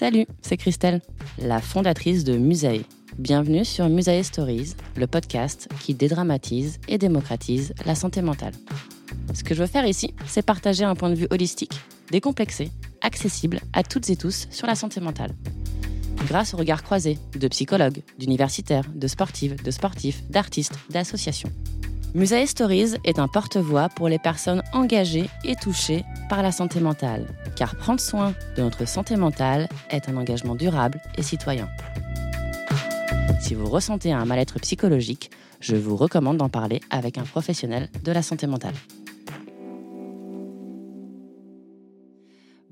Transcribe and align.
Salut, 0.00 0.24
c'est 0.40 0.56
Christelle, 0.56 1.02
la 1.36 1.60
fondatrice 1.60 2.24
de 2.24 2.38
Musae. 2.38 2.86
Bienvenue 3.18 3.66
sur 3.66 3.86
Musae 3.90 4.22
Stories, 4.22 4.74
le 4.96 5.06
podcast 5.06 5.68
qui 5.78 5.92
dédramatise 5.92 6.80
et 6.88 6.96
démocratise 6.96 7.74
la 7.84 7.94
santé 7.94 8.22
mentale. 8.22 8.54
Ce 9.34 9.44
que 9.44 9.54
je 9.54 9.60
veux 9.60 9.66
faire 9.66 9.84
ici, 9.84 10.14
c'est 10.24 10.40
partager 10.40 10.84
un 10.84 10.94
point 10.94 11.10
de 11.10 11.16
vue 11.16 11.26
holistique, 11.28 11.78
décomplexé, 12.10 12.70
accessible 13.02 13.60
à 13.74 13.82
toutes 13.82 14.08
et 14.08 14.16
tous 14.16 14.48
sur 14.50 14.66
la 14.66 14.74
santé 14.74 15.02
mentale. 15.02 15.34
Grâce 16.26 16.54
au 16.54 16.56
regard 16.56 16.82
croisé 16.82 17.18
de 17.38 17.48
psychologues, 17.48 18.00
d'universitaires, 18.18 18.88
de 18.94 19.06
sportives, 19.06 19.62
de 19.62 19.70
sportifs, 19.70 20.22
d'artistes, 20.30 20.78
d'associations. 20.88 21.52
Musae 22.12 22.46
Stories 22.46 22.96
est 23.04 23.20
un 23.20 23.28
porte-voix 23.28 23.88
pour 23.88 24.08
les 24.08 24.18
personnes 24.18 24.62
engagées 24.72 25.30
et 25.44 25.54
touchées 25.54 26.04
par 26.28 26.42
la 26.42 26.50
santé 26.50 26.80
mentale, 26.80 27.26
car 27.54 27.76
prendre 27.76 28.00
soin 28.00 28.34
de 28.56 28.62
notre 28.62 28.84
santé 28.84 29.14
mentale 29.14 29.68
est 29.90 30.08
un 30.08 30.16
engagement 30.16 30.56
durable 30.56 31.00
et 31.16 31.22
citoyen. 31.22 31.68
Si 33.40 33.54
vous 33.54 33.66
ressentez 33.66 34.12
un 34.12 34.24
mal-être 34.24 34.58
psychologique, 34.58 35.30
je 35.60 35.76
vous 35.76 35.96
recommande 35.96 36.38
d'en 36.38 36.48
parler 36.48 36.80
avec 36.90 37.16
un 37.16 37.22
professionnel 37.22 37.88
de 38.02 38.10
la 38.10 38.22
santé 38.22 38.48
mentale. 38.48 38.74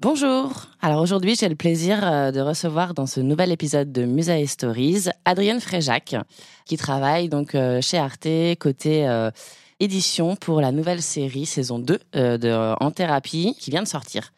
Bonjour. 0.00 0.66
Alors 0.80 1.02
aujourd'hui, 1.02 1.34
j'ai 1.34 1.48
le 1.48 1.56
plaisir 1.56 1.98
euh, 2.04 2.30
de 2.30 2.38
recevoir 2.38 2.94
dans 2.94 3.06
ce 3.06 3.18
nouvel 3.18 3.50
épisode 3.50 3.90
de 3.90 4.04
Musae 4.04 4.46
Stories 4.46 5.06
Adrienne 5.24 5.60
Fréjac, 5.60 6.14
qui 6.66 6.76
travaille 6.76 7.28
donc 7.28 7.56
euh, 7.56 7.80
chez 7.80 7.98
Arte 7.98 8.28
côté 8.60 9.08
euh, 9.08 9.32
édition 9.80 10.36
pour 10.36 10.60
la 10.60 10.70
nouvelle 10.70 11.02
série 11.02 11.46
saison 11.46 11.80
2 11.80 11.98
de 12.14 12.74
En 12.80 12.92
thérapie 12.92 13.56
qui 13.58 13.72
vient 13.72 13.82
de 13.82 13.88
sortir. 13.88 14.32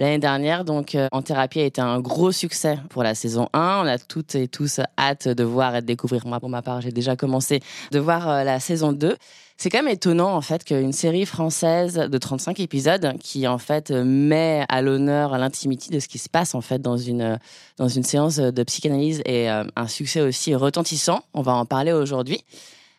L'année 0.00 0.18
dernière, 0.18 0.64
donc, 0.64 0.96
En 1.12 1.22
thérapie 1.22 1.60
a 1.60 1.64
été 1.64 1.80
un 1.80 2.00
gros 2.00 2.32
succès 2.32 2.80
pour 2.88 3.04
la 3.04 3.14
saison 3.14 3.48
1. 3.52 3.82
On 3.84 3.86
a 3.86 3.98
toutes 3.98 4.34
et 4.34 4.48
tous 4.48 4.80
hâte 4.98 5.28
de 5.28 5.44
voir 5.44 5.76
et 5.76 5.80
de 5.80 5.86
découvrir. 5.86 6.26
Moi, 6.26 6.40
pour 6.40 6.48
ma 6.48 6.62
part, 6.62 6.80
j'ai 6.80 6.92
déjà 6.92 7.14
commencé 7.14 7.60
de 7.92 7.98
voir 8.00 8.44
la 8.44 8.58
saison 8.60 8.92
2. 8.92 9.16
C'est 9.60 9.70
quand 9.70 9.82
même 9.82 9.92
étonnant 9.92 10.36
en 10.36 10.40
fait 10.40 10.62
qu'une 10.62 10.92
série 10.92 11.26
française 11.26 11.94
de 11.94 12.16
35 12.16 12.60
épisodes 12.60 13.14
qui 13.18 13.48
en 13.48 13.58
fait 13.58 13.90
met 13.90 14.64
à 14.68 14.82
l'honneur 14.82 15.36
l'intimité 15.36 15.92
de 15.92 15.98
ce 15.98 16.06
qui 16.06 16.18
se 16.18 16.28
passe 16.28 16.54
en 16.54 16.60
fait 16.60 16.80
dans 16.80 16.96
une 16.96 17.40
dans 17.76 17.88
une 17.88 18.04
séance 18.04 18.36
de 18.36 18.62
psychanalyse 18.62 19.20
et 19.26 19.50
euh, 19.50 19.64
un 19.74 19.88
succès 19.88 20.20
aussi 20.20 20.54
retentissant. 20.54 21.24
On 21.34 21.42
va 21.42 21.54
en 21.54 21.66
parler 21.66 21.90
aujourd'hui. 21.90 22.44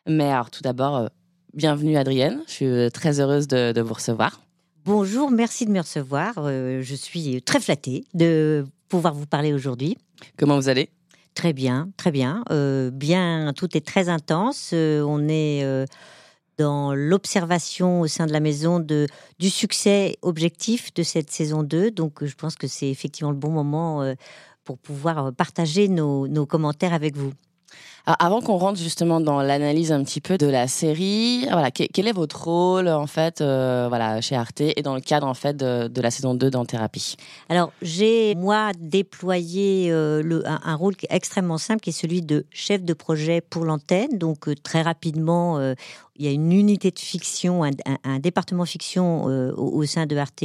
Mais 0.06 0.26
alors 0.26 0.52
tout 0.52 0.62
d'abord, 0.62 0.98
euh, 0.98 1.08
bienvenue 1.54 1.96
Adrienne. 1.96 2.42
Je 2.48 2.52
suis 2.52 2.92
très 2.92 3.22
heureuse 3.22 3.48
de, 3.48 3.72
de 3.72 3.80
vous 3.80 3.94
recevoir. 3.94 4.42
Bonjour, 4.84 5.32
merci 5.32 5.66
de 5.66 5.72
me 5.72 5.80
recevoir. 5.80 6.34
Euh, 6.40 6.82
je 6.82 6.96
suis 6.96 7.42
très 7.42 7.62
flattée 7.62 8.04
de 8.14 8.66
pouvoir 8.90 9.14
vous 9.14 9.28
parler 9.28 9.54
aujourd'hui. 9.54 9.98
Comment 10.36 10.58
vous 10.58 10.68
allez? 10.68 10.90
Très 11.36 11.54
bien, 11.54 11.90
très 11.96 12.12
bien. 12.12 12.44
bien, 12.92 13.54
tout 13.56 13.78
est 13.78 13.86
très 13.86 14.10
intense. 14.10 14.74
on 14.74 15.30
est 15.30 15.64
dans 16.60 16.94
l'observation 16.94 18.02
au 18.02 18.08
sein 18.08 18.28
de 18.28 18.34
la 18.34 18.42
maison 18.42 18.80
de, 18.80 19.08
du 19.40 19.50
succès 19.50 20.18
objectif 20.22 20.94
de 20.94 21.04
cette 21.04 21.32
saison 21.32 21.64
2. 21.64 21.90
Donc 21.92 22.24
je 22.24 22.36
pense 22.36 22.56
que 22.56 22.68
c'est 22.68 22.90
effectivement 22.90 23.32
le 23.32 23.38
bon 23.38 23.50
moment 23.50 24.04
euh, 24.04 24.14
pour 24.66 24.78
pouvoir 24.78 25.34
partager 25.34 25.88
nos, 25.88 26.28
nos 26.28 26.46
commentaires 26.46 26.94
avec 26.94 27.16
vous. 27.16 27.32
Alors, 28.06 28.18
avant 28.20 28.42
qu'on 28.42 28.58
rentre 28.58 28.80
justement 28.80 29.20
dans 29.20 29.42
l'analyse 29.42 29.92
un 29.92 30.04
petit 30.04 30.22
peu 30.22 30.38
de 30.38 30.48
la 30.48 30.68
série, 30.68 31.46
voilà, 31.52 31.72
quel 31.72 32.08
est 32.08 32.14
votre 32.14 32.44
rôle 32.44 32.88
en 32.88 33.08
fait, 33.08 33.42
euh, 33.42 33.86
voilà, 33.90 34.22
chez 34.22 34.36
Arte 34.36 34.62
et 34.62 34.82
dans 34.82 34.96
le 34.96 35.02
cadre 35.02 35.28
en 35.28 35.34
fait 35.34 35.56
de, 35.56 36.02
la 36.02 36.12
saison 36.12 36.34
2 36.34 36.50
d'En 36.50 36.66
Thérapie 36.66 37.16
Alors, 37.50 37.72
j'ai 37.82 38.36
moi 38.36 38.72
déployé 38.78 39.92
euh, 39.92 40.42
un, 40.46 40.76
rôle 40.76 40.96
extrêmement 41.10 41.58
simple 41.58 41.82
qui 41.82 41.90
est 41.90 41.94
celui 41.94 42.22
de 42.22 42.46
chef 42.52 42.84
de 42.84 42.94
projet 42.94 43.42
pour 43.42 43.66
l'antenne. 43.66 44.18
Donc, 44.18 44.48
euh, 44.48 44.56
très 44.56 44.82
rapidement, 44.82 45.60
il 46.16 46.26
y 46.26 46.28
a 46.28 46.32
une 46.32 46.52
unité 46.52 46.92
de 46.92 47.00
fiction, 47.00 47.64
un, 47.64 47.72
un, 48.04 48.20
département 48.20 48.66
fiction 48.66 49.26
au, 49.26 49.86
sein 49.86 50.06
de 50.06 50.16
Arte 50.16 50.44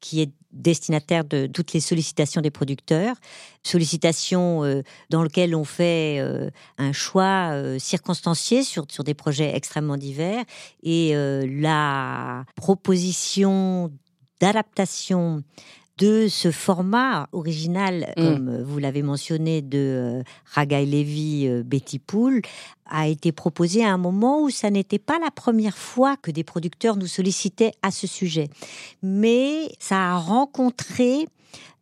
qui 0.00 0.20
est 0.20 0.30
destinataire 0.52 1.24
de 1.24 1.46
toutes 1.46 1.72
les 1.72 1.80
sollicitations 1.80 2.40
des 2.40 2.50
producteurs, 2.50 3.16
sollicitations 3.62 4.62
dans 5.10 5.22
lesquelles 5.22 5.54
on 5.54 5.64
fait 5.64 6.20
un 6.78 6.87
choix 6.92 7.50
euh, 7.52 7.78
circonstancié 7.78 8.62
sur, 8.62 8.84
sur 8.88 9.04
des 9.04 9.14
projets 9.14 9.54
extrêmement 9.54 9.96
divers 9.96 10.44
et 10.82 11.14
la 11.14 12.44
proposition 12.56 13.92
d'adaptation 14.40 15.42
de 15.98 16.28
ce 16.28 16.52
format 16.52 17.28
original, 17.32 18.12
mm. 18.16 18.22
comme 18.22 18.62
vous 18.62 18.78
l'avez 18.78 19.02
mentionné, 19.02 19.62
de 19.62 20.22
Ragaï 20.44 20.86
Levy, 20.86 21.62
Betty 21.64 21.98
Pool, 21.98 22.42
a 22.86 23.08
été 23.08 23.32
proposé 23.32 23.84
à 23.84 23.92
un 23.92 23.98
moment 23.98 24.42
où 24.42 24.50
ça 24.50 24.70
n'était 24.70 24.98
pas 24.98 25.18
la 25.18 25.30
première 25.30 25.76
fois 25.76 26.16
que 26.16 26.30
des 26.30 26.44
producteurs 26.44 26.96
nous 26.96 27.06
sollicitaient 27.06 27.72
à 27.82 27.90
ce 27.90 28.06
sujet. 28.06 28.48
Mais 29.02 29.72
ça 29.78 30.12
a 30.12 30.16
rencontré 30.16 31.26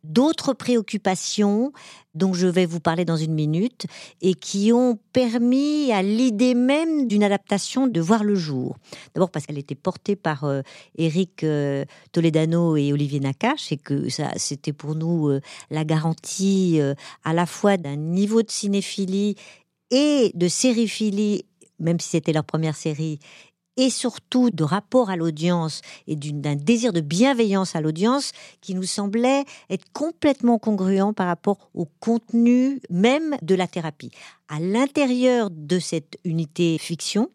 d'autres 0.03 0.53
préoccupations 0.53 1.71
dont 2.15 2.33
je 2.33 2.47
vais 2.47 2.65
vous 2.65 2.79
parler 2.79 3.05
dans 3.05 3.17
une 3.17 3.33
minute 3.33 3.85
et 4.21 4.33
qui 4.33 4.71
ont 4.73 4.97
permis 5.13 5.91
à 5.91 6.01
l'idée 6.01 6.55
même 6.55 7.07
d'une 7.07 7.23
adaptation 7.23 7.87
de 7.87 8.01
voir 8.01 8.23
le 8.23 8.35
jour. 8.35 8.77
D'abord 9.13 9.29
parce 9.29 9.45
qu'elle 9.45 9.57
était 9.57 9.75
portée 9.75 10.15
par 10.15 10.43
euh, 10.45 10.61
Eric 10.97 11.43
euh, 11.43 11.85
Toledano 12.11 12.75
et 12.75 12.93
Olivier 12.93 13.19
Nakache 13.19 13.71
et 13.71 13.77
que 13.77 14.09
ça 14.09 14.31
c'était 14.37 14.73
pour 14.73 14.95
nous 14.95 15.27
euh, 15.27 15.41
la 15.69 15.83
garantie 15.83 16.79
à 17.23 17.33
la 17.33 17.45
fois 17.45 17.77
d'un 17.77 17.95
niveau 17.95 18.41
de 18.41 18.49
cinéphilie 18.49 19.35
et 19.91 20.31
de 20.33 20.47
sériphilie, 20.47 21.45
même 21.79 21.99
si 21.99 22.09
c'était 22.09 22.33
leur 22.33 22.43
première 22.43 22.75
série, 22.75 23.19
et 23.77 23.89
surtout 23.89 24.49
de 24.49 24.63
rapport 24.63 25.09
à 25.09 25.15
l'audience 25.15 25.81
et 26.07 26.15
d'un 26.15 26.55
désir 26.55 26.91
de 26.91 27.01
bienveillance 27.01 27.75
à 27.75 27.81
l'audience 27.81 28.31
qui 28.61 28.75
nous 28.75 28.83
semblait 28.83 29.45
être 29.69 29.85
complètement 29.93 30.57
congruent 30.57 31.13
par 31.13 31.27
rapport 31.27 31.69
au 31.73 31.85
contenu 31.99 32.81
même 32.89 33.37
de 33.41 33.55
la 33.55 33.67
thérapie. 33.67 34.11
À 34.49 34.59
l'intérieur 34.59 35.49
de 35.51 35.79
cette 35.79 36.17
unité 36.25 36.77
fiction, 36.77 37.29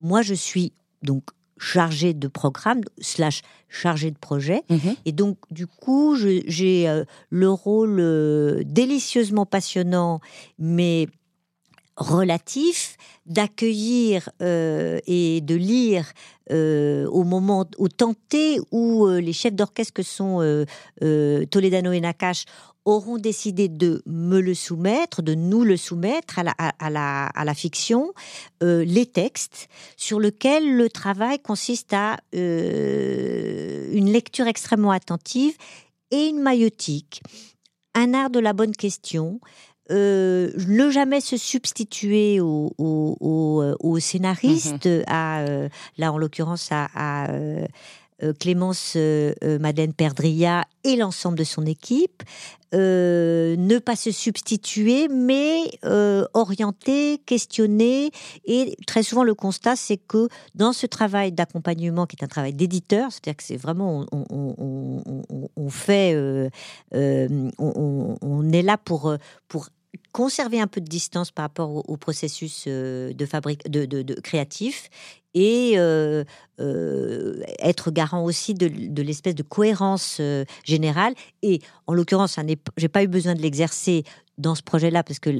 moi 0.00 0.22
je 0.22 0.34
suis 0.34 0.72
donc 1.02 1.24
chargée 1.58 2.12
de 2.12 2.28
programme 2.28 2.80
slash 3.00 3.42
chargée 3.68 4.10
de 4.10 4.18
projet 4.18 4.62
mhm. 4.68 4.96
et 5.06 5.12
donc 5.12 5.38
du 5.50 5.66
coup 5.66 6.16
j'ai 6.16 6.88
euh, 6.88 7.04
le 7.30 7.50
rôle 7.50 8.00
euh, 8.00 8.62
délicieusement 8.66 9.46
passionnant 9.46 10.20
mais 10.58 11.06
relatif 11.96 12.96
d'accueillir 13.26 14.30
et 14.40 15.40
de 15.42 15.54
lire 15.54 16.12
au 16.50 17.24
moment, 17.24 17.66
au 17.78 17.88
tenté 17.88 18.58
où 18.70 19.06
les 19.08 19.32
chefs 19.32 19.54
d'orchestre 19.54 19.92
que 19.92 20.02
sont 20.02 20.64
Toledano 21.00 21.92
et 21.92 22.00
Nakash 22.00 22.46
auront 22.84 23.18
décidé 23.18 23.68
de 23.68 24.02
me 24.06 24.40
le 24.40 24.54
soumettre, 24.54 25.22
de 25.22 25.34
nous 25.34 25.62
le 25.62 25.76
soumettre 25.76 26.38
à 26.38 26.42
la, 26.42 26.50
à, 26.58 26.90
la, 26.90 27.26
à 27.26 27.44
la 27.44 27.54
fiction, 27.54 28.12
euh, 28.62 28.84
les 28.84 29.06
textes 29.06 29.68
sur 29.96 30.18
lesquels 30.18 30.76
le 30.76 30.88
travail 30.88 31.38
consiste 31.38 31.92
à 31.92 32.18
euh, 32.34 33.88
une 33.92 34.10
lecture 34.10 34.46
extrêmement 34.46 34.90
attentive 34.90 35.56
et 36.10 36.26
une 36.26 36.40
maïotique, 36.40 37.22
un 37.94 38.14
art 38.14 38.30
de 38.30 38.40
la 38.40 38.52
bonne 38.52 38.74
question, 38.74 39.40
euh, 39.90 40.50
ne 40.68 40.90
jamais 40.90 41.20
se 41.20 41.36
substituer 41.36 42.40
au, 42.40 42.72
au, 42.78 43.74
au, 43.80 43.98
scénariste, 43.98 44.86
mm-hmm. 44.86 45.04
à, 45.06 45.44
là 45.98 46.12
en 46.12 46.18
l'occurrence 46.18 46.68
à, 46.70 46.88
à 46.94 47.30
euh, 47.30 47.66
Clémence 48.38 48.94
euh, 48.96 49.34
euh, 49.42 49.58
Madeleine 49.58 49.92
Perdria 49.92 50.64
et 50.84 50.96
l'ensemble 50.96 51.38
de 51.38 51.44
son 51.44 51.66
équipe. 51.66 52.22
ne 52.72 53.78
pas 53.78 53.96
se 53.96 54.10
substituer, 54.10 55.08
mais 55.08 55.64
orienter, 56.32 57.18
questionner. 57.26 58.10
Et 58.46 58.76
très 58.86 59.02
souvent, 59.02 59.24
le 59.24 59.34
constat, 59.34 59.76
c'est 59.76 59.98
que 59.98 60.28
dans 60.54 60.72
ce 60.72 60.86
travail 60.86 61.32
d'accompagnement, 61.32 62.06
qui 62.06 62.16
est 62.18 62.24
un 62.24 62.28
travail 62.28 62.54
d'éditeur, 62.54 63.10
c'est-à-dire 63.12 63.36
que 63.36 63.42
c'est 63.42 63.56
vraiment, 63.56 64.06
on, 64.10 65.68
fait, 65.68 66.16
on, 66.92 68.52
est 68.52 68.62
là 68.62 68.78
pour, 68.78 69.14
pour 69.48 69.68
conserver 70.12 70.60
un 70.60 70.66
peu 70.66 70.80
de 70.80 70.88
distance 70.88 71.30
par 71.30 71.44
rapport 71.44 71.88
au, 71.88 71.96
processus 71.96 72.66
de 72.66 73.26
fabrique 73.26 73.70
de, 73.70 74.20
créatif 74.20 74.90
et 75.34 75.72
euh, 75.76 76.24
euh, 76.60 77.40
être 77.58 77.90
garant 77.90 78.24
aussi 78.24 78.54
de, 78.54 79.02
l'espèce 79.02 79.34
de 79.34 79.42
cohérence 79.42 80.18
euh, 80.20 80.44
générale. 80.64 81.14
Et 81.42 81.60
en 81.86 81.94
l'occurrence, 81.94 82.38
j'ai 82.76 82.88
pas 82.88 83.02
eu 83.02 83.08
besoin 83.08 83.34
de 83.34 83.42
l'exercer 83.42 84.04
dans 84.38 84.54
ce 84.54 84.62
projet-là 84.62 85.02
parce 85.02 85.18
que 85.18 85.30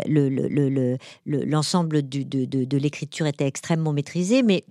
l'ensemble 1.27 2.09
de 2.09 2.77
l'écriture 2.77 3.27
était 3.27 3.47
extrêmement 3.47 3.93
maîtrisé, 3.93 4.43
mais 4.43 4.65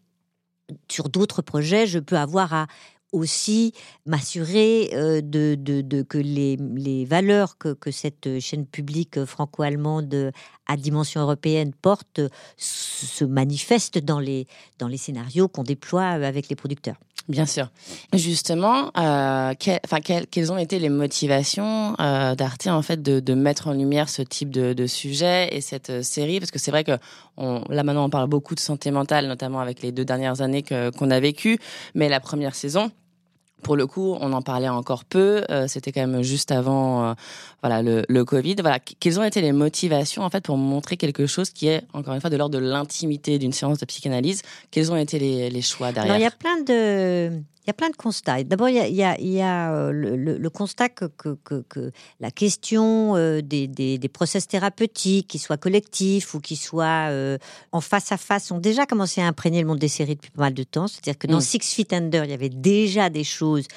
sur 0.90 1.10
d'autres 1.10 1.42
projets, 1.42 1.86
je 1.86 2.00
peux 2.00 2.18
avoir 2.18 2.54
à 2.54 2.68
aussi 3.12 3.74
m'assurer 4.06 4.92
euh, 4.94 5.22
de, 5.22 5.56
de, 5.56 6.02
que 6.02 6.18
les, 6.18 6.58
les 6.58 7.06
valeurs 7.06 7.58
que, 7.58 7.74
que, 7.74 7.92
cette 7.92 8.40
chaîne 8.40 8.66
publique 8.66 9.26
franco-allemande 9.26 10.32
à 10.68 10.78
dimension 10.78 11.22
européenne 11.22 11.74
porte 11.74 12.22
se 12.58 13.26
manifestent 13.26 14.00
dans 14.00 14.20
les, 14.20 14.48
dans 14.80 14.88
les 14.88 14.98
scénarios 14.98 15.48
qu'on 15.48 15.64
déploie 15.64 16.06
avec 16.06 16.50
les 16.50 16.56
producteurs. 16.56 16.96
Bien 17.28 17.46
sûr. 17.46 17.70
Justement, 18.14 18.92
euh, 18.98 19.54
enfin, 19.86 20.00
quelles 20.02 20.52
ont 20.52 20.58
été 20.58 20.80
les 20.80 20.90
motivations 20.90 21.96
euh, 22.00 22.36
d'Arte 22.36 22.68
en 22.68 22.82
fait 22.82 23.02
de, 23.02 23.20
de, 23.20 23.34
mettre 23.34 23.68
en 23.68 23.74
lumière 23.74 24.10
ce 24.10 24.22
type 24.22 24.50
de, 24.50 24.74
de 24.74 24.88
sujet 24.88 25.50
et 25.52 25.62
cette 25.62 25.92
euh, 25.92 26.02
série? 26.02 26.40
Parce 26.40 26.52
que 26.52 26.60
c'est 26.60 26.72
vrai 26.72 26.84
que 26.84 26.98
là 27.38 27.84
maintenant 27.84 28.06
on 28.06 28.10
parle 28.10 28.28
beaucoup 28.28 28.56
de 28.56 28.60
santé 28.60 28.92
mentale, 28.92 29.28
notamment 29.28 29.60
avec 29.60 29.82
les 29.82 29.92
deux 29.92 30.06
dernières 30.06 30.42
années 30.42 30.64
qu'on 30.64 31.10
a 31.12 31.20
vécues, 31.20 31.58
mais 31.96 32.10
la 32.10 32.20
première 32.20 32.56
saison, 32.56 32.92
pour 33.62 33.76
le 33.76 33.88
coup, 33.88 34.18
on 34.20 34.34
en 34.34 34.42
parlait 34.42 34.70
encore 34.70 35.06
peu. 35.06 35.44
Euh, 35.50 35.68
c'était 35.68 35.92
quand 35.92 36.06
même 36.06 36.22
juste 36.22 36.52
avant, 36.52 37.04
euh, 37.04 37.14
voilà, 37.62 37.82
le, 37.82 38.04
le, 38.08 38.26
Covid. 38.26 38.56
Voilà, 38.60 38.80
quelles 38.80 39.20
ont 39.20 39.24
été 39.24 39.42
les 39.42 39.52
motivations 39.52 40.24
en 40.24 40.30
fait 40.30 40.44
pour 40.44 40.58
montrer 40.58 40.98
quelque 40.98 41.26
chose 41.26 41.50
qui 41.50 41.68
est 41.68 41.84
encore 41.94 42.14
une 42.14 42.22
fois 42.22 42.30
de 42.30 42.38
l'ordre 42.38 42.60
de 42.60 42.64
l'intimité 42.64 43.40
d'une 43.40 43.54
séance 43.54 43.80
de 43.80 43.86
psychanalyse? 43.86 44.42
Quels 44.72 44.92
ont 44.92 44.98
été 44.98 45.20
les, 45.20 45.50
les 45.50 45.62
choix 45.62 45.92
derrière 45.92 46.12
Alors, 46.14 46.18
il 46.18 46.24
y 46.24 46.26
a 46.26 46.32
plein 46.32 46.62
de 46.62 47.42
il 47.64 47.68
y 47.68 47.70
a 47.70 47.74
plein 47.74 47.90
de 47.90 47.96
constats. 47.96 48.44
D'abord, 48.44 48.70
il 48.70 48.76
y 48.76 49.04
a, 49.04 49.20
il 49.20 49.30
y 49.30 49.42
a, 49.42 49.72
euh, 49.72 49.92
le, 49.92 50.50
constat 50.50 50.90
que, 50.90 51.06
que, 51.06 51.38
que, 51.44 51.92
la 52.20 52.32
question 52.32 53.16
euh, 53.16 53.42
des, 53.42 53.68
des, 53.68 54.00
des, 54.00 54.10
process 54.10 54.48
thérapeutiques, 54.48 55.28
qu'ils 55.28 55.40
soient 55.40 55.58
collectifs 55.58 56.34
ou 56.34 56.40
qu'ils 56.40 56.58
soient 56.58 57.10
euh, 57.10 57.38
en 57.72 57.82
face 57.82 58.12
à 58.12 58.18
face, 58.18 58.52
ont 58.52 58.58
déjà 58.58 58.88
commencé 58.88 59.22
à 59.22 59.28
imprégner 59.28 59.62
le 59.62 59.68
monde 59.68 59.80
des 59.80 59.88
séries 59.88 60.16
depuis 60.16 60.32
pas 60.32 60.42
mal 60.42 60.54
de 60.56 60.64
temps. 60.64 60.88
C'est-à-dire 60.88 61.20
que 61.20 61.28
dans 61.28 61.38
mm. 61.38 61.42
Six 61.42 61.74
Feet 61.74 61.94
Under, 61.94 62.26
il 62.26 62.32
y 62.32 62.34
avait 62.34 62.50
déjà 62.50 63.10
des 63.10 63.24
choses 63.24 63.68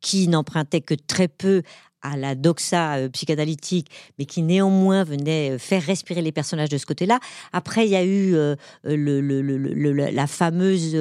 qui 0.00 0.28
n'empruntaient 0.28 0.80
que 0.80 0.94
très 0.94 1.28
peu 1.28 1.62
à 2.02 2.16
la 2.16 2.34
doxa 2.34 2.96
euh, 2.96 3.08
psychanalytique, 3.08 3.88
mais 4.18 4.24
qui 4.24 4.42
néanmoins 4.42 5.04
venait 5.04 5.52
euh, 5.52 5.58
faire 5.58 5.82
respirer 5.82 6.22
les 6.22 6.32
personnages 6.32 6.68
de 6.68 6.78
ce 6.78 6.86
côté-là. 6.86 7.20
Après, 7.52 7.86
il 7.86 7.90
y 7.90 7.96
a 7.96 8.04
eu 8.04 8.34
euh, 8.34 8.56
le, 8.84 9.92
la 9.92 10.26
fameuse 10.26 10.96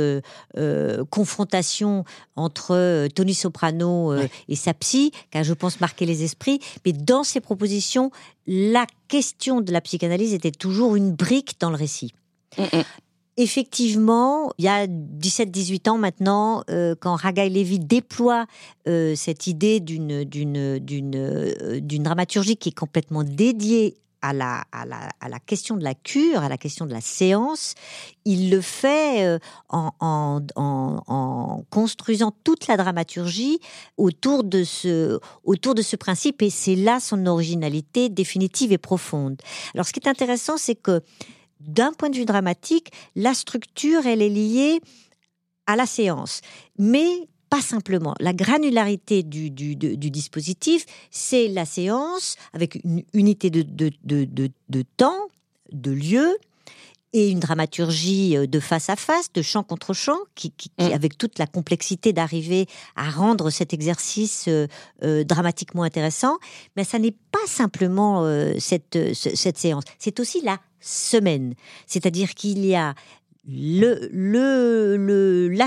confrontation 1.09 2.03
entre 2.35 3.07
Tony 3.15 3.33
Soprano 3.33 4.13
et 4.47 4.55
sa 4.55 4.73
psy, 4.73 5.11
qui 5.31 5.37
a, 5.37 5.43
je 5.43 5.53
pense, 5.53 5.79
marqué 5.81 6.05
les 6.05 6.23
esprits. 6.23 6.59
Mais 6.85 6.93
dans 6.93 7.23
ces 7.23 7.39
propositions, 7.39 8.11
la 8.47 8.85
question 9.07 9.61
de 9.61 9.71
la 9.71 9.81
psychanalyse 9.81 10.33
était 10.33 10.51
toujours 10.51 10.95
une 10.95 11.13
brique 11.13 11.55
dans 11.59 11.69
le 11.69 11.75
récit. 11.75 12.13
Mm, 12.57 12.63
mm 12.63 12.83
effectivement, 13.41 14.51
il 14.57 14.65
y 14.65 14.67
a 14.67 14.85
17-18 14.87 15.89
ans 15.89 15.97
maintenant, 15.97 16.63
euh, 16.69 16.95
quand 16.99 17.15
Ragai 17.15 17.49
Levy 17.49 17.79
déploie 17.79 18.45
euh, 18.87 19.15
cette 19.15 19.47
idée 19.47 19.83
euh, 19.89 20.23
d'une 21.79 22.03
dramaturgie 22.03 22.57
qui 22.57 22.69
est 22.69 22.77
complètement 22.77 23.23
dédiée 23.23 23.97
à 24.21 24.33
la, 24.33 24.63
question 25.47 25.75
de 25.75 25.83
la 25.83 25.95
cure, 25.95 26.43
à 26.43 26.49
la 26.49 26.57
question 26.57 26.85
de 26.85 26.91
la 26.91 27.01
séance, 27.01 27.73
il 28.23 28.51
le 28.51 28.61
fait 28.61 29.39
en, 29.69 30.41
construisant 31.71 32.31
toute 32.43 32.67
la 32.67 32.77
dramaturgie 32.77 33.59
autour 33.97 34.43
de 34.43 34.63
ce, 34.63 35.19
autour 35.43 35.73
de 35.73 35.81
ce 35.81 35.95
principe, 35.95 36.43
et 36.43 36.51
c'est 36.51 36.75
là 36.75 36.99
son 36.99 37.25
originalité 37.25 38.09
définitive 38.09 38.71
et 38.71 38.77
profonde. 38.77 39.41
Alors 39.73 39.87
ce 39.87 39.91
qui 39.91 39.99
est 39.99 40.07
intéressant, 40.07 40.55
c'est 40.55 40.75
que 40.75 41.01
d'un 41.67 41.93
point 41.93 42.09
de 42.09 42.15
vue 42.15 42.25
dramatique, 42.25 42.91
la 43.15 43.33
structure, 43.33 44.05
elle 44.05 44.21
est 44.21 44.29
liée 44.29 44.81
à 45.67 45.75
la 45.75 45.85
séance. 45.85 46.41
Mais 46.77 47.27
pas 47.49 47.61
simplement. 47.61 48.15
La 48.19 48.33
granularité 48.33 49.23
du, 49.23 49.49
dispositif, 49.51 50.85
c'est 51.09 51.49
la 51.49 51.65
séance 51.65 52.35
avec 52.53 52.75
une 52.83 53.03
unité 53.13 53.49
de, 53.49 53.63
de 53.63 54.83
temps, 54.97 55.27
de 55.71 55.91
lieu, 55.91 56.37
et 57.13 57.29
une 57.29 57.39
dramaturgie 57.39 58.37
euh, 58.37 58.47
de 58.47 58.59
face 58.59 58.89
à 58.89 58.95
face, 58.95 59.31
de 59.33 59.41
chant 59.41 59.63
contre 59.63 59.93
chant, 59.93 60.17
qui, 60.35 60.53
mm. 60.79 60.83
avec 60.93 61.17
toute 61.17 61.39
la 61.39 61.47
complexité 61.47 62.13
d'arriver 62.13 62.67
à 62.95 63.09
rendre 63.09 63.49
cet 63.49 63.73
exercice 63.73 64.45
euh, 64.47 64.67
euh, 65.03 65.23
dramatiquement 65.23 65.83
intéressant. 65.83 66.37
Mais 66.75 66.83
ça 66.83 66.99
n'est 66.99 67.15
pas 67.31 67.39
simplement 67.47 68.25
cette, 68.59 68.97
cette 69.13 69.57
séance, 69.57 69.83
c'est 69.97 70.19
aussi 70.19 70.41
la 70.41 70.59
semaine. 70.81 71.53
C'est-à-dire 71.87 72.33
qu'il 72.33 72.65
y 72.65 72.75
a 72.75 72.93
la 73.47 73.95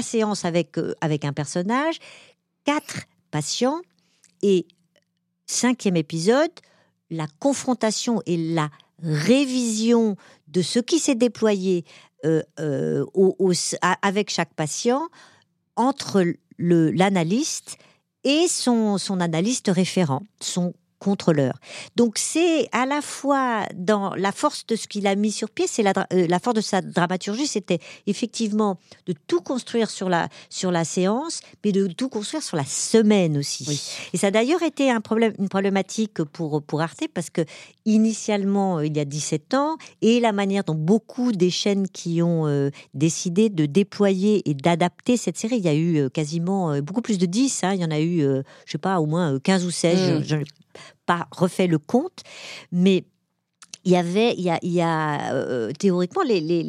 séance 0.02 0.44
avec, 0.44 0.76
avec 1.00 1.24
un 1.24 1.32
personnage, 1.32 1.96
quatre 2.64 3.04
patients, 3.30 3.80
et 4.44 4.66
cinquième 5.46 5.96
épisode, 5.96 6.50
la 7.10 7.26
confrontation 7.38 8.20
et 8.26 8.36
la 8.36 8.68
révision 9.02 10.16
de 10.48 10.60
ce 10.60 10.78
qui 10.78 10.98
s'est 10.98 11.14
déployé 11.14 11.86
euh, 12.26 12.42
euh, 12.60 13.06
avec 14.02 14.30
chaque 14.30 14.52
patient 14.52 15.08
entre 15.76 16.24
l'analyste 16.58 17.78
et 18.24 18.46
son, 18.48 18.98
son 18.98 19.20
analyste 19.20 19.68
référent, 19.68 20.22
son 20.40 20.74
contrôleur. 21.04 21.52
Donc 21.96 22.16
c'est 22.16 22.66
à 22.72 22.86
la 22.86 23.02
fois 23.02 23.66
dans 23.74 24.14
la 24.14 24.32
force 24.32 24.66
de 24.66 24.74
ce 24.74 24.88
qu'il 24.88 25.06
a 25.06 25.14
mis 25.14 25.32
sur 25.32 25.50
pied, 25.50 25.66
c'est 25.68 25.82
la, 25.82 25.92
euh, 26.14 26.26
la, 26.26 26.38
force 26.38 26.56
de 26.56 26.62
sa 26.62 26.80
dramaturgie, 26.80 27.46
c'était 27.46 27.78
effectivement 28.06 28.78
de 29.06 29.14
tout 29.26 29.42
construire 29.42 29.90
sur 29.90 30.08
la, 30.08 30.30
sur 30.48 30.70
la 30.70 30.84
séance, 30.84 31.42
mais 31.62 31.72
de 31.72 31.86
tout 31.88 32.08
construire 32.08 32.42
sur 32.42 32.56
la 32.56 32.64
semaine 32.64 33.36
aussi. 33.36 33.82
Et 34.14 34.16
ça 34.16 34.28
a 34.28 34.30
d'ailleurs 34.30 34.62
été 34.62 34.90
un 34.90 35.02
problème, 35.02 35.34
une 35.38 35.50
problématique 35.50 36.24
pour, 36.24 36.62
pour 36.62 36.80
Arte, 36.80 37.04
parce 37.12 37.28
que 37.28 37.42
initialement, 37.84 38.78
euh, 38.78 38.86
il 38.86 38.96
y 38.96 39.00
a 39.00 39.04
17 39.04 39.52
ans, 39.52 39.76
et 40.00 40.20
la 40.20 40.32
manière 40.32 40.64
dont 40.64 40.74
beaucoup 40.74 41.32
des 41.32 41.50
chaînes 41.50 41.86
qui 41.86 42.22
ont 42.22 42.46
euh, 42.46 42.70
décidé 42.94 43.50
de 43.50 43.66
déployer 43.66 44.48
et 44.48 44.54
d'adapter 44.54 45.18
cette 45.18 45.36
série, 45.36 45.56
il 45.56 45.64
y 45.64 45.68
a 45.68 45.76
eu 45.76 46.08
quasiment 46.08 46.80
beaucoup 46.80 47.02
plus 47.02 47.18
de 47.18 47.26
10, 47.26 47.64
hein, 47.64 47.74
il 47.74 47.80
y 47.80 47.84
en 47.84 47.90
a 47.90 48.00
eu, 48.00 48.20
je 48.20 48.72
sais 48.72 48.78
pas, 48.78 49.00
au 49.00 49.06
moins 49.06 49.38
15 49.38 49.66
ou 49.66 49.70
16, 49.70 50.24
pas 51.06 51.28
refait 51.30 51.66
le 51.66 51.78
compte, 51.78 52.22
mais 52.72 53.04
il 53.84 53.92
y 53.92 53.96
avait, 53.96 54.34
il 54.34 54.42
y 54.42 54.50
a, 54.50 54.58
il 54.62 54.72
y 54.72 54.80
a 54.80 55.32
euh, 55.34 55.70
théoriquement, 55.72 56.22
les, 56.22 56.40
les, 56.40 56.62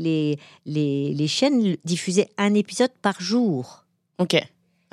les, 0.66 1.14
les, 1.14 1.28
chaînes 1.28 1.78
diffusaient 1.86 2.30
un 2.38 2.54
épisode 2.54 2.92
par 3.02 3.22
jour. 3.22 3.86
Ok. 4.20 4.36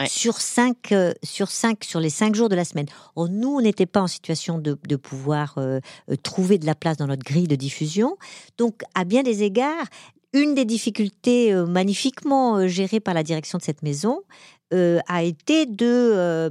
Sur 0.06 0.40
cinq, 0.40 0.90
euh, 0.90 1.12
sur 1.22 1.48
cinq, 1.48 1.84
sur 1.84 2.00
les 2.00 2.10
cinq 2.10 2.34
jours 2.34 2.48
de 2.48 2.56
la 2.56 2.64
semaine. 2.64 2.86
Nous, 3.16 3.48
on 3.48 3.60
n'était 3.60 3.86
pas 3.86 4.00
en 4.00 4.08
situation 4.08 4.58
de, 4.58 4.76
de 4.88 4.96
pouvoir 4.96 5.54
euh, 5.58 5.78
trouver 6.24 6.58
de 6.58 6.66
la 6.66 6.74
place 6.74 6.96
dans 6.96 7.06
notre 7.06 7.22
grille 7.22 7.46
de 7.46 7.54
diffusion. 7.54 8.16
Donc, 8.58 8.82
à 8.96 9.04
bien 9.04 9.22
des 9.22 9.44
égards, 9.44 9.86
une 10.32 10.54
des 10.54 10.64
difficultés 10.64 11.54
magnifiquement 11.66 12.66
gérées 12.66 13.00
par 13.00 13.14
la 13.14 13.22
direction 13.22 13.58
de 13.58 13.62
cette 13.62 13.82
maison 13.82 14.22
a 14.70 15.22
été 15.22 15.66
de 15.66 16.48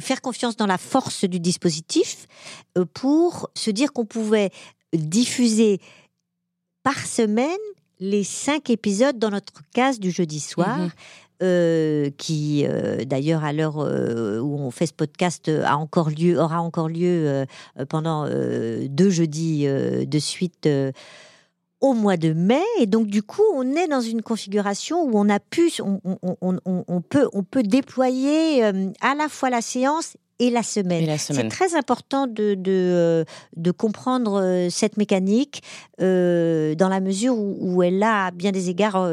faire 0.00 0.20
confiance 0.22 0.56
dans 0.56 0.66
la 0.66 0.78
force 0.78 1.24
du 1.24 1.40
dispositif 1.40 2.28
pour 2.92 3.50
se 3.54 3.70
dire 3.70 3.92
qu'on 3.92 4.06
pouvait 4.06 4.50
diffuser 4.92 5.80
par 6.84 6.98
semaine 6.98 7.50
les 7.98 8.24
cinq 8.24 8.70
épisodes 8.70 9.18
dans 9.18 9.30
notre 9.30 9.62
case 9.72 9.98
du 9.98 10.10
jeudi 10.10 10.40
soir. 10.40 10.78
Mhm. 10.78 10.90
Euh, 11.42 12.10
qui 12.16 12.64
euh, 12.64 13.04
d'ailleurs 13.04 13.42
à 13.42 13.52
l'heure 13.52 13.80
euh, 13.80 14.38
où 14.38 14.56
on 14.56 14.70
fait 14.70 14.86
ce 14.86 14.92
podcast 14.92 15.48
a 15.48 15.76
encore 15.76 16.08
lieu, 16.08 16.38
aura 16.38 16.60
encore 16.60 16.88
lieu 16.88 17.44
pendant 17.88 18.28
deux 18.28 19.10
jeudis 19.10 19.66
de 19.66 20.18
suite 20.20 20.68
au 21.80 21.92
mois 21.92 22.16
de 22.16 22.32
mai. 22.32 22.62
Et 22.78 22.86
donc 22.86 23.06
du 23.06 23.22
coup, 23.22 23.42
on 23.54 23.74
est 23.74 23.88
dans 23.88 24.00
une 24.00 24.22
configuration 24.22 25.02
où 25.02 25.18
on 25.18 25.28
a 25.28 25.40
pu, 25.40 25.70
on 25.80 27.00
peut, 27.00 27.28
on 27.32 27.42
peut 27.42 27.62
déployer 27.62 28.62
à 28.62 29.14
la 29.14 29.28
fois 29.28 29.50
la 29.50 29.60
séance 29.60 30.16
et 30.38 30.50
la 30.50 30.62
semaine. 30.62 31.16
C'est 31.18 31.48
très 31.48 31.74
important 31.74 32.26
de, 32.26 32.54
de, 32.54 33.24
euh, 33.66 33.72
comprendre 33.76 34.40
euh, 34.40 34.68
cette 34.70 34.96
mécanique 34.96 35.62
euh, 36.00 36.74
dans 36.74 36.88
la 36.88 37.00
mesure 37.00 37.38
où, 37.38 37.82
elle 37.82 38.02
a, 38.02 38.26
à 38.26 38.30
bien 38.30 38.50
des 38.50 38.70
égards, 38.70 39.10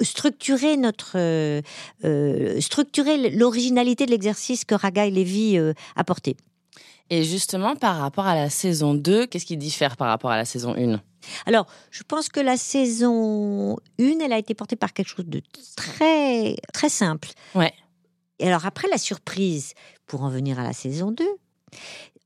structuré 0.00 0.76
notre, 0.76 1.16
structuré 2.60 3.30
l'originalité 3.30 4.06
de 4.06 4.10
l'exercice 4.10 4.64
que 4.64 4.74
Raga 4.74 5.06
et 5.06 5.10
Lévy 5.10 5.58
a 5.96 6.04
porté. 6.04 6.36
Et 7.12 7.24
justement, 7.24 7.76
par 7.76 7.98
rapport 7.98 8.24
à 8.24 8.34
la 8.34 8.48
saison 8.48 8.94
2, 8.94 9.26
qu'est-ce 9.26 9.44
qui 9.44 9.58
diffère 9.58 9.98
par 9.98 10.08
rapport 10.08 10.30
à 10.30 10.36
la 10.38 10.46
saison 10.46 10.74
1 10.74 10.98
alors, 11.46 11.68
je 11.92 12.02
pense 12.02 12.28
que 12.28 12.40
la 12.40 12.56
saison 12.56 13.76
1, 14.00 14.18
elle 14.24 14.32
a 14.32 14.38
été 14.38 14.54
portée 14.54 14.74
par 14.74 14.92
quelque 14.92 15.06
chose 15.06 15.26
de 15.26 15.40
très, 15.76 16.56
très 16.72 16.88
simple. 16.88 17.28
Ouais. 17.54 17.72
Et 18.40 18.48
alors 18.48 18.66
après 18.66 18.88
la 18.88 18.98
surprise, 18.98 19.74
pour 20.06 20.24
en 20.24 20.30
venir 20.30 20.58
à 20.58 20.64
la 20.64 20.72
saison 20.72 21.12
2, 21.12 21.24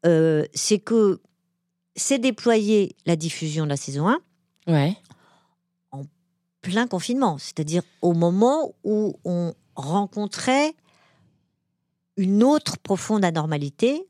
euh, 0.07 0.47
c'est 0.55 0.79
que 0.79 1.21
c'est 1.95 2.19
déployé 2.19 2.97
la 3.05 3.17
diffusion 3.17 3.65
de 3.65 3.71
la 3.71 3.77
saison 3.77 4.09
1 4.09 4.19
ouais. 4.69 4.97
en 5.91 6.05
plein 6.63 6.87
confinement, 6.87 7.37
c'est-à-dire 7.37 7.83
au 8.01 8.15
moment 8.15 8.75
où 8.83 9.19
on 9.27 9.53
rencontrait 9.75 10.75
une 12.17 12.43
autre 12.43 12.79
profonde 12.79 13.27
anormalité 13.27 14.07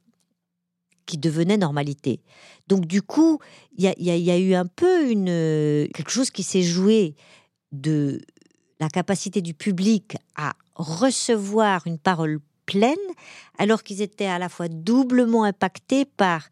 qui 1.06 1.18
devenait 1.18 1.56
normalité. 1.56 2.20
Donc 2.68 2.86
du 2.86 3.00
coup, 3.02 3.38
il 3.76 3.84
y, 3.84 4.02
y 4.02 4.30
a, 4.30 4.38
eu 4.38 4.54
un 4.54 4.66
peu 4.66 5.08
une, 5.10 5.88
quelque 5.94 6.10
chose 6.10 6.30
qui 6.30 6.42
s'est 6.42 6.62
joué 6.62 7.14
de 7.72 8.20
la 8.80 8.88
capacité 8.88 9.40
du 9.40 9.54
public 9.54 10.16
à 10.34 10.54
recevoir 10.74 11.86
une 11.86 11.98
parole 11.98 12.40
pleine, 12.66 12.94
alors 13.58 13.82
qu'ils 13.82 14.02
étaient 14.02 14.26
à 14.26 14.38
la 14.38 14.48
fois 14.48 14.68
doublement 14.68 15.44
impactés 15.44 16.04
par 16.04 16.48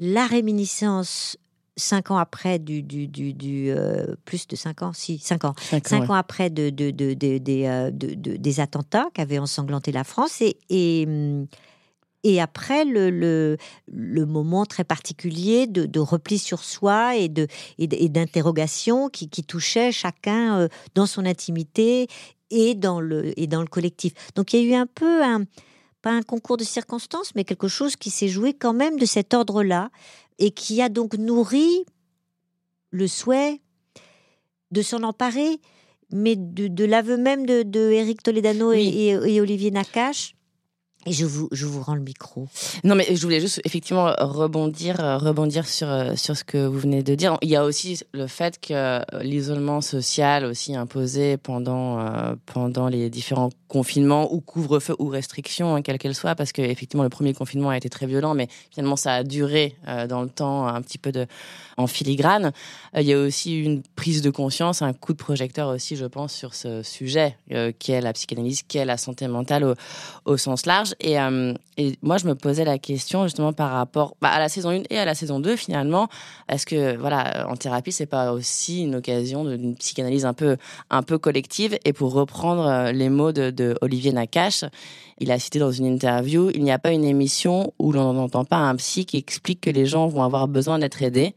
la 0.00 0.26
réminiscence 0.26 1.38
cinq 1.76 2.10
ans 2.10 2.18
après 2.18 2.58
du, 2.58 2.82
du, 2.82 3.08
du, 3.08 3.70
euh, 3.70 4.14
plus 4.24 4.46
de 4.46 4.56
cinq 4.56 4.82
ans, 4.82 4.92
si 4.92 5.18
cinq 5.18 5.44
ans, 5.44 5.54
cinq, 5.84 6.08
ans, 6.10 6.14
après 6.14 6.50
de, 6.50 6.70
de, 6.70 6.94
euh, 7.66 7.90
des 7.92 8.60
attentats 8.60 9.08
qui 9.14 9.20
avaient 9.20 9.38
ensanglanté 9.38 9.90
la 9.90 10.04
France 10.04 10.40
et, 10.40 10.56
et 10.70 11.04
hum, 11.06 11.46
et 12.24 12.40
après 12.40 12.84
le, 12.84 13.10
le, 13.86 14.26
moment 14.26 14.64
très 14.64 14.82
particulier 14.82 15.66
de, 15.66 16.00
repli 16.00 16.38
sur 16.38 16.64
soi 16.64 17.16
et 17.16 17.28
de 17.28 17.46
et 17.78 18.08
d'interrogation 18.08 19.08
qui, 19.08 19.28
qui, 19.28 19.44
touchait 19.44 19.92
chacun 19.92 20.58
euh, 20.58 20.68
dans 20.94 21.06
son 21.06 21.26
intimité 21.26 22.08
et 22.50 22.74
dans 22.74 23.00
le 23.00 23.38
et 23.38 23.46
dans 23.46 23.60
le 23.60 23.68
collectif. 23.68 24.14
Donc 24.34 24.52
il 24.52 24.60
y 24.60 24.62
a 24.62 24.66
eu 24.66 24.74
un 24.74 24.86
peu 24.86 25.22
un 25.22 25.44
pas 26.02 26.10
un 26.10 26.22
concours 26.22 26.56
de 26.56 26.64
circonstances, 26.64 27.34
mais 27.34 27.44
quelque 27.44 27.68
chose 27.68 27.96
qui 27.96 28.10
s'est 28.10 28.28
joué 28.28 28.52
quand 28.52 28.74
même 28.74 28.98
de 28.98 29.06
cet 29.06 29.32
ordre-là 29.32 29.90
et 30.38 30.50
qui 30.50 30.82
a 30.82 30.88
donc 30.88 31.14
nourri 31.14 31.84
le 32.90 33.06
souhait 33.06 33.60
de 34.70 34.82
s'en 34.82 35.02
emparer, 35.02 35.60
mais 36.10 36.36
de, 36.36 36.84
l'aveu 36.84 37.16
même 37.16 37.46
de, 37.46 37.62
de 37.62 37.90
Eric 37.90 38.22
Toledano 38.22 38.72
et, 38.72 39.18
et, 39.24 39.40
Olivier 39.40 39.70
Nakache 39.70 40.33
et 41.06 41.12
je 41.12 41.26
vous, 41.26 41.48
je 41.52 41.66
vous 41.66 41.82
rends 41.82 41.94
le 41.94 42.00
micro. 42.00 42.48
Non, 42.84 42.94
mais 42.94 43.06
je 43.14 43.22
voulais 43.22 43.40
juste 43.40 43.60
effectivement 43.64 44.14
rebondir, 44.18 44.96
rebondir 45.20 45.66
sur, 45.66 45.88
sur 46.16 46.36
ce 46.36 46.44
que 46.44 46.66
vous 46.66 46.78
venez 46.78 47.02
de 47.02 47.14
dire. 47.14 47.38
Il 47.42 47.48
y 47.48 47.56
a 47.56 47.64
aussi 47.64 48.00
le 48.12 48.26
fait 48.26 48.60
que 48.60 49.00
l'isolement 49.22 49.80
social 49.80 50.44
aussi 50.44 50.74
imposé 50.74 51.36
pendant, 51.36 52.00
euh, 52.00 52.34
pendant 52.46 52.88
les 52.88 53.10
différents 53.10 53.50
confinements 53.74 54.32
ou 54.32 54.40
couvre-feu 54.40 54.94
ou 55.00 55.08
restrictions, 55.08 55.74
hein, 55.74 55.82
quelles 55.82 55.98
qu'elles 55.98 56.14
soient, 56.14 56.36
parce 56.36 56.52
que 56.52 56.62
effectivement 56.62 57.02
le 57.02 57.08
premier 57.08 57.34
confinement 57.34 57.70
a 57.70 57.76
été 57.76 57.90
très 57.90 58.06
violent, 58.06 58.32
mais 58.32 58.46
finalement 58.70 58.94
ça 58.94 59.14
a 59.14 59.22
duré 59.24 59.74
euh, 59.88 60.06
dans 60.06 60.22
le 60.22 60.28
temps 60.28 60.68
un 60.68 60.80
petit 60.80 60.96
peu 60.96 61.10
de, 61.10 61.26
en 61.76 61.88
filigrane. 61.88 62.52
Euh, 62.94 63.00
il 63.00 63.08
y 63.08 63.12
a 63.12 63.18
aussi 63.18 63.60
une 63.60 63.82
prise 63.96 64.22
de 64.22 64.30
conscience, 64.30 64.80
un 64.80 64.92
coup 64.92 65.12
de 65.12 65.18
projecteur 65.18 65.70
aussi, 65.70 65.96
je 65.96 66.06
pense, 66.06 66.32
sur 66.32 66.54
ce 66.54 66.84
sujet 66.84 67.36
qui 67.80 67.90
est 67.90 68.00
la 68.00 68.12
psychanalyse, 68.12 68.62
qui 68.62 68.78
est 68.78 68.84
la 68.84 68.96
santé 68.96 69.26
mentale 69.26 69.74
au, 70.24 70.36
sens 70.36 70.66
large. 70.66 70.94
Euh, 71.04 71.54
et, 71.76 71.98
moi, 72.02 72.18
je 72.18 72.26
me 72.26 72.34
posais 72.34 72.64
la 72.64 72.78
question 72.78 73.24
justement 73.24 73.52
par 73.52 73.72
rapport 73.72 74.16
bah, 74.20 74.28
à 74.28 74.38
la 74.38 74.48
saison 74.48 74.70
1 74.70 74.82
et 74.90 74.98
à 74.98 75.04
la 75.04 75.14
saison 75.14 75.40
2 75.40 75.56
finalement. 75.56 76.08
Est-ce 76.48 76.66
que, 76.66 76.96
voilà, 76.96 77.46
en 77.48 77.56
thérapie, 77.56 77.92
c'est 77.92 78.06
pas 78.06 78.32
aussi 78.32 78.82
une 78.82 78.96
occasion 78.96 79.44
d'une 79.44 79.74
psychanalyse 79.76 80.24
un 80.24 80.34
peu, 80.34 80.56
un 80.90 81.02
peu 81.02 81.18
collective? 81.18 81.78
Et 81.84 81.92
pour 81.92 82.12
reprendre 82.12 82.66
euh, 82.66 82.92
les 82.92 83.08
mots 83.08 83.32
de, 83.32 83.50
Olivier 83.80 84.12
Nakache, 84.12 84.64
il 85.18 85.30
a 85.30 85.38
cité 85.38 85.58
dans 85.58 85.72
une 85.72 85.86
interview, 85.86 86.50
il 86.54 86.62
n'y 86.62 86.72
a 86.72 86.78
pas 86.78 86.92
une 86.92 87.04
émission 87.04 87.72
où 87.78 87.92
l'on 87.92 88.12
n'entend 88.12 88.44
pas 88.44 88.56
un 88.56 88.74
psy 88.76 89.06
qui 89.06 89.16
explique 89.16 89.60
que 89.60 89.70
les 89.70 89.86
gens 89.86 90.06
vont 90.06 90.22
avoir 90.22 90.48
besoin 90.48 90.78
d'être 90.78 91.02
aidés. 91.02 91.34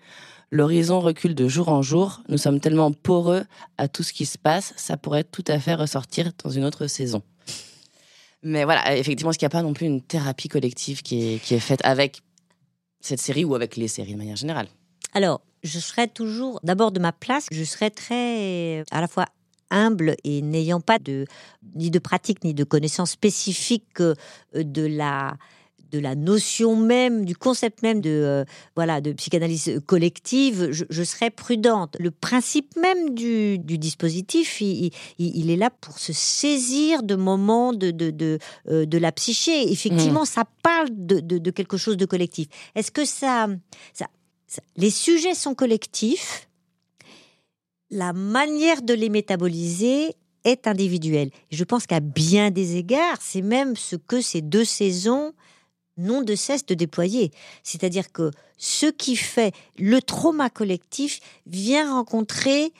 L'horizon 0.51 0.99
recule 0.99 1.35
de 1.35 1.47
jour 1.47 1.69
en 1.69 1.81
jour. 1.81 2.21
Nous 2.29 2.37
sommes 2.37 2.59
tellement 2.59 2.91
poreux 2.91 3.43
à 3.77 3.87
tout 3.87 4.03
ce 4.03 4.13
qui 4.13 4.25
se 4.25 4.37
passe, 4.37 4.73
ça 4.77 4.97
pourrait 4.97 5.25
tout 5.25 5.43
à 5.47 5.59
fait 5.59 5.75
ressortir 5.75 6.31
dans 6.43 6.49
une 6.49 6.63
autre 6.63 6.87
saison. 6.87 7.21
Mais 8.43 8.63
voilà, 8.63 8.95
effectivement, 8.95 9.31
est-ce 9.31 9.39
qu'il 9.39 9.45
n'y 9.45 9.53
a 9.53 9.57
pas 9.57 9.63
non 9.63 9.73
plus 9.73 9.87
une 9.87 10.01
thérapie 10.01 10.47
collective 10.47 11.01
qui 11.01 11.33
est, 11.33 11.39
qui 11.39 11.53
est 11.53 11.59
faite 11.59 11.81
avec 11.83 12.21
cette 13.01 13.19
série 13.19 13.43
ou 13.43 13.55
avec 13.55 13.75
les 13.75 13.87
séries 13.87 14.13
de 14.13 14.17
manière 14.17 14.35
générale? 14.35 14.67
Alors, 15.13 15.41
je 15.63 15.79
serais 15.79 16.07
toujours, 16.07 16.59
d'abord 16.63 16.91
de 16.91 16.99
ma 16.99 17.11
place, 17.11 17.47
je 17.51 17.63
serais 17.63 17.89
très 17.89 18.83
à 18.91 19.01
la 19.01 19.07
fois 19.07 19.25
humble 19.69 20.15
et 20.23 20.41
n'ayant 20.41 20.81
pas 20.81 20.99
de 20.99 21.25
ni 21.75 21.91
de 21.91 21.99
pratique 21.99 22.43
ni 22.43 22.53
de 22.53 22.63
connaissances 22.63 23.11
spécifiques 23.11 24.01
euh, 24.01 24.15
de 24.53 24.85
la 24.85 25.37
de 25.91 25.99
la 25.99 26.15
notion 26.15 26.75
même, 26.75 27.25
du 27.25 27.35
concept 27.35 27.81
même 27.81 28.01
de, 28.01 28.09
euh, 28.09 28.45
voilà, 28.75 29.01
de 29.01 29.13
psychanalyse 29.13 29.79
collective, 29.85 30.69
je, 30.71 31.03
serais 31.03 31.29
prudente. 31.29 31.95
Le 31.99 32.11
principe 32.11 32.75
même 32.75 33.13
du, 33.13 33.57
dispositif, 33.59 34.61
il, 34.61 34.91
est 35.49 35.55
là 35.55 35.69
pour 35.69 35.99
se 35.99 36.13
saisir 36.13 37.03
de 37.03 37.15
moments 37.15 37.73
de, 37.73 37.91
de, 37.91 38.09
de, 38.11 38.39
euh, 38.69 38.85
la 38.91 39.11
psyché. 39.11 39.71
Effectivement, 39.71 40.23
mmh. 40.23 40.25
ça 40.25 40.43
parle 40.63 40.89
de, 40.91 41.51
quelque 41.51 41.77
chose 41.77 41.97
de 41.97 42.05
collectif. 42.05 42.47
Est-ce 42.75 42.91
que 42.91 43.05
ça, 43.05 43.47
ça, 43.93 44.07
Les 44.75 44.89
sujets 44.89 45.35
sont 45.35 45.55
collectifs. 45.55 46.46
La 47.89 48.13
manière 48.13 48.81
de 48.81 48.93
les 48.93 49.09
métaboliser 49.09 50.15
est 50.43 50.67
individuelle. 50.67 51.29
Je 51.51 51.63
pense 51.63 51.85
qu'à 51.85 51.99
bien 51.99 52.51
des 52.51 52.75
égards, 52.75 53.21
c'est 53.21 53.41
même 53.41 53.75
ce 53.75 53.95
que 53.95 54.21
ces 54.21 54.41
deux 54.41 54.65
saisons 54.65 55.33
n'ont 55.97 56.21
de 56.21 56.35
cesse 56.35 56.65
de 56.65 56.73
déployer. 56.73 57.31
C'est-à-dire 57.63 58.11
que 58.11 58.31
ce 58.57 58.85
qui 58.87 59.15
fait 59.15 59.53
le 59.77 60.01
trauma 60.01 60.49
collectif 60.49 61.19
vient 61.45 61.91
rencontrer 61.91 62.71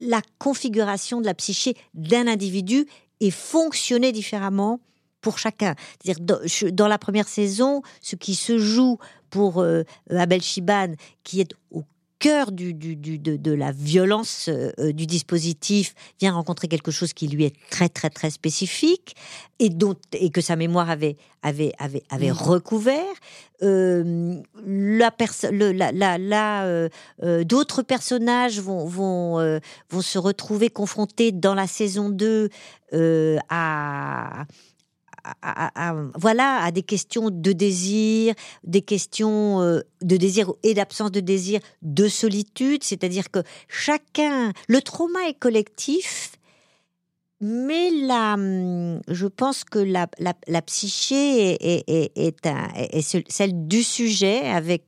la 0.00 0.22
configuration 0.38 1.20
de 1.20 1.26
la 1.26 1.34
psyché 1.34 1.76
d'un 1.94 2.26
individu 2.26 2.86
et 3.20 3.30
fonctionner 3.30 4.12
différemment 4.12 4.80
pour 5.20 5.38
chacun. 5.38 5.74
C'est-à-dire 6.02 6.72
dans, 6.72 6.88
la 6.88 6.98
première 6.98 7.28
saison, 7.28 7.82
ce 8.00 8.16
qui 8.16 8.34
se 8.34 8.58
joue 8.58 8.98
pour 9.28 9.60
euh, 9.60 9.82
Abel 10.08 10.40
Chiban, 10.40 10.94
qui 11.22 11.40
est 11.40 11.52
au 11.70 11.84
cœur 12.20 12.52
du, 12.52 12.74
du, 12.74 12.96
de, 12.96 13.36
de, 13.36 13.52
la 13.52 13.72
violence 13.72 14.48
euh, 14.48 14.70
euh, 14.78 14.92
du 14.92 15.06
dispositif 15.06 15.94
vient 16.20 16.32
rencontrer 16.32 16.68
quelque 16.68 16.90
chose 16.90 17.12
qui 17.12 17.26
lui 17.26 17.44
est 17.44 17.56
très 17.70 17.88
très 17.88 18.10
très 18.10 18.30
spécifique 18.30 19.16
et 19.58 19.70
dont 19.70 19.96
et 20.12 20.30
que 20.30 20.42
sa 20.42 20.54
mémoire 20.54 20.90
avait 20.90 21.16
avait 21.42 21.72
avait, 21.78 22.04
avait 22.10 22.30
mmh. 22.30 22.34
recouvert. 22.34 23.14
Euh, 23.62 24.36
la 24.64 25.10
personne, 25.10 25.56
la, 25.58 25.92
la, 25.92 26.18
la 26.18 26.88
d'autres 27.44 27.82
personnages 27.82 28.60
vont 28.60 28.86
vont 28.86 29.60
vont 29.90 30.02
se 30.02 30.18
retrouver 30.18 30.70
confrontés 30.70 31.32
dans 31.32 31.54
la 31.54 31.66
saison 31.66 32.10
2 32.10 32.48
à 33.48 34.44
voilà, 36.16 36.62
à 36.62 36.70
des 36.70 36.82
questions 36.82 37.30
de 37.30 37.52
désir, 37.52 38.34
des 38.64 38.82
questions 38.82 39.60
euh, 39.60 39.80
de 40.02 40.16
désir 40.16 40.52
et 40.62 40.74
d'absence 40.74 41.12
de 41.12 41.20
désir, 41.20 41.60
de 41.82 42.08
solitude. 42.08 42.84
C'est-à-dire 42.84 43.30
que 43.30 43.40
chacun, 43.68 44.52
le 44.68 44.80
trauma 44.82 45.28
est 45.28 45.38
collectif, 45.38 46.32
mais 47.40 47.90
la, 47.90 48.34
hum, 48.34 49.00
je 49.08 49.26
pense 49.26 49.64
que 49.64 49.78
la, 49.78 50.06
la, 50.18 50.62
psyché 50.62 51.52
est, 51.52 51.84
est, 51.88 52.12
est, 52.14 53.24
celle 53.30 53.66
du 53.66 53.82
sujet 53.82 54.40
avec, 54.48 54.84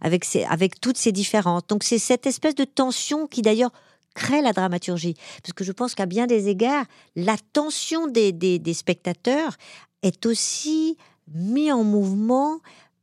avec, 0.00 0.24
avec 0.48 0.80
toutes 0.80 0.96
ses 0.96 1.12
différences. 1.12 1.66
Donc 1.68 1.84
c'est 1.84 1.98
cette 1.98 2.26
espèce 2.26 2.54
de 2.54 2.64
tension 2.64 3.26
qui 3.26 3.42
d'ailleurs 3.42 3.72
crée 4.16 4.42
la 4.42 4.52
dramaturgie. 4.52 5.14
Parce 5.42 5.52
que 5.52 5.62
je 5.62 5.70
pense 5.70 5.94
qu'à 5.94 6.06
bien 6.06 6.26
des 6.26 6.48
égards, 6.48 6.86
la 7.14 7.36
tension 7.52 8.08
des, 8.08 8.32
des, 8.32 8.74
spectateurs 8.74 9.56
est 10.02 10.26
aussi 10.26 10.96
mise 11.32 11.72
en 11.72 11.84
mouvement 11.84 12.58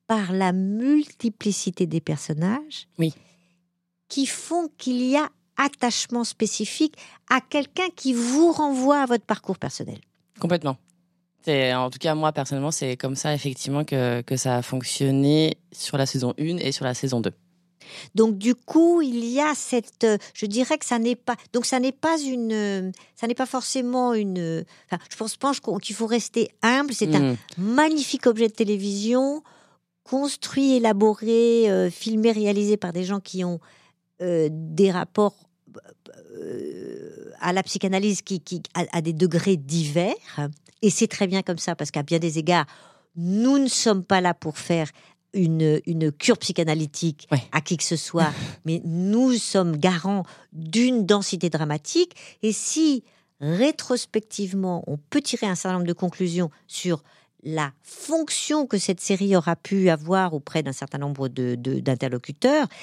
par 0.08 0.34
la 0.34 0.52
multiplicité 0.52 1.86
des 1.86 2.02
personnages 2.02 2.88
oui. 3.00 3.14
qui 4.10 4.26
font 4.26 4.70
qu'il 4.78 5.02
y 5.06 5.16
a 5.16 5.30
attachement 5.56 6.24
spécifique 6.24 6.96
à 7.30 7.40
quelqu'un 7.40 7.88
qui 7.96 8.14
vous 8.14 8.52
renvoie 8.52 9.02
à 9.02 9.06
votre 9.06 9.26
parcours 9.26 9.58
personnel. 9.58 10.00
Complètement. 10.40 10.78
En 11.48 11.90
tout 11.90 12.00
cas, 12.00 12.16
moi, 12.16 12.32
personnellement, 12.32 12.72
c'est 12.72 12.96
comme 12.96 13.16
ça, 13.16 13.34
effectivement, 13.34 13.84
que, 13.84 14.22
que 14.22 14.38
ça 14.38 14.58
a 14.58 14.62
fonctionné 14.62 15.58
sur 15.74 15.98
la 15.98 16.06
saison 16.06 16.34
1 16.40 16.58
et 16.58 16.72
sur 16.72 16.86
la 16.86 16.94
saison 16.94 17.20
2. 17.20 17.32
Donc 18.16 18.38
du 18.38 18.56
coup, 18.56 19.02
il 19.02 19.26
y 19.26 19.40
a 19.40 19.54
cette, 19.56 20.04
euh, 20.04 20.18
je 20.34 20.46
dirais 20.46 20.78
que 20.78 20.86
ça 20.86 21.00
n'est 21.00 21.16
pas, 21.16 21.36
donc 21.54 21.66
ça 21.66 21.80
n'est 21.80 21.92
pas 21.92 22.20
une, 22.20 22.54
euh, 22.54 22.92
ça 23.16 23.28
n'est 23.28 23.36
pas 23.36 23.46
forcément 23.46 24.14
une. 24.14 24.66
je 25.10 25.16
pense, 25.18 25.36
pense 25.38 25.60
qu'il 25.82 25.96
faut 25.96 26.08
rester 26.08 26.50
humble. 26.62 26.94
C'est 26.94 27.14
un 27.16 27.34
hmm. 27.34 27.38
magnifique 27.58 28.28
objet 28.28 28.48
de 28.48 28.54
télévision, 28.54 29.44
construit, 30.04 30.76
élaboré, 30.76 31.70
euh, 31.70 31.90
filmé, 31.90 32.32
réalisé 32.32 32.78
par 32.78 32.94
des 32.94 33.04
gens 33.04 33.20
qui 33.20 33.44
ont 33.44 33.60
des 34.22 34.90
rapports 34.90 35.36
à 37.42 37.52
la 37.52 37.62
psychanalyse 37.62 38.22
qui, 38.22 38.40
qui 38.40 38.64
à 38.74 39.02
des 39.02 39.12
degrés 39.12 39.58
divers. 39.58 40.16
Et 40.82 40.90
c'est 40.90 41.08
très 41.08 41.28
bien 41.28 41.42
comme 41.42 41.58
ça 41.58 41.76
parce 41.76 41.92
qu'à 41.92 42.04
bien 42.04 42.20
des 42.20 42.40
égards, 42.40 42.66
nous 43.16 43.58
ne 43.58 43.68
sommes 43.68 44.04
pas 44.04 44.22
là 44.22 44.34
pour 44.34 44.58
faire 44.58 44.90
une, 45.34 45.82
une 45.86 46.12
cure 46.12 46.38
psychanalytique 46.38 47.28
à 47.52 47.62
qui 47.62 47.78
que 47.78 47.84
ce 47.84 47.96
soit, 47.96 48.32
mais 48.66 48.82
nous 48.86 49.34
sommes 49.34 49.78
garants 49.78 50.24
d'une 50.52 51.06
densité 51.06 51.50
dramatique. 51.50 52.16
Et 52.42 52.52
si, 52.52 53.04
rétrospectivement, 53.40 54.84
on 54.88 54.98
peut 54.98 55.22
tirer 55.22 55.48
un 55.48 55.56
certain 55.56 55.78
nombre 55.78 55.88
de 55.88 55.94
conclusions 55.94 56.50
sur 56.68 57.04
la 57.44 57.72
fonction 57.82 58.68
que 58.68 58.78
cette 58.78 59.02
série 59.02 59.36
aura 59.36 59.56
pu 59.56 59.90
avoir 59.90 60.34
auprès 60.34 60.64
d'un 60.64 60.72
certain 60.72 60.98
nombre 60.98 61.28
d'interlocuteurs, 61.28 62.68
de, 62.68 62.74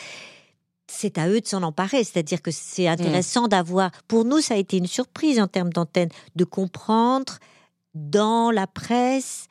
c'est 0.87 1.19
à 1.19 1.29
eux 1.29 1.41
de 1.41 1.47
s'en 1.47 1.63
emparer. 1.63 2.05
C'est-à-dire 2.05 2.43
que 2.43 2.51
c'est 2.51 2.89
intéressant 2.89 3.49
d'avoir, 3.49 3.91
pour 4.07 4.25
nous, 4.25 4.41
ça 4.41 4.55
a 4.55 4.57
été 4.59 4.77
une 4.77 4.87
surprise 4.87 5.41
en 5.41 5.47
termes 5.47 5.73
d'antenne, 5.73 6.11
de 6.37 6.45
comprendre 6.45 7.39
dans 7.95 8.51
la 8.51 8.67
presse 8.67 9.47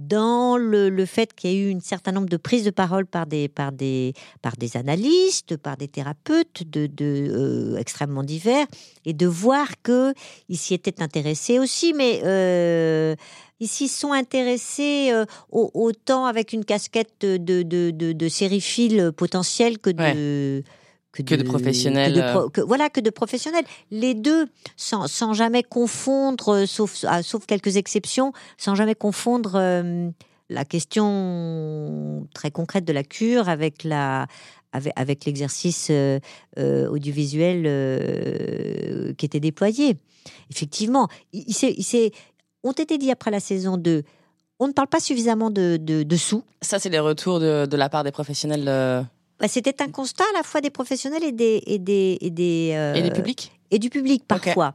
dans 0.00 0.56
le, 0.56 1.04
fait 1.04 1.34
qu'il 1.34 1.50
y 1.50 1.54
ait 1.54 1.70
eu 1.70 1.74
un 1.74 1.80
certain 1.80 2.12
nombre 2.12 2.28
de 2.28 2.38
prises 2.38 2.64
de 2.64 2.70
parole 2.70 3.06
par 3.06 3.26
des, 3.26 3.48
par 3.48 3.70
des, 3.70 4.14
par 4.40 4.56
des 4.56 4.76
analystes, 4.76 5.56
par 5.58 5.76
des 5.76 5.88
thérapeutes 5.88 6.62
de, 6.66 6.88
euh, 7.02 7.76
extrêmement 7.76 8.22
divers, 8.22 8.66
et 9.04 9.12
de 9.12 9.26
voir 9.26 9.68
qu'ils 9.82 10.58
s'y 10.58 10.72
étaient 10.72 11.02
intéressés 11.02 11.58
aussi, 11.58 11.92
mais 11.92 12.22
euh, 12.24 13.14
ils 13.60 13.68
s'y 13.68 13.88
sont 13.88 14.12
intéressés 14.12 15.10
euh, 15.12 15.26
autant 15.50 16.24
avec 16.24 16.54
une 16.54 16.64
casquette 16.64 17.20
de, 17.20 17.36
de, 17.36 17.90
de, 17.90 18.12
de 18.12 19.10
potentiels 19.10 19.78
que 19.78 19.90
de 19.90 20.62
que 21.12 21.34
de, 21.34 21.42
professionnels. 21.42 22.18
Euh. 22.18 22.48
voilà, 22.66 22.88
que 22.88 23.00
de 23.00 23.10
professionnels. 23.10 23.64
Les 23.90 24.14
deux, 24.14 24.46
sans, 24.76 25.08
sans 25.08 25.32
jamais 25.34 25.62
confondre, 25.62 26.50
euh, 26.50 26.66
sauf, 26.66 27.04
ah, 27.06 27.22
sauf 27.22 27.46
quelques 27.46 27.76
exceptions, 27.76 28.32
sans 28.58 28.74
jamais 28.74 28.94
confondre 28.94 29.52
euh, 29.56 30.10
la 30.48 30.64
question 30.64 32.26
très 32.34 32.50
concrète 32.50 32.84
de 32.84 32.92
la 32.92 33.02
cure 33.02 33.48
avec 33.48 33.84
la 33.84 34.26
avec, 34.72 34.92
avec 34.94 35.24
l'exercice 35.24 35.90
audiovisuel 36.56 37.64
qui 39.16 39.26
était 39.26 39.40
déployé. 39.40 39.96
Effectivement, 40.50 41.08
il, 41.32 41.44
il 41.48 42.10
ont 42.62 42.72
été 42.72 42.96
dit 42.98 43.10
après 43.10 43.32
la 43.32 43.40
saison 43.40 43.76
2 43.76 44.04
on 44.62 44.68
ne 44.68 44.72
parle 44.72 44.88
pas 44.88 45.00
suffisamment 45.00 45.50
de, 45.50 45.78
de, 45.80 46.02
de 46.02 46.16
sous. 46.16 46.44
Ça, 46.60 46.78
c'est 46.78 46.90
les 46.90 46.98
retours 46.98 47.40
de, 47.40 47.64
de, 47.64 47.76
la 47.78 47.88
part 47.88 48.04
des 48.04 48.12
professionnels 48.12 48.68
bah, 49.40 49.48
c'était 49.48 49.82
un 49.82 49.90
constat 49.90 50.24
à 50.34 50.38
la 50.38 50.42
fois 50.42 50.60
des 50.60 50.70
professionnels 50.70 51.24
et 51.24 51.32
des 51.32 51.62
et 51.66 51.78
des 51.78 52.18
et 52.20 52.30
des, 52.30 52.72
euh, 52.74 52.94
et 52.94 53.10
publics 53.10 53.52
et 53.70 53.78
du 53.78 53.90
public 53.90 54.24
parfois. 54.26 54.74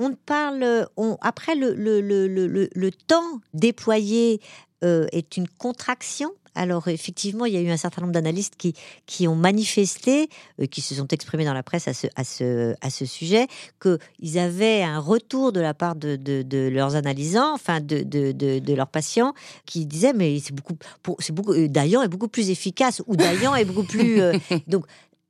On 0.00 0.14
parle, 0.14 0.86
on, 0.96 1.16
après 1.20 1.56
le, 1.56 1.74
le, 1.74 2.00
le, 2.00 2.28
le, 2.28 2.68
le 2.72 2.90
temps 2.92 3.40
déployé 3.52 4.40
euh, 4.84 5.06
est 5.10 5.36
une 5.36 5.48
contraction 5.48 6.30
alors 6.54 6.88
effectivement, 6.88 7.44
il 7.44 7.54
y 7.54 7.56
a 7.56 7.60
eu 7.60 7.70
un 7.70 7.76
certain 7.76 8.02
nombre 8.02 8.12
d'analystes 8.12 8.54
qui, 8.56 8.74
qui 9.06 9.28
ont 9.28 9.34
manifesté, 9.34 10.28
euh, 10.60 10.66
qui 10.66 10.80
se 10.80 10.94
sont 10.94 11.08
exprimés 11.08 11.44
dans 11.44 11.54
la 11.54 11.62
presse 11.62 11.88
à 11.88 11.94
ce, 11.94 12.06
à 12.16 12.24
ce, 12.24 12.74
à 12.80 12.90
ce 12.90 13.04
sujet, 13.04 13.46
qu'ils 13.80 14.38
avaient 14.38 14.82
un 14.82 14.98
retour 14.98 15.52
de 15.52 15.60
la 15.60 15.74
part 15.74 15.96
de, 15.96 16.16
de, 16.16 16.68
leurs 16.68 16.96
analysants, 16.96 17.54
enfin 17.54 17.80
de, 17.80 18.02
de, 18.02 18.74
leurs 18.74 18.88
patients, 18.88 19.34
qui 19.66 19.86
disaient 19.86 20.12
mais 20.12 20.38
c'est 20.40 20.54
beaucoup, 20.54 20.76
c'est 21.18 21.32
beaucoup, 21.32 21.52
euh, 21.52 21.68
Dayan 21.68 22.02
est 22.02 22.08
beaucoup 22.08 22.28
plus 22.28 22.50
efficace 22.50 23.02
ou 23.06 23.16
Dayan 23.16 23.54
est 23.54 23.64
beaucoup 23.64 23.84
plus 23.84 24.20
euh, 24.20 24.32
donc 24.66 24.84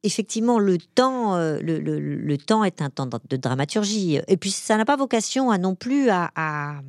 effectivement, 0.04 0.59
le 0.59 0.78
temps, 0.78 1.37
le, 1.37 1.81
le, 1.81 2.38
temps 2.38 2.62
est 2.62 2.81
un 2.81 2.88
temps 2.88 3.07
de 3.07 3.37
dramaturgie. 3.37 4.20
Et 4.28 4.37
puis, 4.37 4.52
ça 4.52 4.76
n'a 4.76 4.85
pas 4.85 4.96
vocation 4.96 5.50
à 5.50 5.59
non 5.59 5.74
plus 5.74 6.09
à... 6.09 6.31
à... 6.37 6.81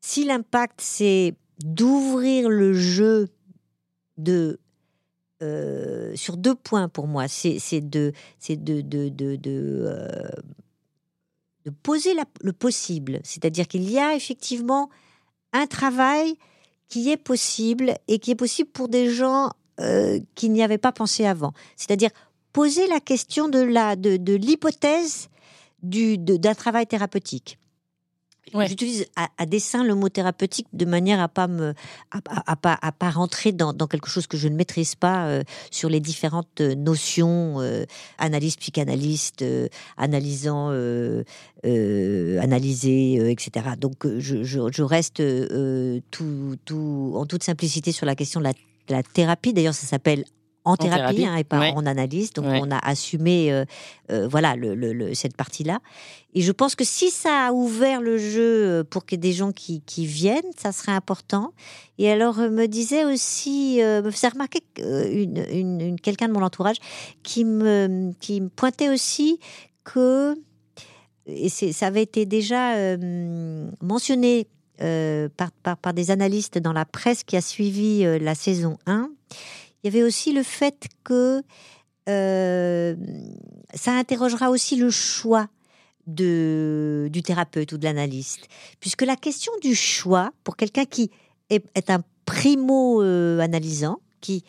Si 0.00 0.24
l'impact, 0.24 0.80
c'est 0.82 1.34
d'ouvrir 1.62 2.48
le 2.48 2.74
jeu 2.74 3.28
de 4.16 4.58
euh, 5.42 6.14
sur 6.14 6.36
deux 6.36 6.54
points 6.54 6.88
pour 6.88 7.06
moi. 7.06 7.28
C'est 7.28 7.80
de, 7.80 8.12
de, 8.48 8.80
de, 8.80 9.08
de, 9.08 9.36
euh, 9.46 10.28
de 11.64 11.70
poser 11.70 12.12
le 12.40 12.52
possible. 12.52 13.20
C'est-à-dire 13.24 13.66
qu'il 13.66 13.90
y 13.90 13.98
a 13.98 14.14
effectivement 14.14 14.90
un 15.52 15.66
travail 15.66 16.36
qui 16.88 17.10
est 17.10 17.16
possible 17.16 17.94
et 18.08 18.18
qui 18.18 18.30
est 18.30 18.36
possible 18.36 18.70
pour 18.70 18.88
des 18.88 19.10
gens 19.10 19.50
euh, 19.80 20.20
qui 20.34 20.50
n'y 20.50 20.62
avaient 20.62 20.78
pas 20.78 20.92
pensé 20.92 21.26
avant. 21.26 21.52
C'est-à-dire 21.76 22.10
poser 22.52 22.86
la 22.86 23.00
question 23.00 23.48
de 23.48 24.36
l'hypothèse 24.36 25.28
d'un 25.82 26.54
travail 26.54 26.86
thérapeutique. 26.86 27.58
J'utilise 28.52 29.06
à, 29.16 29.46
dessein 29.46 29.84
le 29.84 29.94
mot 29.94 30.08
thérapeutique 30.08 30.66
de 30.72 30.84
manière 30.84 31.20
à 31.20 31.28
pas 31.28 31.48
me 31.48 31.74
à, 32.10 32.56
pas 32.56 32.78
à 32.80 32.92
pas 32.92 33.10
rentrer 33.10 33.52
dans, 33.52 33.72
dans, 33.72 33.86
quelque 33.86 34.08
chose 34.08 34.26
que 34.26 34.36
je 34.36 34.48
ne 34.48 34.54
maîtrise 34.54 34.94
pas 34.94 35.26
euh, 35.26 35.42
sur 35.70 35.88
les 35.88 36.00
différentes 36.00 36.60
euh, 36.60 36.74
notions 36.74 37.60
euh, 37.60 37.84
analyse 38.18 38.56
psychanalyste 38.56 39.42
euh, 39.42 39.68
analysant 39.96 40.68
analyser 41.64 43.30
etc. 43.30 43.66
Donc 43.78 44.06
je, 44.18 44.82
reste 44.82 45.22
tout, 46.10 46.56
tout 46.64 47.12
en 47.16 47.26
toute 47.26 47.42
simplicité 47.42 47.92
sur 47.92 48.06
la 48.06 48.14
question 48.14 48.40
de 48.40 48.48
la 48.88 49.02
thérapie. 49.02 49.52
D'ailleurs 49.52 49.74
ça 49.74 49.86
s'appelle 49.86 50.24
en 50.64 50.76
thérapie, 50.76 51.26
hein, 51.26 51.36
et 51.36 51.44
pas 51.44 51.72
en 51.72 51.84
analyse. 51.84 52.32
Donc 52.32 52.46
on 52.46 52.70
a 52.70 52.78
assumé 52.78 53.52
euh, 53.52 53.64
euh, 54.10 54.26
voilà 54.26 54.56
le, 54.56 55.12
cette 55.14 55.36
partie-là. 55.36 55.80
Et 56.32 56.40
je 56.40 56.52
pense 56.52 56.74
que 56.74 56.84
si 56.84 57.10
ça 57.10 57.48
a 57.48 57.52
ouvert 57.52 58.00
le 58.00 58.18
jeu 58.18 58.64
euh, 58.64 58.84
pour 58.84 59.04
que 59.04 59.14
des 59.14 59.32
gens 59.32 59.52
qui, 59.52 59.82
qui 59.82 60.06
viennent, 60.06 60.42
ça 60.56 60.72
serait 60.72 60.92
important. 60.92 61.52
Et 61.98 62.10
alors 62.10 62.38
me 62.38 62.66
disait 62.66 63.04
aussi, 63.04 63.78
me 63.80 64.10
faisait 64.10 64.28
remarquer 64.28 64.60
une, 64.78 65.44
une, 65.52 66.00
quelqu'un 66.00 66.28
de 66.28 66.32
mon 66.32 66.42
entourage 66.42 66.78
qui 67.22 67.44
me, 67.44 68.12
qui 68.20 68.40
me 68.40 68.48
pointait 68.48 68.88
aussi 68.88 69.38
que 69.84 70.34
et 71.26 71.48
ça 71.48 71.86
avait 71.86 72.02
été 72.02 72.26
déjà 72.26 72.96
mentionné 73.80 74.46
par, 74.78 75.52
par, 75.62 75.76
par, 75.78 75.94
des 75.94 76.10
analystes 76.10 76.58
dans 76.58 76.74
la 76.74 76.84
presse 76.84 77.22
qui 77.22 77.36
a 77.36 77.40
suivi 77.40 78.04
la 78.18 78.34
saison 78.34 78.76
1 78.86 79.08
il 79.84 79.92
y 79.92 79.96
avait 79.96 80.02
aussi 80.02 80.32
le 80.32 80.42
fait 80.42 80.88
que 81.04 81.42
euh, 82.08 82.96
ça 83.74 83.92
interrogera 83.92 84.50
aussi 84.50 84.76
le 84.76 84.90
choix 84.90 85.46
de, 86.06 87.08
du 87.12 87.22
thérapeute 87.22 87.72
ou 87.72 87.78
de 87.78 87.84
l'analyste. 87.84 88.48
Puisque 88.80 89.02
la 89.02 89.16
question 89.16 89.52
du 89.62 89.74
choix, 89.74 90.32
pour 90.42 90.56
quelqu'un 90.56 90.86
qui 90.86 91.10
est, 91.50 91.90
un 91.90 92.00
primo-analysant, 92.24 94.00
qui 94.22 94.44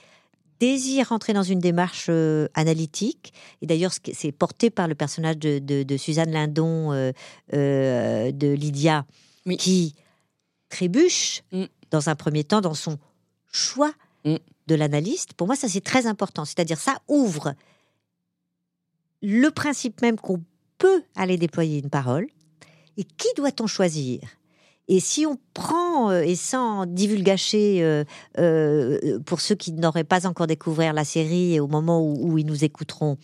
désire 0.61 1.11
entrer 1.11 1.33
dans 1.33 1.43
une 1.43 1.59
démarche 1.59 2.07
euh, 2.07 2.47
analytique, 2.53 3.33
et 3.61 3.65
d'ailleurs 3.65 3.91
c'est 4.13 4.31
porté 4.31 4.69
par 4.69 4.87
le 4.87 4.95
personnage 4.95 5.37
de, 5.37 5.97
Suzanne 5.97 6.31
Lindon, 6.31 6.93
euh, 6.93 7.11
de 7.51 8.47
Lydia, 8.53 9.05
qui 9.57 9.95
trébuche 10.69 11.43
Mm. 11.51 11.65
dans 11.91 12.09
un 12.09 12.15
premier 12.15 12.43
temps 12.43 12.61
dans 12.61 12.73
son 12.73 12.97
choix 13.51 13.93
Mm. 14.25 14.37
de 14.67 14.75
l'analyste. 14.75 15.33
Pour 15.33 15.47
moi, 15.47 15.55
ça 15.55 15.69
c'est 15.69 15.83
très 15.83 16.07
important. 16.07 16.45
C'est-à-dire 16.45 16.79
ça 16.79 16.99
ouvre 17.07 17.53
le 19.21 19.49
principe 19.49 20.01
même 20.01 20.17
qu'on 20.17 20.41
peut 20.77 21.03
aller 21.15 21.37
déployer 21.37 21.79
une 21.79 21.89
parole 21.89 22.27
et 22.97 23.03
qui 23.03 23.27
doit-on 23.35 23.67
choisir? 23.67 24.19
Et 24.87 24.99
si 24.99 25.25
on 25.25 25.37
prend, 25.53 26.11
euh, 26.11 26.21
et 26.21 26.35
sans 26.35 26.85
divulgacher 26.85 27.83
euh, 27.83 28.03
euh, 28.37 29.19
pour 29.25 29.41
ceux 29.41 29.55
qui 29.55 29.71
n'auraient 29.71 30.03
pas 30.03 30.27
encore 30.27 30.45
découvert 30.47 30.93
la 30.93 31.03
série 31.03 31.59
au 31.59 31.67
moment 31.67 32.01
où, 32.07 32.37
ils 32.37 32.45
nous 32.45 32.63
écouteront, 32.63 33.17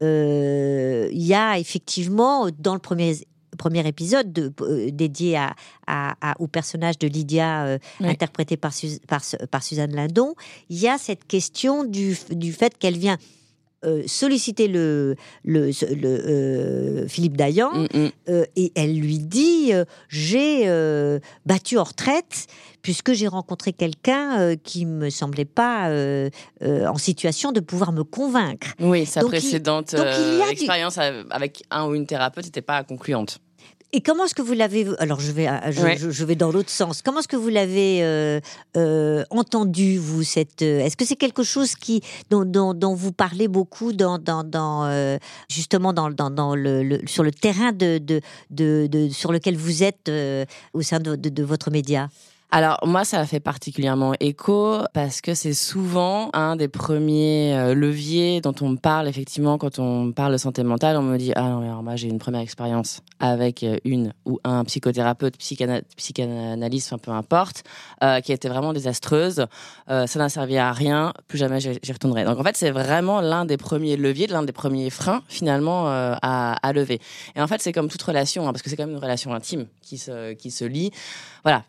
il 0.00 1.08
y 1.12 1.34
a 1.34 1.58
effectivement 1.58 2.48
dans 2.58 2.74
le 2.74 2.80
premier 2.80 3.16
premier 3.58 3.86
épisode 3.86 4.32
de- 4.32 4.50
euh, 4.62 4.90
dédié 4.90 5.36
à, 5.36 5.54
à- 5.86 6.14
à- 6.30 6.34
au 6.40 6.46
personnage 6.46 6.98
de 6.98 7.06
Lydia 7.08 7.64
euh, 7.66 7.78
Oui. 8.00 8.08
interprété 8.08 8.56
par, 8.56 8.72
par, 9.06 9.20
par 9.50 9.62
Suzanne 9.62 9.94
Lindon, 9.94 10.34
il 10.70 10.78
y 10.78 10.88
a 10.88 10.96
cette 10.96 11.26
question 11.26 11.84
du, 11.84 12.16
du 12.30 12.52
fait 12.52 12.78
qu'elle 12.78 12.96
vient 12.96 13.18
euh, 13.84 14.02
solliciter 14.08 14.66
le, 14.66 15.14
le, 15.44 15.66
le, 15.70 16.08
euh, 16.08 17.06
Philippe 17.06 17.36
Dayan 17.36 17.70
Mm, 17.72 17.86
mm. 17.98 18.08
euh, 18.28 18.44
et 18.56 18.72
elle 18.74 18.98
lui 18.98 19.20
dit 19.20 19.70
j'ai 20.08 20.66
battu 21.46 21.78
en 21.78 21.84
retraite 21.84 22.48
puisque 22.82 23.12
j'ai 23.12 23.28
rencontré 23.28 23.72
quelqu'un 23.72 24.56
qui 24.56 24.84
me 24.86 25.10
semblait 25.10 25.44
pas 25.44 25.90
en 26.62 26.96
situation 26.98 27.52
de 27.52 27.60
pouvoir 27.60 27.92
me 27.92 28.02
convaincre. 28.02 28.68
Oui, 28.80 29.06
sa 29.06 29.20
Donc, 29.20 29.28
il- 29.28 29.38
précédente 29.38 29.94
donc, 29.94 30.06
il 30.18 30.38
y 30.38 30.42
a 30.42 30.46
du- 30.46 30.52
expérience 30.52 30.98
avec 30.98 31.62
un 31.70 31.86
ou 31.86 31.94
une 31.94 32.06
thérapeute 32.06 32.46
n'était 32.46 32.62
pas 32.62 32.82
concluante. 32.82 33.38
Et 33.94 34.02
comment 34.02 34.24
est-ce 34.26 34.34
que 34.34 34.42
vous 34.42 34.52
l'avez 34.52 34.86
alors 34.98 35.18
je 35.18 35.32
vais 35.32 35.48
euh, 35.48 35.70
je, 35.70 35.80
Ouais. 35.82 35.96
je- 35.96 36.10
je 36.10 36.24
vais 36.26 36.34
dans 36.36 36.50
l'autre 36.52 36.68
sens. 36.68 37.00
Comment 37.00 37.20
est-ce 37.20 37.28
que 37.28 37.36
vous 37.36 37.48
l'avez 37.48 38.02
euh, 38.02 38.38
euh, 38.76 39.24
entendu 39.30 39.96
vous 39.98 40.22
cette 40.22 40.60
est-ce 40.60 40.94
que 40.96 41.06
c'est 41.06 41.16
quelque 41.16 41.42
chose 41.42 41.74
qui 41.74 42.02
dont, 42.28 42.44
dont, 42.44 42.74
dont 42.74 42.94
vous 42.94 43.12
parlez 43.12 43.48
beaucoup 43.48 43.94
dans 43.94 44.18
dans, 44.18 44.44
dans 44.44 44.84
euh, 44.84 45.16
justement 45.50 45.94
dans 45.94 46.10
dans, 46.10 46.28
dans 46.30 46.54
le, 46.54 46.82
le- 46.82 47.00
sur 47.06 47.22
le 47.24 47.32
terrain 47.32 47.72
de, 47.72 47.96
de, 47.96 48.20
de, 48.50 48.88
de- 48.90 49.08
sur 49.08 49.32
lequel 49.32 49.56
vous 49.56 49.82
êtes 49.82 50.10
au 50.74 50.82
sein 50.82 51.00
de, 51.00 51.16
de, 51.16 51.30
de 51.30 51.42
votre 51.42 51.70
média? 51.70 52.10
Alors 52.50 52.78
moi, 52.86 53.04
ça 53.04 53.26
fait 53.26 53.40
particulièrement 53.40 54.14
écho 54.20 54.78
parce 54.94 55.20
que 55.20 55.34
c'est 55.34 55.52
souvent 55.52 56.30
un 56.32 56.56
des 56.56 56.68
premiers 56.68 57.54
euh, 57.54 57.74
leviers 57.74 58.40
dont 58.40 58.54
on 58.62 58.76
parle 58.76 59.06
effectivement 59.06 59.58
quand 59.58 59.78
on 59.78 60.12
parle 60.12 60.32
de 60.32 60.38
santé 60.38 60.62
mentale. 60.62 60.96
On 60.96 61.02
me 61.02 61.18
dit 61.18 61.32
ah 61.36 61.42
non 61.42 61.60
mais 61.60 61.68
alors 61.68 61.82
moi 61.82 61.96
j'ai 61.96 62.08
une 62.08 62.18
première 62.18 62.40
expérience 62.40 63.02
avec 63.20 63.62
euh, 63.64 63.76
une 63.84 64.14
ou 64.24 64.40
un 64.44 64.64
psychothérapeute, 64.64 65.36
psychana- 65.38 65.82
psychanalyste, 65.98 66.90
enfin 66.90 66.96
peu 66.98 67.10
importe, 67.10 67.64
euh, 68.02 68.20
qui 68.22 68.32
était 68.32 68.48
vraiment 68.48 68.72
désastreuse. 68.72 69.44
Euh, 69.90 70.06
ça 70.06 70.18
n'a 70.18 70.30
servi 70.30 70.56
à 70.56 70.72
rien. 70.72 71.12
Plus 71.26 71.36
jamais 71.36 71.60
j'y 71.60 71.92
retournerai. 71.92 72.24
Donc 72.24 72.38
en 72.38 72.44
fait 72.44 72.56
c'est 72.56 72.70
vraiment 72.70 73.20
l'un 73.20 73.44
des 73.44 73.58
premiers 73.58 73.98
leviers, 73.98 74.26
l'un 74.26 74.42
des 74.42 74.52
premiers 74.52 74.88
freins 74.88 75.22
finalement 75.28 75.86
à, 75.86 76.56
à 76.62 76.72
lever. 76.72 76.98
Et 77.36 77.42
en 77.42 77.46
fait 77.46 77.60
c'est 77.60 77.72
comme 77.72 77.88
toute 77.88 78.02
relation 78.02 78.48
hein, 78.48 78.52
parce 78.52 78.62
que 78.62 78.70
c'est 78.70 78.76
quand 78.76 78.86
même 78.86 78.96
une 78.96 79.02
relation 79.02 79.34
intime 79.34 79.66
qui 79.82 79.98
se 79.98 80.32
qui 80.32 80.50
se 80.50 80.64
lie 80.64 80.92
voilà, 81.44 81.64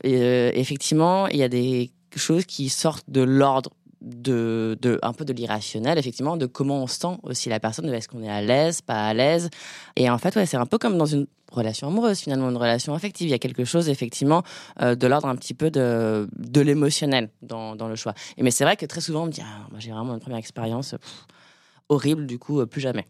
effectivement, 0.70 1.28
il 1.28 1.38
y 1.38 1.44
a 1.44 1.50
des 1.50 1.92
choses 2.16 2.46
qui 2.46 2.70
sortent 2.70 3.10
de 3.10 3.22
l'ordre 3.22 3.72
de, 4.02 4.78
de 4.82 5.00
un 5.02 5.14
peu 5.14 5.26
de 5.26 5.34
l'irrationnel, 5.34 5.98
effectivement, 5.98 6.38
de 6.38 6.46
comment 6.46 6.84
on 6.84 6.88
sent 6.88 7.18
aussi 7.24 7.50
la 7.50 7.60
personne, 7.60 7.92
est-ce 7.92 8.08
qu'on 8.08 8.22
est 8.22 8.30
à 8.30 8.42
l'aise, 8.42 8.82
pas 8.82 9.08
à 9.08 9.14
l'aise. 9.14 9.50
Et 9.96 10.10
en 10.10 10.18
fait, 10.20 10.36
ouais, 10.36 10.46
c'est 10.46 10.58
un 10.58 10.68
peu 10.68 10.78
comme 10.78 10.98
dans 10.98 11.08
une 11.08 11.26
relation 11.52 11.88
amoureuse, 11.88 12.20
finalement, 12.20 12.50
une 12.50 12.58
relation 12.58 12.94
affective. 12.94 13.28
Il 13.28 13.32
y 13.32 13.34
a 13.34 13.40
quelque 13.40 13.66
chose, 13.66 13.90
effectivement, 13.90 14.44
euh, 14.82 14.96
de 14.96 15.08
l'ordre 15.08 15.28
un 15.28 15.36
petit 15.36 15.56
peu 15.56 15.72
de, 15.72 16.30
de 16.38 16.62
l'émotionnel 16.62 17.30
dans, 17.42 17.76
dans 17.76 17.88
le 17.88 17.96
choix. 17.96 18.14
Mais 18.38 18.52
c'est 18.52 18.64
vrai 18.64 18.78
que 18.78 18.86
très 18.86 19.02
souvent, 19.02 19.24
on 19.24 19.26
me 19.26 19.32
dit, 19.32 19.42
ah, 19.44 19.68
moi, 19.72 19.80
j'ai 19.80 19.92
vraiment 19.92 20.14
une 20.14 20.22
première 20.22 20.40
expérience 20.40 20.96
horrible, 21.90 22.28
du 22.28 22.38
coup, 22.38 22.62
euh, 22.62 22.68
plus 22.68 22.82
jamais. 22.82 23.08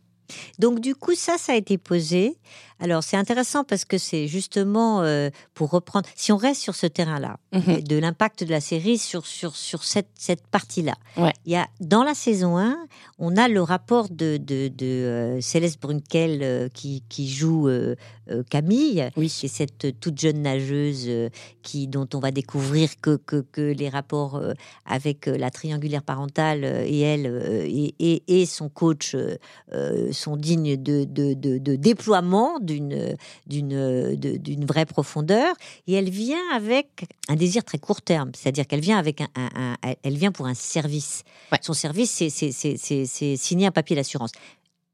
Donc 0.58 0.80
du 0.80 0.96
coup, 0.96 1.16
ça, 1.16 1.38
ça 1.38 1.54
a 1.54 1.56
été 1.56 1.78
posé. 1.78 2.38
Alors 2.80 3.04
c'est 3.04 3.18
intéressant 3.18 3.64
parce 3.64 3.86
que 3.86 3.98
c'est 3.98 4.28
justement 4.28 5.02
euh, 5.02 5.30
pour 5.54 5.70
reprendre, 5.70 6.08
si 6.16 6.32
on 6.32 6.38
reste 6.38 6.62
sur 6.62 6.76
ce 6.76 6.88
terrain-là, 6.88 7.38
Mhm. 7.52 7.82
de 7.82 7.98
l'impact 7.98 8.44
de 8.44 8.52
la 8.52 8.62
série 8.62 8.98
sur, 9.00 9.26
sur, 9.26 9.56
sur 9.56 9.84
cette, 9.84 10.10
cette 10.16 10.46
partie-là. 10.48 10.94
Ouais. 11.18 11.34
Il 11.46 11.52
y 11.52 11.56
a, 11.56 11.68
dans 11.82 12.04
la 12.04 12.14
saison 12.14 12.58
1, 12.58 12.78
on 13.18 13.36
a 13.38 13.48
le 13.48 13.62
rapport 13.62 14.08
de, 14.10 14.38
de, 14.38 14.68
de 14.68 14.86
euh, 14.86 15.42
Céleste 15.42 15.82
Brunkel 15.82 16.40
euh, 16.44 16.70
qui, 16.70 17.04
qui 17.10 17.28
joue 17.28 17.68
euh, 17.68 17.96
euh, 18.30 18.44
Camille, 18.50 19.10
Oui. 19.18 19.30
c'est 19.30 19.48
cette 19.48 20.00
toute 20.00 20.20
jeune 20.20 20.44
nageuse 20.44 21.06
euh, 21.08 21.30
qui, 21.64 21.88
dont 21.88 22.08
on 22.14 22.20
va 22.20 22.30
découvrir 22.32 22.90
que, 23.02 23.16
que, 23.18 23.42
que 23.52 23.62
les 23.74 23.90
rapports 23.90 24.36
euh, 24.36 24.54
avec 24.86 25.28
euh, 25.28 25.36
la 25.38 25.50
triangulaire 25.50 26.04
parentale 26.04 26.64
euh, 26.64 26.86
et 26.86 27.00
elle 27.00 27.26
euh, 27.26 27.66
et, 27.68 27.96
et, 28.00 28.42
et 28.42 28.46
son 28.46 28.70
coach 28.70 29.16
euh, 29.16 29.36
euh, 29.74 30.12
sont 30.12 30.38
dignes 30.38 30.78
de, 30.78 31.04
de, 31.04 31.34
de, 31.34 31.58
de 31.58 31.76
déploiement 31.76 32.60
d'une 32.70 33.16
d'une 33.48 34.16
de- 34.16 34.38
d'une 34.38 34.66
vraie 34.66 34.86
profondeur. 34.86 35.54
Et 35.88 35.94
elle 35.94 36.10
vient 36.10 36.42
avec 36.54 37.06
un 37.28 37.36
désir 37.36 37.64
très 37.64 37.78
court 37.80 38.02
terme, 38.02 38.32
c'est-à-dire 38.36 38.66
qu'elle 38.68 38.80
vient 38.82 38.98
avec 38.98 39.22
un, 39.22 39.28
un- 39.36 39.76
un- 39.84 39.94
elle 40.04 40.18
vient 40.18 40.32
pour 40.32 40.46
un 40.46 40.54
service. 40.54 41.24
Ouais. 41.52 41.58
Son 41.62 41.74
service, 41.74 42.12
c'est 42.12 42.30
c'est- 42.30 42.52
c'est- 42.52 42.78
c'est- 42.78 43.06
c'est 43.06 43.36
signer 43.38 43.68
un 43.68 43.72
papier 43.72 43.96
d'assurance. 43.96 44.32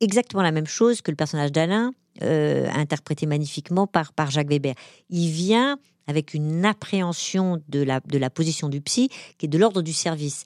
Exactement 0.01 0.41
la 0.43 0.51
même 0.51 0.67
chose 0.67 1.01
que 1.01 1.11
le 1.11 1.15
personnage 1.15 1.51
d'Alain, 1.51 1.91
euh, 2.21 2.67
interprété 2.75 3.25
magnifiquement 3.25 3.87
par, 3.87 4.11
par 4.13 4.29
Jacques 4.31 4.49
Weber. 4.49 4.75
Il 5.09 5.29
vient 5.31 5.77
avec 6.07 6.33
une 6.33 6.65
appréhension 6.65 7.61
de 7.69 7.81
la, 7.81 7.99
de 8.01 8.17
la 8.17 8.29
position 8.29 8.69
du 8.69 8.81
psy 8.81 9.09
qui 9.37 9.45
est 9.47 9.49
de 9.49 9.57
l'ordre 9.57 9.81
du 9.81 9.93
service. 9.93 10.43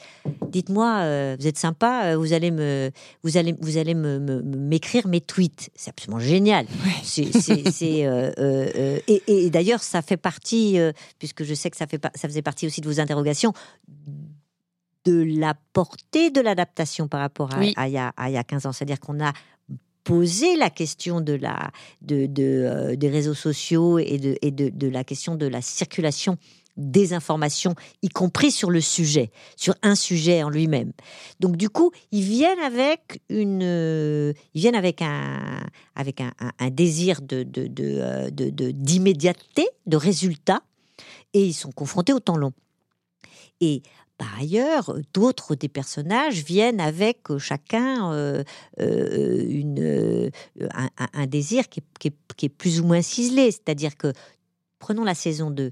Dites-moi, 0.50 1.00
euh, 1.02 1.36
vous 1.40 1.48
êtes 1.48 1.58
sympa, 1.58 2.06
euh, 2.06 2.18
vous 2.18 2.34
allez 2.34 2.52
me, 2.52 2.92
vous 3.24 3.38
allez, 3.38 3.56
vous 3.62 3.78
allez 3.78 3.94
me, 3.96 4.20
m'écrire 4.42 5.08
mes 5.08 5.22
tweets. 5.22 5.70
C'est 5.76 5.90
absolument 5.90 6.20
génial. 6.20 6.66
C'est, 7.04 7.32
c'est- 7.38 7.70
c'est, 7.72 8.06
euh, 8.06 9.00
et, 9.08 9.22
et 9.28 9.50
d'ailleurs, 9.50 9.84
ça 9.84 10.02
fait 10.02 10.18
partie, 10.18 10.78
puisque 11.18 11.44
je 11.44 11.54
sais 11.54 11.70
que 11.70 11.78
ça, 11.78 11.88
fait, 11.88 12.02
ça 12.16 12.28
faisait 12.28 12.42
partie 12.42 12.66
aussi 12.68 12.82
de 12.82 12.88
vos 12.88 13.00
interrogations, 13.00 13.54
de 15.06 15.24
la 15.40 15.54
portée 15.74 16.30
de 16.30 16.42
l'adaptation 16.42 17.08
par 17.08 17.22
rapport 17.22 17.54
à, 17.54 17.60
Oui. 17.60 17.74
à 17.78 17.88
il 17.88 17.94
y 17.94 17.98
a, 17.98 18.14
à 18.18 18.30
il 18.30 18.34
y 18.34 18.38
a 18.38 18.44
15 18.44 18.66
ans. 18.66 18.72
C'est-à-dire 18.72 19.00
qu'on 19.00 19.24
a 19.24 19.32
posé 20.10 20.56
la 20.56 20.72
question 20.72 21.22
de 21.22 21.34
la, 21.34 21.70
de, 22.02 22.26
de, 22.26 22.44
euh, 22.44 22.96
des 22.96 23.10
réseaux 23.10 23.36
sociaux 23.36 24.00
et, 24.00 24.18
de, 24.18 24.36
et 24.42 24.50
de, 24.50 24.88
la 24.88 25.04
question 25.04 25.36
de 25.36 25.46
la 25.46 25.62
circulation 25.62 26.36
des 26.78 27.14
informations, 27.14 27.76
y 28.02 28.10
compris 28.10 28.50
sur 28.50 28.72
le 28.72 28.82
sujet, 28.82 29.30
sur 29.56 29.76
un 29.84 29.94
sujet 29.94 30.42
en 30.42 30.50
lui-même. 30.50 30.94
Donc 31.40 31.58
du 31.58 31.70
coup, 31.70 31.92
ils 32.12 32.24
viennent 32.24 32.58
avec 32.58 33.22
une, 33.30 33.62
euh, 33.62 34.34
ils 34.56 34.62
viennent 34.62 34.74
avec 34.74 35.04
un, 35.04 35.62
avec 35.94 36.22
un, 36.22 36.32
désir 36.72 37.22
de, 37.22 37.44
de, 37.44 37.68
de, 37.68 37.84
euh, 38.00 38.30
de- 38.32 38.50
de- 38.50 38.72
d'immédiateté, 38.72 39.68
de 39.86 39.98
résultat, 39.98 40.64
et 41.34 41.46
ils 41.46 41.54
sont 41.54 41.72
confrontés 41.72 42.14
au 42.14 42.20
temps 42.20 42.38
long. 42.38 42.54
Et 43.62 43.84
par 44.20 44.38
ailleurs, 44.38 44.94
d'autres 45.14 45.56
des 45.56 45.70
personnages 45.70 46.44
viennent 46.44 46.82
avec 46.82 47.32
euh, 47.32 47.40
chacun 47.40 48.12
euh, 48.14 48.44
euh, 48.80 49.46
une, 49.48 50.30
un, 51.14 51.26
désir 51.28 51.70
qui 51.70 51.80
est, 51.80 51.84
qui 52.00 52.08
est- 52.10 52.34
qui 52.38 52.46
est 52.46 52.50
plus 52.50 52.80
ou 52.82 52.86
moins 52.86 53.02
ciselé. 53.02 53.50
C'est-à-dire 53.50 53.96
que, 53.98 54.14
prenons 54.78 55.04
la 55.06 55.16
saison 55.16 55.50
2, 55.52 55.72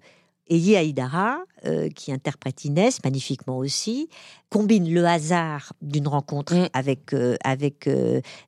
Elie 0.50 0.78
Aïdara, 0.78 1.40
euh, 1.66 1.90
qui 1.90 2.12
interprète 2.14 2.64
Inès 2.64 3.04
magnifiquement 3.04 3.58
aussi, 3.58 4.08
combine 4.50 4.90
le 4.92 5.06
hasard 5.06 5.74
d'une 5.82 6.08
rencontre 6.08 6.56
Mm. 6.56 6.68
avec, 6.74 7.14
avec 7.44 7.90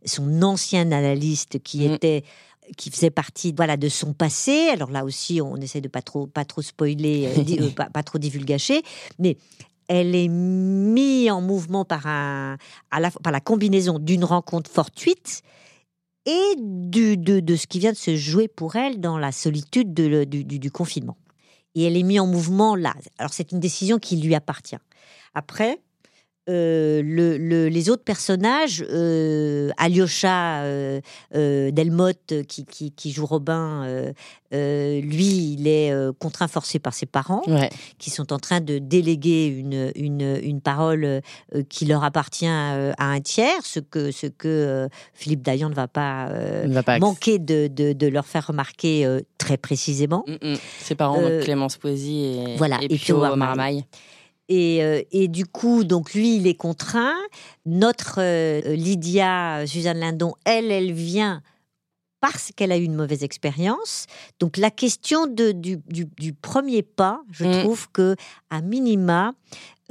son 0.05 0.41
ancien 0.41 0.91
analyste 0.93 1.59
qui 1.61 1.87
Mm. 1.87 1.93
était 1.93 2.23
qui 2.77 2.91
faisait 2.91 3.09
partie 3.09 3.51
voilà 3.57 3.77
de 3.77 3.89
son 3.89 4.13
passé. 4.13 4.69
Alors 4.71 4.91
là 4.91 5.03
aussi, 5.03 5.41
on 5.41 5.55
essaie 5.57 5.81
de 5.81 5.87
pas 5.87 6.03
trop 6.03 6.27
pas 6.27 6.45
trop 6.45 6.61
spoiler, 6.61 7.27
euh, 7.27 7.69
pas, 7.75 7.89
pas 7.89 8.03
trop 8.03 8.19
divulgacher, 8.19 8.83
mais 9.17 9.37
elle 9.89 10.15
est 10.15 10.29
mise 10.29 11.29
en 11.31 11.41
mouvement 11.41 11.83
par 11.83 12.07
un 12.07 12.57
la, 12.97 13.11
par 13.11 13.33
la 13.33 13.41
combinaison 13.41 13.99
d'une 13.99 14.23
rencontre 14.23 14.71
fortuite 14.71 15.41
et 16.25 16.55
de, 16.57 17.15
de 17.15 17.55
ce 17.55 17.67
qui 17.67 17.79
vient 17.79 17.91
de 17.91 17.97
se 17.97 18.15
jouer 18.15 18.47
pour 18.47 18.75
elle 18.75 19.01
dans 19.01 19.17
la 19.17 19.31
solitude 19.31 19.93
du- 19.93 20.45
du 20.45 20.71
confinement. 20.71 21.17
Et 21.75 21.83
elle 21.83 21.97
est 21.97 22.03
mise 22.03 22.19
en 22.19 22.27
mouvement 22.27 22.75
là. 22.75 22.93
Alors 23.17 23.33
c'est 23.33 23.51
une 23.51 23.59
décision 23.59 23.99
qui 23.99 24.17
lui 24.17 24.35
appartient. 24.35 24.77
Après, 25.33 25.79
euh, 26.47 27.01
le, 27.03 27.37
le- 27.37 27.67
les 27.67 27.89
autres 27.89 28.03
personnages, 28.03 28.83
euh, 28.89 29.69
Alyosha 29.77 30.61
euh, 30.63 30.99
euh, 31.35 31.69
Delmotte 31.71 32.43
qui, 32.47 32.65
qui, 32.65 32.91
qui 32.91 33.11
joue 33.11 33.25
Robin, 33.25 33.85
lui, 34.51 35.53
il 35.53 35.67
est 35.67 35.93
contraint 36.17 36.47
forcé 36.47 36.79
par 36.79 36.93
ses 36.93 37.05
parents 37.05 37.41
Ouais. 37.47 37.69
qui 37.99 38.09
sont 38.09 38.33
en 38.33 38.39
train 38.39 38.61
de 38.61 38.79
déléguer 38.79 39.45
une, 39.47 39.91
une, 39.95 40.39
une 40.41 40.61
parole 40.61 41.21
qui 41.69 41.85
leur 41.85 42.03
appartient 42.03 42.47
à 42.47 42.95
un 42.97 43.19
tiers, 43.21 43.63
ce 43.63 43.79
que, 43.79 44.11
ce 44.11 44.25
que 44.27 44.87
Philippe 45.13 45.41
Dayan 45.43 45.69
ne 45.69 45.75
va 45.75 45.87
pas 45.87 46.29
va 46.65 46.99
manquer 46.99 47.37
de, 47.39 47.67
de, 47.67 47.93
de 47.93 48.07
leur 48.07 48.25
faire 48.25 48.47
remarquer 48.47 49.07
très 49.37 49.57
précisément. 49.57 50.23
Mm, 50.27 50.53
mm. 50.53 50.57
Ses 50.81 50.95
parents, 50.95 51.21
Clémence 51.43 51.77
Poésy 51.77 52.23
et, 52.25 52.55
voilà, 52.57 52.79
et 52.81 52.85
et 52.85 52.97
Pio 52.97 52.97
Pio 52.97 53.17
Marmaille. 53.19 53.37
Marmaille. 53.37 53.85
Et, 54.49 54.83
euh, 54.83 55.01
et 55.11 55.27
du 55.27 55.45
coup, 55.45 55.83
donc 55.83 56.13
lui, 56.13 56.35
il 56.35 56.47
est 56.47 56.55
contraint. 56.55 57.15
Notre 57.65 58.19
euh, 58.19 58.61
Lydia, 58.75 59.65
Suzanne 59.67 59.99
Lindon, 59.99 60.33
elle, 60.43 60.71
elle 60.71 60.91
vient 60.91 61.41
parce 62.21 62.51
qu'elle 62.55 62.71
a 62.71 62.77
eu 62.77 62.83
une 62.83 62.95
mauvaise 62.95 63.23
expérience. 63.23 64.05
Donc 64.39 64.57
la 64.57 64.71
question 64.71 65.27
de, 65.27 65.51
du, 65.51 65.77
du, 65.87 66.05
du 66.17 66.33
premier 66.33 66.81
pas, 66.83 67.21
je 67.31 67.45
Mm. 67.45 67.59
trouve 67.63 67.89
que 67.91 68.15
à 68.49 68.61
minima, 68.61 69.33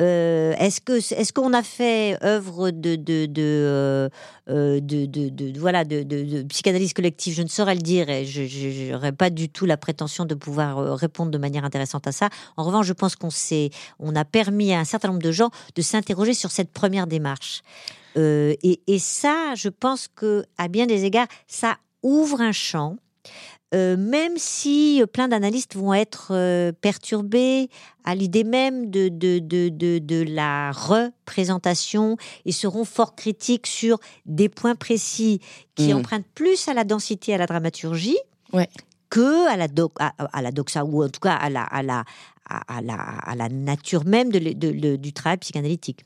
euh, 0.01 0.55
est-ce 0.59 0.81
que 0.81 0.93
est-ce 0.93 1.33
qu'on 1.33 1.53
a 1.53 1.63
fait 1.65 2.17
œuvre 2.23 2.71
de 2.71 2.95
de 2.95 3.27
de, 3.27 4.09
euh, 4.49 4.81
de, 4.81 5.07
de- 5.07 5.29
de- 5.29 5.59
voilà 5.59 5.85
de, 5.85 6.43
psychanalyse 6.45 6.93
collective? 6.93 7.35
Je 7.35 7.43
ne 7.43 7.49
saurais 7.49 7.75
le 7.75 7.81
dire 7.81 8.09
et 8.09 8.25
je 8.25 8.93
n'aurais 8.93 9.11
pas 9.13 9.31
du 9.31 9.49
tout 9.49 9.67
la 9.67 9.77
prétention 9.77 10.25
de 10.25 10.35
pouvoir 10.37 10.79
euh, 10.79 10.95
répondre 10.95 11.33
de 11.33 11.39
manière 11.39 11.65
intéressante 11.65 12.07
à 12.07 12.13
ça. 12.13 12.29
En 12.57 12.63
revanche, 12.63 12.87
je 12.87 12.93
pense 12.93 13.17
qu'on 13.17 13.31
s'est 13.31 13.71
on 13.99 14.15
a 14.15 14.25
permis 14.25 14.73
à 14.73 14.79
un 14.79 14.85
certain 14.85 15.09
nombre 15.09 15.23
de 15.23 15.33
gens 15.33 15.51
de 15.75 15.83
s'interroger 15.83 16.35
sur 16.35 16.53
cette 16.53 16.71
première 16.73 17.09
démarche. 17.09 17.63
Euh, 18.17 18.55
et, 18.63 18.81
et 18.87 18.99
ça, 19.01 19.55
je 19.57 19.69
pense 19.69 20.07
que 20.15 20.45
à 20.59 20.69
bien 20.69 20.87
des 20.87 21.05
égards, 21.05 21.27
ça 21.49 21.77
ouvre 22.03 22.41
un 22.41 22.53
champ. 22.53 22.97
Euh, 23.75 23.99
même 23.99 24.33
si 24.39 25.03
euh, 25.03 25.07
plein 25.07 25.29
d'analystes 25.29 25.77
vont 25.77 25.93
être 25.93 26.29
euh, 26.31 26.73
perturbés 26.73 27.69
à 28.05 28.15
l'idée 28.15 28.43
même 28.45 28.89
de, 28.89 29.09
de, 29.11 29.41
de, 29.41 29.69
de, 29.69 29.99
de 29.99 30.23
la 30.23 30.73
représentation 30.73 32.17
et 32.47 32.53
seront 32.53 32.87
fort 32.87 33.15
critiques 33.15 33.67
sur 33.67 33.99
des 34.25 34.49
points 34.49 34.75
précis 34.75 35.41
qui 35.75 35.89
Mhm. 35.93 35.99
empruntent 35.99 36.27
plus 36.35 36.67
à 36.69 36.73
la 36.75 36.85
densité, 36.85 37.35
à 37.35 37.39
la 37.39 37.47
dramaturgie, 37.47 38.17
Ouais. 38.55 38.69
que 39.11 39.47
à 39.51 39.57
la, 39.59 39.69
doc, 39.69 39.93
à, 40.01 40.15
à 40.33 40.41
la 40.41 40.51
doxa, 40.51 40.85
ou 40.87 41.05
en 41.05 41.09
tout 41.11 41.21
cas 41.21 41.35
à 41.35 41.51
la, 41.51 41.65
à 41.65 41.83
la, 41.83 42.05
à, 42.49 42.81
la, 42.81 42.95
à 42.95 43.35
la 43.35 43.51
nature 43.51 44.07
même 44.07 44.31
de, 44.31 44.39
l'e- 44.39 44.55
de- 44.55 44.73
de- 44.73 44.97
du 44.97 45.13
travail 45.13 45.37
psychanalytique. 45.39 46.05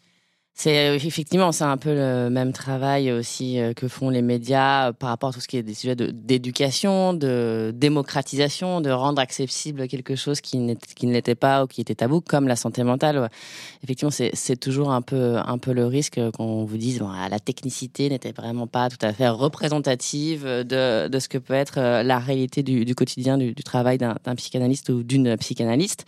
C'est 0.54 0.90
euh, 0.90 0.94
effectivement, 0.96 1.50
c'est 1.50 1.64
un 1.64 1.78
peu 1.78 1.94
le 1.94 2.28
même 2.28 2.52
travail 2.52 3.10
aussi 3.10 3.58
euh, 3.58 3.72
que 3.72 3.88
font 3.88 4.10
les 4.10 4.20
médias 4.20 4.90
euh, 4.90 4.92
par 4.92 5.08
rapport 5.08 5.30
à 5.30 5.32
tout 5.32 5.40
ce 5.40 5.48
qui 5.48 5.56
est 5.56 5.62
des 5.62 5.72
sujets 5.72 5.96
d'éducation, 5.96 7.14
de, 7.14 7.72
démocratisation, 7.74 8.82
de 8.82 8.90
rendre 8.90 9.20
accessible 9.20 9.88
quelque 9.88 10.14
chose 10.14 10.42
qui, 10.42 10.76
qui 10.94 11.06
ne 11.06 11.12
l'était 11.12 11.34
pas 11.34 11.64
ou 11.64 11.66
qui 11.66 11.80
était 11.80 11.94
tabou, 11.94 12.20
comme 12.20 12.48
la 12.48 12.56
santé 12.56 12.84
mentale. 12.84 13.30
Effectivement, 13.82 14.10
c'est 14.10 14.56
toujours 14.60 14.92
un 14.92 15.00
peu, 15.00 15.36
un 15.36 15.56
peu 15.56 15.72
le 15.72 15.86
risque 15.86 16.20
qu'on 16.32 16.64
vous 16.66 16.76
dise 16.76 16.98
bon, 16.98 17.08
ah, 17.10 17.30
la 17.30 17.40
technicité 17.40 18.10
n'était 18.10 18.32
vraiment 18.32 18.66
pas 18.66 18.90
tout 18.90 19.04
à 19.04 19.12
fait 19.14 19.28
représentative 19.30 20.44
de, 20.44 21.08
de 21.08 21.18
ce 21.18 21.28
que 21.28 21.38
peut 21.38 21.54
être 21.54 21.80
la 22.02 22.18
réalité 22.18 22.62
du, 22.62 22.84
du 22.84 22.94
quotidien 22.94 23.38
du, 23.38 23.54
travail 23.54 23.96
d'un 23.96 24.34
psychanalyste 24.36 24.90
ou 24.90 25.02
d'une 25.02 25.36
psychanalyste. 25.38 26.04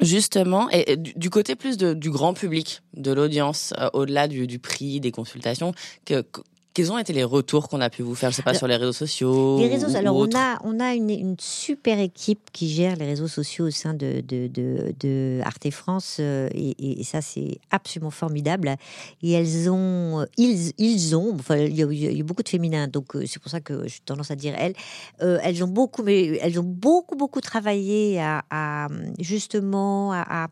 Justement, 0.00 0.68
et 0.70 0.96
du, 0.96 1.30
côté 1.30 1.56
plus 1.56 1.76
du 1.78 2.10
grand 2.10 2.34
public, 2.34 2.82
de 2.94 3.12
l'audience, 3.12 3.72
euh, 3.80 3.88
au-delà 3.92 4.28
du, 4.28 4.46
du 4.46 4.58
prix, 4.58 5.00
des 5.00 5.10
consultations, 5.12 5.72
que, 6.04 6.22
que- 6.22 6.40
quels 6.74 6.92
ont 6.92 6.98
été 6.98 7.12
les 7.12 7.24
retours 7.24 7.68
qu'on 7.68 7.80
a 7.80 7.90
pu 7.90 8.02
vous 8.02 8.14
faire, 8.14 8.30
je 8.30 8.36
sais 8.36 8.42
pas, 8.42 8.50
Alors, 8.50 8.58
sur 8.58 8.68
les 8.68 8.76
réseaux 8.76 8.92
sociaux 8.92 9.58
Les 9.58 9.66
réseaux, 9.66 9.88
ou- 9.88 9.96
alors 9.96 10.14
ou 10.16 10.28
on 10.32 10.36
a, 10.38 10.60
on 10.62 10.78
a 10.78 10.94
une, 10.94 11.10
une 11.10 11.34
super 11.40 11.98
équipe 11.98 12.50
qui 12.52 12.68
gère 12.68 12.94
les 12.94 13.06
réseaux 13.06 13.26
sociaux 13.26 13.66
au 13.66 13.70
sein 13.72 13.94
de, 13.94 14.20
de, 14.20 14.46
de, 14.46 14.94
de 15.00 15.40
Arte 15.42 15.68
France 15.72 16.18
euh, 16.20 16.48
et, 16.54 17.02
ça 17.02 17.20
c'est 17.20 17.58
absolument 17.72 18.12
formidable. 18.12 18.76
Et 19.24 19.32
elles 19.32 19.68
ont, 19.68 20.24
ils, 20.36 20.70
ils 20.78 21.16
ont, 21.16 21.34
enfin 21.34 21.56
il 21.56 21.74
y, 21.76 21.82
a, 21.82 21.86
il 21.90 22.16
y 22.16 22.20
a 22.20 22.24
beaucoup 22.24 22.44
de 22.44 22.48
féminins 22.48 22.86
donc 22.86 23.16
euh, 23.16 23.24
c'est 23.26 23.42
pour 23.42 23.50
ça 23.50 23.60
que 23.60 23.88
j'ai 23.88 23.98
tendance 24.04 24.30
à 24.30 24.36
dire 24.36 24.54
elles. 24.56 24.74
Euh, 25.20 25.40
elles 25.42 25.64
ont 25.64 25.68
beaucoup, 25.68 26.04
mais 26.04 26.38
elles 26.40 26.60
ont 26.60 26.62
beaucoup 26.62 27.16
beaucoup 27.16 27.40
travaillé 27.40 28.20
à, 28.20 28.44
à, 28.50 28.86
justement 29.18 30.12
à, 30.12 30.44
à- 30.44 30.48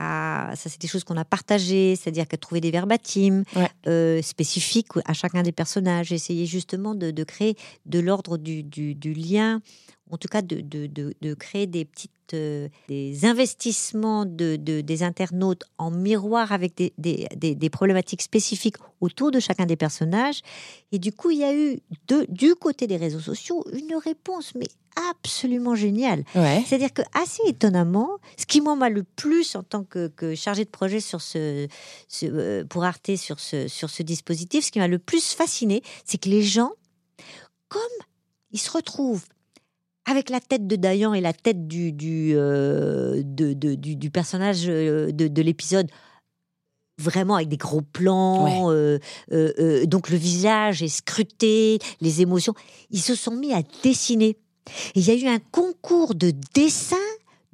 à- 0.00 0.52
ça 0.56 0.68
c'est 0.70 0.80
des 0.80 0.88
choses 0.88 1.04
qu'on 1.04 1.16
a 1.18 1.24
partagées, 1.24 1.94
c'est-à-dire 1.94 2.26
qu'à 2.26 2.38
trouver 2.38 2.60
des 2.60 2.70
verbatims 2.70 3.44
Ouais. 3.54 3.68
euh, 3.86 4.22
spécifiques 4.22 4.88
à 5.04 5.12
chacun 5.12 5.42
des 5.42 5.52
personnages, 5.52 6.10
essayer 6.10 6.46
justement 6.46 6.94
de, 6.94 7.10
de 7.10 7.22
créer 7.24 7.54
de 7.86 8.00
l'ordre 8.00 8.38
du, 8.38 8.62
du- 8.62 8.94
du 8.94 9.12
lien, 9.12 9.60
en 10.10 10.16
tout 10.18 10.28
cas 10.28 10.42
de, 10.42 10.60
de- 10.60 10.86
de- 10.86 11.14
de 11.20 11.34
créer 11.34 11.66
des 11.66 11.84
petites 11.84 12.10
euh, 12.34 12.68
des 12.88 13.24
investissements 13.24 14.24
de, 14.24 14.54
de- 14.56 14.82
des 14.82 15.02
internautes 15.02 15.64
en 15.78 15.90
miroir 15.90 16.52
avec 16.52 16.76
des, 16.76 16.92
des- 16.98 17.26
des- 17.36 17.54
des 17.56 17.70
problématiques 17.70 18.22
spécifiques 18.22 18.76
autour 19.00 19.30
de 19.32 19.40
chacun 19.40 19.66
des 19.66 19.76
personnages. 19.76 20.40
Et 20.92 20.98
du 21.00 21.12
coup, 21.12 21.30
il 21.32 21.38
y 21.38 21.44
a 21.44 21.52
eu 21.54 21.80
de- 22.06 22.26
du 22.28 22.54
côté 22.54 22.86
des 22.86 22.96
réseaux 22.96 23.18
sociaux 23.20 23.64
une 23.72 23.96
réponse, 23.96 24.54
mais 24.54 24.68
absolument 25.10 25.74
géniale. 25.74 26.24
Ouais. 26.36 26.62
C'est-à-dire 26.66 26.92
que 26.92 27.02
assez 27.14 27.42
étonnamment, 27.46 28.10
ce 28.36 28.46
qui 28.46 28.60
moi 28.60 28.76
m'a 28.76 28.90
le 28.90 29.02
plus 29.04 29.56
en 29.56 29.62
tant 29.62 29.82
que, 29.84 30.08
que 30.08 30.34
chargé 30.36 30.64
de 30.64 30.70
projet 30.70 31.00
sur 31.00 31.20
ce, 31.22 31.66
ce, 32.08 32.26
euh, 32.26 32.64
pour 32.64 32.84
Arte 32.84 33.16
sur 33.16 33.40
ce 33.40 33.66
sur 33.68 33.90
ce 33.90 34.02
dispositif, 34.04 34.66
ce 34.66 34.70
qui 34.72 34.78
m'a 34.78 34.88
le 34.88 34.98
plus 34.98 35.32
fasciné, 35.34 35.82
c'est 36.04 36.18
que 36.18 36.28
les 36.28 36.42
gens, 36.42 36.72
comme 37.68 37.80
ils 38.52 38.58
se 38.60 38.70
retrouvent 38.70 39.24
avec 40.06 40.30
la 40.30 40.40
tête 40.40 40.66
de 40.66 40.76
Dayan 40.76 41.14
et 41.14 41.20
la 41.20 41.32
tête 41.32 41.66
du 41.68 41.92
du 41.92 42.32
euh, 42.34 43.22
de- 43.24 43.52
de- 43.52 43.74
du, 43.74 43.96
du 43.96 44.10
personnage 44.10 44.64
euh, 44.68 45.10
de, 45.12 45.28
de 45.28 45.42
l'épisode. 45.42 45.88
Vraiment 46.98 47.36
avec 47.36 47.48
des 47.48 47.56
gros 47.56 47.80
plans, 47.80 48.70
euh, 48.72 48.98
euh, 49.32 49.52
euh, 49.58 49.86
donc 49.86 50.10
le 50.10 50.18
visage 50.18 50.82
est 50.82 50.88
scruté, 50.88 51.78
les 52.02 52.20
émotions. 52.20 52.52
Ils 52.90 53.00
se 53.00 53.14
sont 53.14 53.34
mis 53.34 53.54
à 53.54 53.62
dessiner. 53.82 54.36
Et 54.94 55.00
il 55.00 55.08
y 55.08 55.10
a 55.10 55.14
eu 55.14 55.26
un 55.34 55.38
concours 55.50 56.14
de 56.14 56.32
dessin 56.54 56.96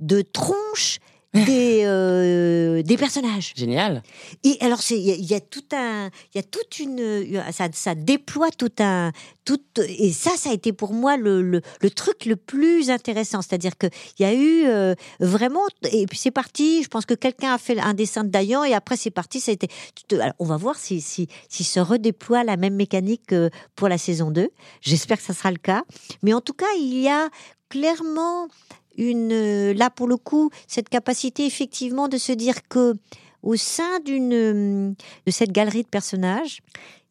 de 0.01 0.21
tronches 0.21 0.99
des, 1.47 1.83
euh, 1.85 2.83
des 2.83 2.97
personnages. 2.97 3.53
Génial. 3.57 4.03
Et 4.45 4.57
alors, 4.61 4.81
c'est- 4.81 4.99
il 4.99 5.07
y, 5.07 5.13
a- 5.13 5.17
il 5.17 5.27
y 5.27 5.35
a 5.35 5.41
tout 5.41 5.65
un, 5.73 6.11
il 6.35 6.37
y 6.37 6.41
a 6.41 6.43
toute 6.43 6.79
une, 6.79 7.43
ça, 7.53 7.69
ça 7.73 7.95
déploie 7.95 8.51
tout 8.51 8.73
un, 8.81 9.13
tout, 9.45 9.61
et 9.87 10.13
ça, 10.13 10.31
ça 10.37 10.51
a 10.51 10.53
été 10.53 10.73
pour 10.73 10.93
moi 10.93 11.17
le, 11.17 11.43
le, 11.43 11.61
le 11.81 11.91
truc 11.91 12.25
le 12.27 12.37
plus 12.37 12.91
intéressant. 12.91 13.43
C'est-à-dire 13.43 13.77
que 13.79 13.87
il 14.19 14.23
y 14.23 14.25
a 14.25 14.35
eu 14.35 14.65
euh, 14.67 14.95
vraiment, 15.21 15.61
et 15.93 16.07
puis 16.07 16.19
c'est 16.19 16.31
parti. 16.31 16.83
Je 16.83 16.89
pense 16.89 17.07
que 17.07 17.15
quelqu'un 17.15 17.55
a 17.55 17.59
fait 17.59 17.79
un 17.79 17.95
dessin 17.95 18.25
de 18.25 18.29
Dayan 18.31 18.65
et 18.65 18.75
après 18.75 18.97
c'est 18.97 19.11
parti. 19.11 19.41
Ça 19.41 19.51
a 19.53 19.55
été, 19.55 19.69
alors, 20.13 20.33
on 20.39 20.45
va 20.47 20.57
voir 20.57 20.77
si, 20.77 21.01
si, 21.01 21.29
si 21.49 21.65
se 21.65 21.79
redéploie 21.81 22.45
la 22.45 22.57
même 22.57 22.75
mécanique 22.75 23.23
que 23.29 23.51
pour 23.75 23.89
la 23.89 23.99
saison 23.99 24.31
2. 24.31 24.49
J'espère 24.81 25.19
que 25.19 25.25
ça 25.25 25.35
sera 25.35 25.51
le 25.51 25.59
cas. 25.59 25.83
Mais 26.23 26.33
en 26.33 26.41
tout 26.41 26.55
cas, 26.55 26.67
il 26.79 26.99
y 26.99 27.09
a 27.09 27.29
clairement 27.69 28.49
une, 28.97 29.33
euh, 29.33 29.75
là 29.75 29.91
pour 29.91 30.09
le 30.09 30.17
coup, 30.17 30.51
cette 30.67 30.89
capacité 30.89 31.47
effectivement 31.47 32.09
de 32.09 32.19
se 32.19 32.33
dire 32.33 32.67
que 32.69 32.95
au 33.43 33.57
sein 33.57 34.01
euh, 34.09 34.93
de 35.27 35.31
cette 35.31 35.53
galerie 35.53 35.83
de 35.83 35.89
personnages, 35.89 36.61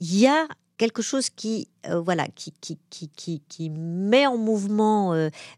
il 0.01 0.19
y 0.19 0.27
a 0.27 0.47
quelque 0.77 1.01
chose 1.01 1.29
qui 1.29 1.69
euh, 1.87 2.01
voilà 2.01 2.27
qui 2.35 2.53
qui, 2.59 2.77
qui 2.89 3.09
qui 3.09 3.41
qui 3.47 3.69
met 3.69 4.27
en 4.27 4.37
mouvement 4.37 5.13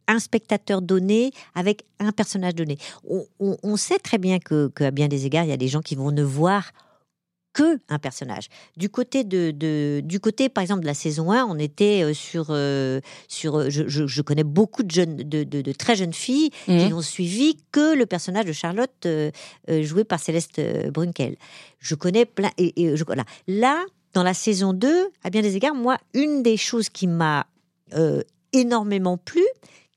un 0.08 0.20
spectateur 0.20 0.82
donné 0.82 1.32
avec 1.56 1.84
un 2.00 2.12
personnage 2.12 2.54
donné. 2.56 2.78
On, 3.40 3.78
sait 3.78 3.98
très 3.98 4.20
bien 4.20 4.38
que 4.40 4.68
qu'à 4.68 4.92
bien 4.92 5.08
des 5.08 5.26
égards, 5.26 5.46
il 5.46 5.50
y 5.50 5.54
a 5.54 5.58
des 5.58 5.68
gens 5.68 5.82
qui 5.82 5.96
vont 5.96 6.12
ne 6.12 6.24
voir 6.24 6.72
que 7.58 7.80
un 7.90 7.98
personnage. 7.98 8.50
Du 8.78 8.88
côté 8.90 9.24
de, 9.24 9.50
de- 9.50 10.02
du 10.04 10.20
côté 10.20 10.48
par 10.48 10.62
exemple 10.62 10.82
de 10.82 10.86
la 10.86 10.94
saison 10.94 11.32
1, 11.32 11.46
on 11.46 11.58
était 11.58 12.04
euh, 12.04 12.14
sur 12.14 12.48
euh, 12.52 13.00
sur 13.28 13.56
euh, 13.58 13.70
je, 13.72 13.88
je- 13.88 14.06
je 14.06 14.22
connais 14.22 14.44
beaucoup 14.44 14.84
de 14.84 14.92
jeunes 14.92 15.16
de, 15.18 15.44
de- 15.44 15.62
de 15.62 15.72
très 15.72 15.96
jeunes 15.96 16.14
filles 16.14 16.52
qui 16.66 16.72
Mhm. 16.72 16.90
n'ont 16.90 17.02
suivi 17.02 17.58
que 17.72 17.96
le 17.96 18.06
personnage 18.06 18.46
de 18.46 18.54
Charlotte 18.54 19.06
euh, 19.08 19.32
joué 19.82 20.04
par 20.04 20.20
Céleste 20.20 20.62
Brunkel. 20.92 21.36
Je 21.80 21.96
connais 21.96 22.26
plein 22.26 22.52
et, 22.60 22.70
et 22.84 22.96
je 22.96 23.04
voilà. 23.04 23.24
Là, 23.48 23.84
dans 24.14 24.24
la 24.24 24.36
saison 24.36 24.74
2, 24.74 25.10
à 25.24 25.30
bien 25.32 25.42
des 25.42 25.56
égards, 25.56 25.74
moi, 25.76 25.98
une 26.14 26.44
des 26.44 26.58
choses 26.58 26.90
qui 26.90 27.08
m'a 27.08 27.48
euh, 27.96 28.22
énormément 28.54 29.18
plu, 29.18 29.44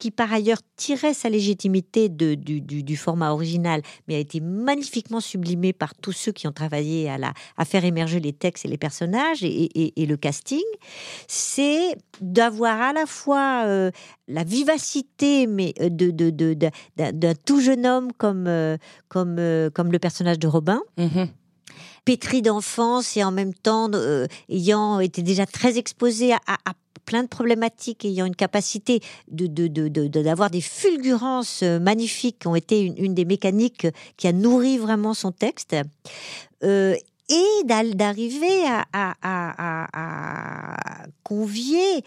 qui 0.00 0.10
par 0.10 0.32
ailleurs 0.32 0.58
tirait 0.76 1.14
sa 1.14 1.28
légitimité 1.28 2.08
de- 2.08 2.34
du, 2.34 2.60
du- 2.60 2.82
du 2.82 2.96
format 2.96 3.30
original, 3.30 3.82
mais 4.08 4.16
a 4.16 4.18
été 4.18 4.40
magnifiquement 4.40 5.20
sublimé 5.20 5.72
par 5.72 5.94
tous 5.94 6.12
ceux 6.12 6.32
qui 6.32 6.48
ont 6.48 6.52
travaillé 6.52 7.08
à, 7.08 7.18
la, 7.18 7.32
à 7.56 7.64
faire 7.64 7.84
émerger 7.84 8.18
les 8.18 8.32
textes 8.32 8.64
et 8.64 8.68
les 8.68 8.78
personnages 8.78 9.44
et, 9.44 9.46
et- 9.48 10.02
et 10.02 10.06
le 10.06 10.16
casting, 10.16 10.64
c'est 11.28 11.94
d'avoir 12.20 12.80
à 12.80 12.92
la 12.92 13.06
fois 13.06 13.64
euh, 13.66 13.90
la 14.26 14.42
vivacité 14.42 15.46
mais 15.46 15.74
euh, 15.80 15.88
de, 15.90 16.10
de- 16.10 16.30
de- 16.30 16.54
de- 16.54 17.10
d'un 17.12 17.34
tout 17.34 17.60
jeune 17.60 17.86
homme 17.86 18.10
comme, 18.16 18.46
euh, 18.46 18.76
comme, 19.08 19.36
euh, 19.38 19.70
comme 19.70 19.92
le 19.92 19.98
personnage 19.98 20.38
de 20.38 20.48
Robin, 20.48 20.80
Mhm. 20.98 21.28
pétri 22.06 22.40
d'enfance 22.40 23.16
et 23.18 23.22
en 23.24 23.32
même 23.32 23.52
temps 23.54 23.90
ayant 24.48 25.00
été 25.00 25.22
déjà 25.22 25.44
très 25.44 25.76
exposé 25.78 26.32
à, 26.32 26.38
plein 27.10 27.24
de 27.24 27.28
problématiques, 27.28 28.04
ayant 28.04 28.26
une 28.26 28.36
capacité 28.36 29.00
de, 29.32 29.48
d'avoir 30.06 30.48
des 30.48 30.60
fulgurances 30.60 31.64
magnifiques 31.64 32.38
qui 32.38 32.46
ont 32.46 32.54
été 32.54 32.82
une, 32.82 33.14
des 33.14 33.24
mécaniques 33.24 33.88
qui 34.16 34.28
a 34.28 34.32
nourri 34.32 34.78
vraiment 34.78 35.12
son 35.12 35.32
texte. 35.32 35.74
et 36.62 37.64
d'arriver 37.64 38.64
à, 38.92 39.14
convier 41.24 42.04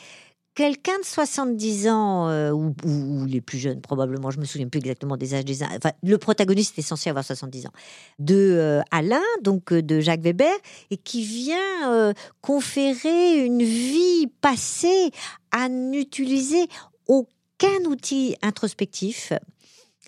quelqu'un 0.55 0.99
de 0.99 1.05
70 1.05 1.87
ans, 1.89 2.29
euh, 2.29 2.51
ou, 2.51 3.25
les 3.25 3.41
plus 3.41 3.57
jeunes 3.57 3.81
probablement, 3.81 4.31
je 4.31 4.39
me 4.39 4.45
souviens 4.45 4.67
plus 4.67 4.79
exactement 4.79 5.17
des 5.17 5.33
âges 5.33 5.45
des 5.45 5.63
enfin, 5.63 5.91
le 6.03 6.17
protagoniste 6.17 6.77
est 6.77 6.83
censé 6.83 7.09
avoir 7.09 7.25
70 7.25 7.67
ans, 7.67 7.71
de 8.19 8.35
euh, 8.35 8.81
Alain, 8.91 9.21
donc 9.41 9.71
euh, 9.73 9.81
de 9.81 9.99
Jacques 9.99 10.21
Weber, 10.21 10.53
et 10.91 10.97
qui 10.97 11.23
vient 11.23 12.13
conférer 12.41 13.45
une 13.45 13.63
vie 13.63 14.27
passée 14.41 15.11
à 15.51 15.69
n'utiliser 15.69 16.67
aucun 17.07 17.83
outil 17.87 18.35
introspectif 18.41 19.33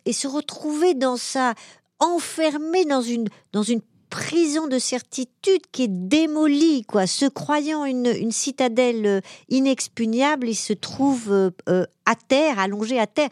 et 0.05 0.13
se 0.13 0.27
retrouver 0.27 0.93
dans 0.93 1.17
sa 1.17 1.53
enfermé 1.99 2.85
dans 2.85 3.01
une 3.01 3.27
dans 3.53 3.63
une 3.63 3.81
prison 4.15 4.67
de 4.67 4.79
certitude 4.79 5.61
qui 5.73 5.83
est 5.83 5.89
démolie, 5.89 6.83
quoi. 6.83 7.05
Se 7.05 7.25
croyant 7.25 7.83
une, 7.83 8.31
citadelle 8.31 9.05
euh, 9.05 9.21
inexpugnable, 9.49 10.47
il 10.47 10.55
se 10.55 10.71
trouve 10.71 11.33
euh, 11.33 11.51
euh, 11.67 11.85
à 12.05 12.15
terre, 12.15 12.57
allongé 12.57 12.97
à 12.97 13.07
terre 13.07 13.29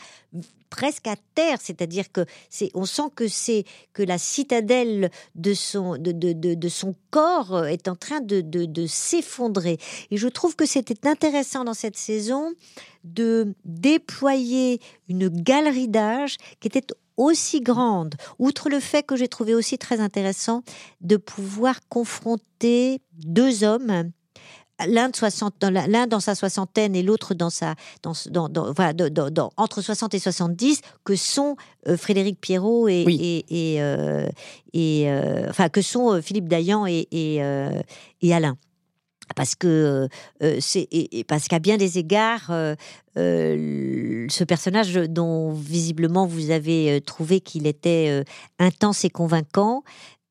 presque 0.70 1.08
à 1.08 1.16
terre, 1.36 1.60
c'est-à-dire 1.62 2.12
que 2.12 2.26
c'est, 2.50 2.72
on 2.74 2.86
sent 2.86 3.12
que 3.16 3.28
c'est 3.28 3.64
que 3.94 4.02
la 4.02 4.18
citadelle 4.18 5.12
de 5.36 5.54
son 5.54 5.98
de, 5.98 6.12
de, 6.12 6.34
de, 6.34 6.68
son 6.68 6.96
corps 7.12 7.68
est 7.68 7.88
en 7.88 7.96
train 7.96 8.22
de, 8.22 8.42
de, 8.42 8.88
s'effondrer. 8.88 9.78
Et 10.10 10.18
je 10.18 10.28
trouve 10.28 10.56
que 10.56 10.66
c'était 10.66 11.08
intéressant 11.08 11.64
dans 11.64 11.76
cette 11.76 11.96
saison 11.96 12.54
de 13.04 13.54
déployer 13.66 14.82
une 15.10 15.30
galerie 15.30 15.90
d'âge 15.90 16.38
qui 16.60 16.70
était 16.70 16.88
aussi 17.18 17.62
grande, 17.62 18.16
outre 18.40 18.70
le 18.70 18.80
fait 18.80 19.04
que 19.04 19.16
j'ai 19.16 19.28
trouvé 19.28 19.54
aussi 19.54 19.78
très 19.78 20.00
intéressant 20.00 20.64
de 21.02 21.18
pouvoir 21.18 21.80
confronter 21.90 23.02
deux 23.14 23.64
hommes 23.64 24.12
l'un 24.88 25.12
l'un 25.88 26.08
dans 26.08 26.20
sa 26.20 26.36
soixantaine 26.36 26.96
et 26.96 27.04
l'autre 27.04 27.34
dans 27.34 27.50
sa 27.50 27.76
dans, 28.02 28.14
dans, 28.50 28.50
dans, 28.50 29.52
entre 29.58 29.82
60 29.82 30.14
et 30.14 30.20
70 30.20 30.82
que 31.04 31.16
sont 31.16 31.56
euh, 31.88 31.98
Frédéric 31.98 32.42
Pierrot 32.42 32.88
et 32.88 33.06
et, 33.50 33.82
euh, 33.82 34.28
euh, 34.76 35.50
enfin 35.50 35.70
que 35.70 35.82
sont 35.82 36.22
Philippe 36.22 36.48
Dayan 36.48 36.86
et, 36.88 37.08
et 37.12 38.34
Alain 38.34 38.58
parce 39.36 39.56
que 39.56 40.08
c'est 40.60 40.88
parce 41.28 41.48
qu'à 41.48 41.60
bien 41.60 41.78
des 41.78 41.98
égards, 41.98 42.52
ce 43.16 44.44
personnage 44.44 44.94
dont 44.94 45.52
visiblement 45.54 46.26
vous 46.26 46.52
avez 46.52 47.02
trouvé 47.02 47.40
qu'il 47.40 47.68
était 47.68 48.24
intense 48.60 49.06
et 49.06 49.10
convaincant. 49.10 49.84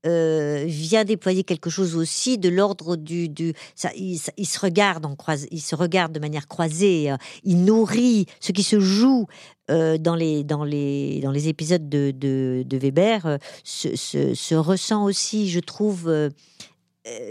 vient 0.04 1.04
déployer 1.04 1.44
quelque 1.44 1.70
chose 1.70 1.96
aussi 1.96 2.38
de 2.38 2.48
l'ordre 2.48 2.96
du, 2.96 3.54
ça, 3.74 3.90
il, 3.96 4.18
se 4.18 4.58
regarde 4.60 5.06
en 5.06 5.16
croise, 5.16 5.46
il 5.50 5.60
se 5.60 5.74
regarde 5.74 6.12
de 6.12 6.20
manière 6.20 6.48
croisée, 6.48 7.12
il 7.44 7.64
nourrit 7.64 8.26
ce 8.40 8.52
qui 8.52 8.62
se 8.62 8.80
joue 8.80 9.26
dans 9.68 10.16
les 10.16 10.44
dans 10.44 10.64
les 10.64 11.20
dans 11.22 11.30
les 11.30 11.48
épisodes 11.48 11.88
de, 11.88 12.64
Weber 12.72 13.38
se, 13.64 13.96
se, 13.96 14.34
se, 14.34 14.54
ressent 14.54 15.04
aussi, 15.04 15.48
je 15.48 15.60
trouve 15.60 16.08
euh, 16.08 16.30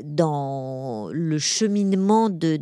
dans 0.03 1.09
le 1.13 1.39
cheminement 1.39 2.29
de, 2.29 2.59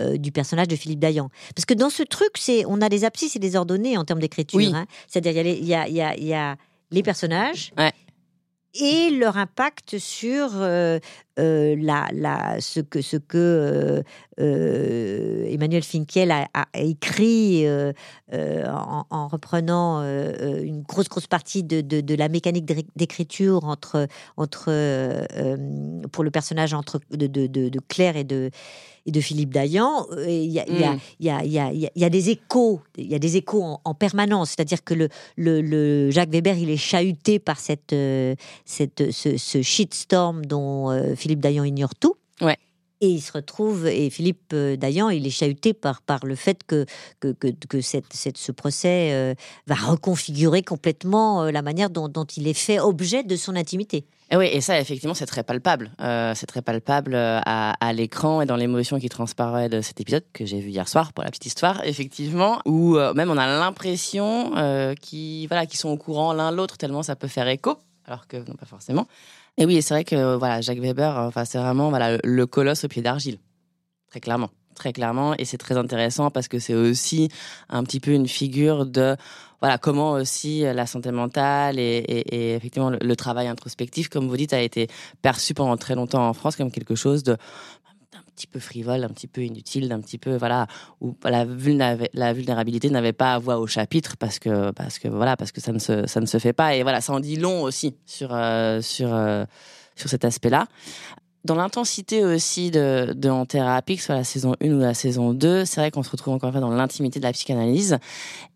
euh, 0.00 0.16
du 0.16 0.32
personnage 0.32 0.68
de 0.68 0.76
Philippe 0.76 1.00
Dayan. 1.00 1.30
Parce 1.54 1.66
que 1.66 1.74
dans 1.74 1.90
ce 1.90 2.02
truc, 2.02 2.30
c'est 2.36 2.64
on 2.66 2.80
a 2.80 2.88
des 2.88 3.04
abscisses 3.04 3.36
et 3.36 3.38
des 3.38 3.56
ordonnées 3.56 3.98
en 3.98 4.04
termes 4.04 4.20
d'écriture. 4.20 4.74
Hein. 4.74 4.86
C'est-à-dire, 5.08 5.46
il 5.46 5.64
y 5.64 5.74
a, 5.74 5.88
y, 5.88 6.00
a, 6.00 6.16
y 6.16 6.32
a, 6.32 6.56
les 6.90 7.02
personnages, 7.02 7.72
et 8.74 9.10
leur 9.10 9.36
impact 9.36 9.98
sur 9.98 10.48
euh, 10.54 11.00
euh, 11.40 11.76
la, 11.78 12.06
la, 12.12 12.60
ce 12.60 12.80
que, 12.80 13.00
ce 13.00 13.16
que 13.16 14.02
euh, 14.38 15.44
Emmanuel 15.46 15.82
Finkiel 15.82 16.30
a, 16.30 16.46
écrit 16.74 17.66
en, 18.32 19.28
reprenant 19.28 20.02
une 20.02 20.82
grosse 20.82 21.08
grosse 21.08 21.26
partie 21.26 21.62
de, 21.62 21.80
de, 21.80 22.14
la 22.14 22.28
mécanique 22.28 22.70
d'écriture 22.96 23.64
entre 23.64 24.06
entre 24.36 24.70
pour 26.12 26.24
le 26.24 26.30
personnage 26.30 26.74
entre 26.74 27.00
de, 27.10 27.26
de, 27.26 27.80
Claire 27.88 28.16
et 28.16 28.24
de 28.24 28.50
et 29.06 29.12
de 29.12 29.20
Philippe 29.22 29.54
Dayan, 29.54 30.06
il 30.26 30.50
y, 30.50 30.60
a, 30.60 32.10
des 32.10 32.30
échos, 32.30 32.82
il 32.98 33.06
y 33.06 33.14
a 33.14 33.18
des 33.18 33.38
échos 33.38 33.78
en, 33.82 33.94
permanence. 33.94 34.50
C'est-à-dire 34.50 34.84
que 34.84 34.92
le, 34.92 35.08
le, 35.38 36.10
Jacques 36.10 36.28
Weber, 36.28 36.58
il 36.58 36.68
est 36.68 36.76
chahuté 36.76 37.38
par 37.38 37.58
cette, 37.58 37.94
cette, 38.66 39.10
ce, 39.10 39.62
shitstorm 39.62 40.44
dont 40.44 40.90
euh, 40.90 41.14
Philippe 41.14 41.29
Dayan 41.38 41.64
ignore 41.64 41.94
tout. 41.94 42.16
Ouais. 42.40 42.56
Et 43.02 43.08
il 43.08 43.20
se 43.22 43.32
retrouve, 43.32 43.86
et 43.86 44.10
Philippe 44.10 44.52
euh, 44.52 44.76
Dayan, 44.76 45.08
il 45.08 45.26
est 45.26 45.30
chahuté 45.30 45.72
par, 45.72 46.02
par 46.02 46.26
le 46.26 46.34
fait 46.34 46.64
que, 46.66 46.84
que, 47.18 47.32
que, 47.32 47.80
cette, 47.80 48.12
cette, 48.12 48.36
ce 48.36 48.52
procès 48.52 49.12
euh, 49.12 49.34
va 49.66 49.74
reconfigurer 49.74 50.62
complètement 50.62 51.44
la 51.44 51.62
manière 51.62 51.88
dont, 51.88 52.08
dont, 52.08 52.26
il 52.26 52.46
est 52.46 52.52
fait 52.52 52.78
objet 52.78 53.22
de 53.22 53.36
son 53.36 53.56
intimité. 53.56 54.04
Et 54.30 54.36
oui, 54.36 54.50
et 54.52 54.60
ça, 54.60 54.78
effectivement, 54.78 55.14
c'est 55.14 55.24
très 55.24 55.42
palpable. 55.42 55.90
c'est 55.98 56.46
très 56.46 56.60
palpable 56.60 57.14
à, 57.14 57.70
à 57.70 57.92
l'écran 57.94 58.42
et 58.42 58.46
dans 58.46 58.56
l'émotion 58.56 59.00
qui 59.00 59.08
transparaît 59.08 59.70
de 59.70 59.80
cet 59.80 60.00
épisode 60.00 60.24
que 60.34 60.44
j'ai 60.44 60.60
vu 60.60 60.68
hier 60.68 60.86
soir, 60.86 61.14
pour 61.14 61.24
la 61.24 61.30
petite 61.30 61.46
histoire, 61.46 61.82
effectivement, 61.84 62.60
où 62.66 62.96
même 63.14 63.30
on 63.30 63.38
a 63.38 63.46
l'impression 63.46 64.52
qu'ils 65.00 65.48
voilà, 65.48 65.66
qu'ils 65.66 65.80
sont 65.80 65.88
au 65.88 65.96
courant 65.96 66.32
l'un 66.32 66.52
l'autre, 66.52 66.76
tellement 66.76 67.02
ça 67.02 67.16
peut 67.16 67.28
faire 67.28 67.48
écho 67.48 67.78
alors 68.10 68.26
que 68.26 68.36
non 68.36 68.54
pas 68.54 68.66
forcément. 68.66 69.06
Et 69.58 69.66
oui, 69.66 69.82
c'est 69.82 69.94
vrai 69.94 70.04
que 70.04 70.36
voilà, 70.36 70.60
Jacques 70.60 70.78
Weber, 70.78 71.16
enfin 71.16 71.44
c'est 71.44 71.58
vraiment 71.58 71.90
voilà 71.90 72.18
le 72.22 72.46
colosse 72.46 72.84
au 72.84 72.88
pied 72.88 73.02
d'argile, 73.02 73.38
très 74.10 74.20
clairement, 74.20 74.50
très 74.74 74.92
clairement, 74.92 75.34
et 75.36 75.44
c'est 75.44 75.58
très 75.58 75.76
intéressant 75.76 76.30
parce 76.30 76.48
que 76.48 76.58
c'est 76.58 76.74
aussi 76.74 77.28
un 77.68 77.84
petit 77.84 78.00
peu 78.00 78.12
une 78.12 78.28
figure 78.28 78.86
de 78.86 79.16
voilà 79.60 79.76
comment 79.76 80.12
aussi 80.12 80.62
la 80.62 80.86
santé 80.86 81.10
mentale 81.10 81.78
et, 81.78 81.98
et, 81.98 82.54
effectivement 82.54 82.90
le, 82.90 83.16
travail 83.16 83.46
introspectif, 83.46 84.08
comme 84.08 84.26
vous 84.26 84.36
dites, 84.36 84.54
a 84.54 84.62
été 84.62 84.88
perçu 85.20 85.52
pendant 85.52 85.76
très 85.76 85.94
longtemps 85.94 86.26
en 86.26 86.32
France 86.32 86.56
comme 86.56 86.70
quelque 86.70 86.94
chose 86.94 87.22
de 87.22 87.36
petit 88.40 88.46
peu 88.46 88.58
frivole, 88.58 89.04
un 89.04 89.08
petit 89.08 89.26
peu 89.26 89.42
inutile, 89.42 89.88
d'un 89.88 90.00
petit 90.00 90.18
peu 90.18 90.36
voilà 90.36 90.66
où 91.00 91.14
la, 91.24 91.44
la 92.14 92.32
vulnérabilité 92.32 92.88
n'avait 92.88 93.12
pas 93.12 93.38
voix 93.38 93.58
au 93.58 93.66
chapitre 93.66 94.16
parce 94.16 94.38
que 94.38 94.70
parce 94.70 94.98
que 94.98 95.08
voilà 95.08 95.36
parce 95.36 95.52
que 95.52 95.60
ça 95.60 95.72
ne 95.72 95.78
se 95.78 96.06
ça 96.06 96.20
ne 96.20 96.26
se 96.26 96.38
fait 96.38 96.54
pas 96.54 96.74
et 96.74 96.82
voilà 96.82 97.00
ça 97.00 97.12
en 97.12 97.20
dit 97.20 97.36
long 97.36 97.62
aussi 97.62 97.96
sur 98.06 98.30
euh, 98.32 98.80
sur 98.80 99.12
euh, 99.14 99.44
sur 99.94 100.08
cet 100.08 100.24
aspect-là. 100.24 100.66
Dans 101.44 101.54
l'intensité 101.54 102.22
aussi 102.24 102.70
de, 102.70 103.14
de 103.14 103.30
En 103.30 103.46
thérapie, 103.46 103.96
que 103.96 104.00
ce 104.02 104.06
soit 104.06 104.14
la 104.14 104.24
saison 104.24 104.54
1 104.62 104.72
ou 104.72 104.78
la 104.80 104.92
saison 104.92 105.32
2, 105.32 105.64
c'est 105.64 105.80
vrai 105.80 105.90
qu'on 105.90 106.02
se 106.02 106.10
retrouve 106.10 106.34
encore 106.34 106.48
une 106.48 106.52
fois 106.52 106.60
dans 106.60 106.70
l'intimité 106.70 107.18
de 107.18 107.24
la 107.24 107.32
psychanalyse 107.32 107.98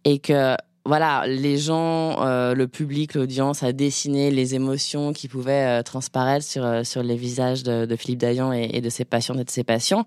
et 0.04 0.18
que 0.18 0.54
voilà, 0.86 1.26
les 1.26 1.56
gens, 1.56 2.26
euh, 2.26 2.54
le 2.54 2.68
public, 2.68 3.14
l'audience 3.14 3.62
a 3.62 3.72
dessiné 3.72 4.30
les 4.30 4.54
émotions 4.54 5.14
qui 5.14 5.28
pouvaient 5.28 5.80
euh, 5.80 5.82
transparaître 5.82 6.44
sur 6.44 6.62
euh, 6.62 6.84
sur 6.84 7.02
les 7.02 7.16
visages 7.16 7.62
de, 7.62 7.86
de 7.86 7.96
Philippe 7.96 8.18
Dayan 8.20 8.52
et, 8.52 8.82
de 8.82 8.90
ses 8.90 9.06
patients 9.06 9.34
et 9.38 9.44
de 9.44 9.50
ses 9.50 9.64
patients. 9.64 10.04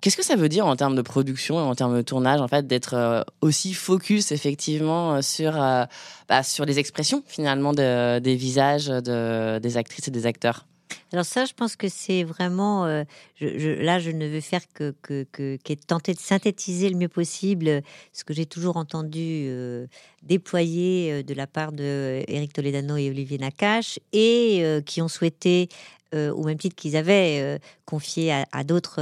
Qu'est-ce 0.00 0.16
que 0.16 0.24
ça 0.24 0.36
veut 0.36 0.48
dire 0.48 0.66
en 0.66 0.76
termes 0.76 0.94
de 0.94 1.02
production 1.02 1.58
et 1.58 1.62
en 1.62 1.74
termes 1.74 1.96
de 1.96 2.02
tournage, 2.02 2.40
en 2.40 2.46
fait, 2.46 2.66
d'être 2.68 3.24
aussi 3.40 3.74
focus 3.74 4.30
effectivement 4.30 5.20
sur 5.20 5.52
bah, 5.52 6.42
sur 6.44 6.64
les 6.64 6.78
expressions 6.78 7.24
finalement 7.26 7.72
de, 7.72 8.20
des 8.20 8.36
visages 8.36 8.86
de, 8.86 9.58
des 9.58 9.76
actrices 9.76 10.06
et 10.06 10.12
des 10.12 10.26
acteurs? 10.26 10.64
Alors 11.12 11.24
ça, 11.24 11.44
je 11.44 11.52
pense 11.52 11.76
que 11.76 11.88
c'est 11.88 12.22
vraiment. 12.24 12.86
Euh, 12.86 13.04
là, 13.40 13.98
je 13.98 14.10
ne 14.10 14.26
veux 14.28 14.40
faire 14.40 14.62
que, 14.72 14.94
que, 15.02 15.74
tenter 15.86 16.14
de 16.14 16.20
synthétiser 16.20 16.88
le 16.88 16.96
mieux 16.96 17.08
possible 17.08 17.82
ce 18.12 18.24
que 18.24 18.32
j'ai 18.32 18.46
toujours 18.46 18.76
entendu 18.76 19.46
euh, 19.48 19.86
déployer 20.22 21.12
euh, 21.12 21.22
de 21.22 21.34
la 21.34 21.46
part 21.46 21.72
de 21.72 22.24
Toledano 22.52 22.96
et 22.96 23.10
Olivier 23.10 23.38
Nakache, 23.38 23.98
et 24.12 24.64
qui 24.86 25.02
ont 25.02 25.08
souhaité 25.08 25.68
au 26.12 26.42
même 26.42 26.58
titre 26.58 26.74
qu'ils 26.74 26.96
avaient 26.96 27.60
confié 27.84 28.32
à, 28.32 28.46
à 28.52 28.64
d'autres 28.64 29.00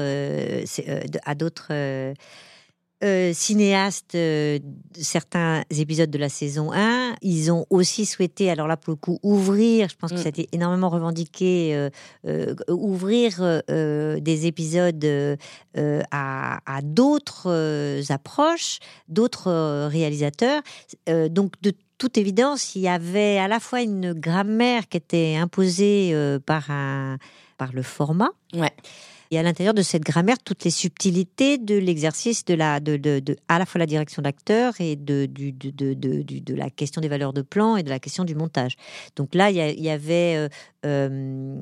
euh, 3.05 3.33
cinéastes 3.33 4.17
euh, 4.17 4.59
certains 4.93 5.63
épisodes 5.71 6.11
de 6.11 6.19
la 6.19 6.29
saison 6.29 6.73
1. 6.73 7.15
Ils 7.23 7.53
ont 7.53 7.65
aussi 7.71 8.05
souhaité, 8.05 8.51
alors 8.51 8.67
là 8.67 8.77
pour 8.77 8.91
le 8.91 8.97
coup, 8.97 9.21
ouvrir, 9.23 9.89
je 9.89 9.95
pense 9.95 10.11
que 10.11 10.17
mm. 10.17 10.23
ça 10.23 10.27
a 10.27 10.31
été 10.31 10.49
énormément 10.51 10.89
revendiqué, 10.89 11.91
euh, 12.27 12.55
ouvrir 12.69 13.63
des 13.69 14.47
épisodes 14.47 15.39
à, 16.11 16.59
à 16.67 16.83
d'autres 16.83 18.03
approches, 18.11 18.79
d'autres 19.09 19.87
réalisateurs. 19.87 20.63
donc 21.31 21.53
de 21.63 21.73
toute 21.99 22.19
évidence, 22.19 22.75
il 22.75 22.83
y 22.83 22.89
avait 22.89 23.39
à 23.39 23.47
la 23.47 23.61
fois 23.61 23.83
une 23.83 24.13
grammaire 24.13 24.89
qui 24.89 24.97
était 24.97 25.37
imposée 25.37 26.15
par, 26.47 26.71
un, 26.71 27.19
par 27.59 27.73
le 27.73 27.83
format. 27.83 28.31
Ouais. 28.55 28.73
Et 29.31 29.39
à 29.39 29.43
l'intérieur 29.43 29.75
de 29.75 29.83
cette 29.83 30.03
grammaire, 30.05 30.39
toutes 30.43 30.65
les 30.65 30.71
subtilités 30.71 31.59
de 31.59 31.77
l'exercice 31.77 32.45
de 32.47 32.55
la, 32.55 32.81
de, 32.81 32.97
de, 32.97 33.21
de, 33.21 33.37
à 33.49 33.59
la 33.59 33.67
fois 33.67 33.79
la 33.79 33.87
direction 33.87 34.23
d'acteur 34.23 34.75
et 34.81 34.97
de, 34.97 35.27
du, 35.27 35.53
de, 35.53 35.71
de, 35.71 35.93
de, 35.95 36.23
de, 36.23 36.55
la 36.55 36.71
question 36.71 37.01
des 37.03 37.09
valeurs 37.09 37.35
de 37.35 37.43
plan 37.43 37.77
et 37.77 37.83
de 37.83 37.91
la 37.91 37.99
question 37.99 38.25
du 38.25 38.35
montage. 38.35 38.77
Donc 39.17 39.35
là, 39.35 39.51
il 39.51 39.57
y, 39.57 39.91
avait 39.91 40.37
euh, 40.37 40.49
euh, 40.87 41.61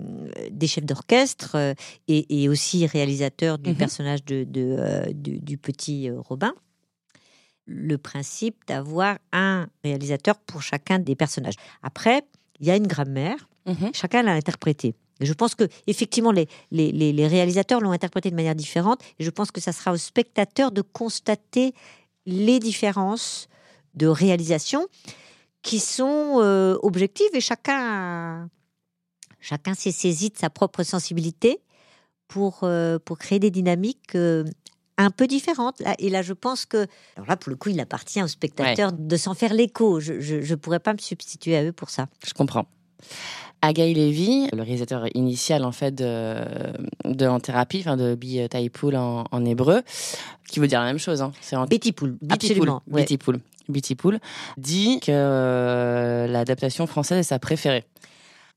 des 0.50 0.66
chefs 0.68 0.84
d'orchestre 0.84 1.56
euh, 1.56 1.74
et, 2.06 2.42
et, 2.42 2.48
aussi 2.48 2.86
réalisateurs 2.86 3.58
du 3.58 3.70
Mhm. 3.70 3.76
personnage 3.76 4.24
de, 4.24 4.44
du, 5.12 5.40
du 5.40 5.58
petit 5.58 6.08
Robin. 6.10 6.52
Le 7.66 7.98
principe 7.98 8.58
d'avoir 8.68 9.18
un 9.32 9.66
réalisateur 9.82 10.36
pour 10.38 10.62
chacun 10.62 11.00
des 11.00 11.16
personnages. 11.16 11.56
Après, 11.82 12.22
il 12.60 12.66
y 12.66 12.70
a 12.70 12.76
une 12.76 12.86
grammaire 12.86 13.48
Mhm. 13.66 13.90
chacun 13.92 14.22
l'a 14.22 14.32
interprété. 14.34 14.94
Je 15.20 15.32
pense 15.32 15.54
que 15.54 15.64
effectivement 15.86 16.30
les, 16.32 16.46
les, 16.70 16.92
les- 16.92 17.12
les 17.12 17.26
réalisateurs 17.26 17.80
l'ont 17.80 17.92
interprété 17.92 18.30
de 18.30 18.34
manière 18.36 18.54
différente. 18.54 19.00
Et 19.18 19.24
je 19.24 19.30
pense 19.30 19.50
que 19.50 19.60
ça 19.60 19.72
sera 19.72 19.92
au 19.92 19.96
spectateur 19.96 20.72
de 20.72 20.82
constater 20.82 21.72
les 22.26 22.58
différences 22.58 23.48
de 23.94 24.06
réalisation 24.06 24.86
qui 25.62 25.78
sont 25.80 26.36
euh, 26.40 26.76
objectives 26.82 27.30
et 27.34 27.40
chacun 27.40 28.48
chacun 29.40 29.74
s'est 29.74 29.92
saisi 29.92 30.30
de 30.30 30.36
sa 30.36 30.50
propre 30.50 30.82
sensibilité 30.82 31.60
pour 32.28 32.60
euh, 32.64 32.98
pour 32.98 33.18
créer 33.18 33.38
des 33.38 33.50
dynamiques 33.50 34.14
euh, 34.16 34.44
un 34.98 35.10
peu 35.10 35.26
différentes. 35.26 35.80
Là- 35.80 35.94
Et 35.98 36.08
là, 36.10 36.22
je 36.22 36.32
pense 36.32 36.66
que 36.66 36.86
alors 37.16 37.28
là, 37.28 37.36
pour 37.36 37.50
le 37.50 37.56
coup, 37.56 37.68
il 37.68 37.78
appartient 37.80 38.22
aux 38.22 38.28
spectateurs 38.28 38.92
de 38.92 39.16
s'en 39.16 39.34
faire 39.34 39.54
l'écho. 39.54 40.00
Je 40.00 40.12
ne 40.36 40.54
pourrais 40.56 40.80
pas 40.80 40.92
me 40.92 40.98
substituer 40.98 41.56
à 41.56 41.64
eux 41.64 41.72
pour 41.72 41.90
ça. 41.90 42.06
Je 42.26 42.32
comprends. 42.34 42.66
Agaï 43.62 43.94
Levy, 43.94 44.48
le 44.52 44.62
réalisateur 44.62 45.06
initial 45.14 45.64
en 45.64 45.72
fait 45.72 45.94
de, 45.94 46.36
de 47.04 47.26
En 47.26 47.40
Thérapie, 47.40 47.80
enfin 47.80 47.96
de 47.96 48.14
Bi 48.14 48.46
Taipoul 48.48 48.96
en, 48.96 49.24
en 49.30 49.44
hébreu, 49.44 49.82
qui 50.48 50.60
veut 50.60 50.68
dire 50.68 50.80
la 50.80 50.86
même 50.86 50.98
chose. 50.98 51.22
Hein. 51.22 51.32
C'est 51.40 51.56
en 51.56 51.66
Betty 51.66 51.92
Pool, 51.92 52.16
Betty 52.20 52.52
absolument. 52.52 52.82
Betty 53.68 53.96
Pool 53.96 54.20
dit 54.56 55.00
que 55.00 55.10
euh, 55.10 56.26
l'adaptation 56.28 56.86
française 56.86 57.18
est 57.18 57.22
sa 57.24 57.38
préférée. 57.38 57.84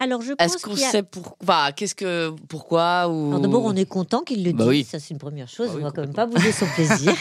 Alors 0.01 0.21
je 0.21 0.31
pense 0.31 0.55
Est-ce 0.55 0.63
qu'on 0.63 0.71
qu'il 0.71 0.81
y 0.81 0.85
a... 0.85 0.91
sait 0.91 1.03
pour... 1.03 1.35
enfin, 1.43 1.71
qu'est-ce 1.75 1.95
que 1.95 2.33
pourquoi 2.47 3.09
ou 3.09 3.37
d'abord, 3.39 3.65
on 3.65 3.75
est 3.75 3.85
content 3.85 4.21
qu'il 4.21 4.45
le 4.45 4.53
dise. 4.53 4.59
Bah 4.59 4.67
oui. 4.67 4.85
Ça, 4.85 4.97
c'est 4.99 5.13
une 5.13 5.19
première 5.19 5.49
chose. 5.49 5.67
Bah 5.67 5.73
oui, 5.75 5.81
on 5.81 5.85
va 5.85 5.91
quand 5.91 6.01
même 6.01 6.13
pas 6.13 6.25
bouger 6.25 6.53
son 6.53 6.65
plaisir. 6.67 7.13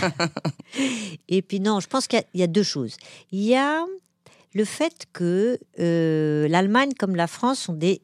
Et 1.29 1.43
puis 1.43 1.59
non, 1.59 1.81
je 1.81 1.89
pense 1.89 2.07
qu'il 2.07 2.23
y 2.35 2.39
y, 2.39 2.43
a 2.43 2.47
deux 2.47 2.63
choses. 2.63 2.97
Il 3.33 3.43
y 3.43 3.57
a 3.57 3.85
le 4.55 4.65
fait 4.65 5.07
que 5.13 5.59
euh, 5.79 6.49
l'Allemagne 6.49 6.93
comme 6.99 7.15
la 7.17 7.27
France 7.27 7.59
sont 7.61 7.75
des 7.75 8.01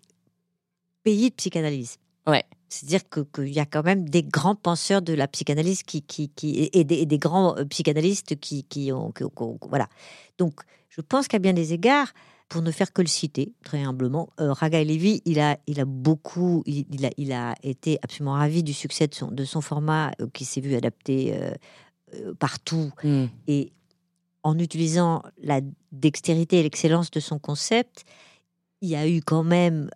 pays 1.03 1.31
de 1.31 1.35
psychanalyse. 1.35 1.97
Ouais. 2.27 2.45
C'est-à-dire 2.69 3.09
que- 3.09 3.21
qu'il 3.21 3.53
y 3.53 3.61
a 3.61 3.67
quand 3.67 3.85
même 3.85 4.09
des 4.09 4.23
grands 4.23 4.57
penseurs 4.57 5.03
de 5.03 5.13
la 5.13 5.29
psychanalyse 5.29 5.83
qui, 5.83 6.03
qui, 6.03 6.29
qui 6.31 6.69
et, 6.73 6.85
des, 6.85 6.97
et 6.97 7.07
des 7.07 7.19
grands 7.19 7.57
euh, 7.57 7.65
psychanalystes 7.65 8.37
qui, 8.41 8.65
qui 8.65 8.91
ont, 8.93 9.13
qui 9.13 9.25
voilà. 9.69 9.89
Donc, 10.39 10.61
je 10.89 11.01
pense 11.01 11.29
qu'à 11.29 11.39
bien 11.39 11.53
des 11.53 11.73
égards, 11.73 12.13
pour 12.49 12.63
ne 12.63 12.71
faire 12.71 12.93
que 12.93 13.03
le 13.03 13.09
citer 13.09 13.53
très 13.65 13.83
humblement, 13.83 14.29
euh, 14.41 14.53
Raga 14.53 14.83
Levy, 14.83 15.23
il 15.25 15.41
a, 15.41 15.57
il 15.67 15.81
a 15.81 15.85
beaucoup, 15.85 16.63
il, 16.67 16.85
il 16.91 17.07
a, 17.07 17.11
il 17.17 17.33
a 17.33 17.55
été 17.63 17.99
absolument 18.03 18.35
ravi 18.35 18.63
du 18.63 18.73
succès 18.73 19.07
de 19.07 19.15
son, 19.15 19.31
de 19.31 19.45
son 19.45 19.61
format 19.61 20.13
euh, 20.21 20.27
qui 20.33 20.45
s'est 20.45 20.61
vu 20.61 20.75
adapté 20.75 21.35
euh, 21.35 21.53
partout 22.39 22.91
Hmm. 23.03 23.27
et 23.49 23.73
en 24.45 24.59
utilisant 24.59 25.23
la 25.43 25.61
dextérité 25.91 26.61
et 26.61 26.63
l'excellence 26.63 27.11
de 27.11 27.19
son 27.21 27.39
concept, 27.39 28.05
il 28.83 28.91
y 28.91 28.97
a 28.97 29.09
eu 29.09 29.21
quand 29.23 29.43
même 29.43 29.91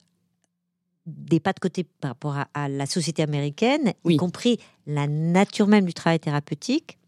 des 1.06 1.40
pas 1.40 1.52
de 1.52 1.60
côté 1.60 1.84
par 1.84 2.10
rapport 2.10 2.36
à, 2.36 2.48
à 2.54 2.68
la 2.68 2.86
société 2.86 3.22
américaine, 3.22 3.92
Oui. 4.04 4.14
y 4.14 4.16
compris 4.16 4.58
la 4.86 5.06
nature 5.06 5.66
même 5.66 5.84
du 5.86 5.94
travail 5.94 6.18
thérapeutique. 6.20 6.98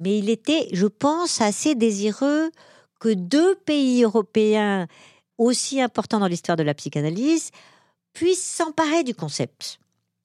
Mais 0.00 0.18
il 0.18 0.28
était, 0.30 0.68
je 0.72 0.86
pense, 0.86 1.40
assez 1.40 1.74
désireux 1.74 2.50
que 3.00 3.12
deux 3.14 3.56
pays 3.56 4.04
européens 4.04 4.86
aussi 5.38 5.80
importants 5.80 6.20
dans 6.20 6.26
l'histoire 6.26 6.56
de 6.56 6.62
la 6.62 6.74
psychanalyse 6.74 7.50
puissent 8.12 8.44
s'emparer 8.44 9.02
du 9.04 9.14
concept. 9.14 9.80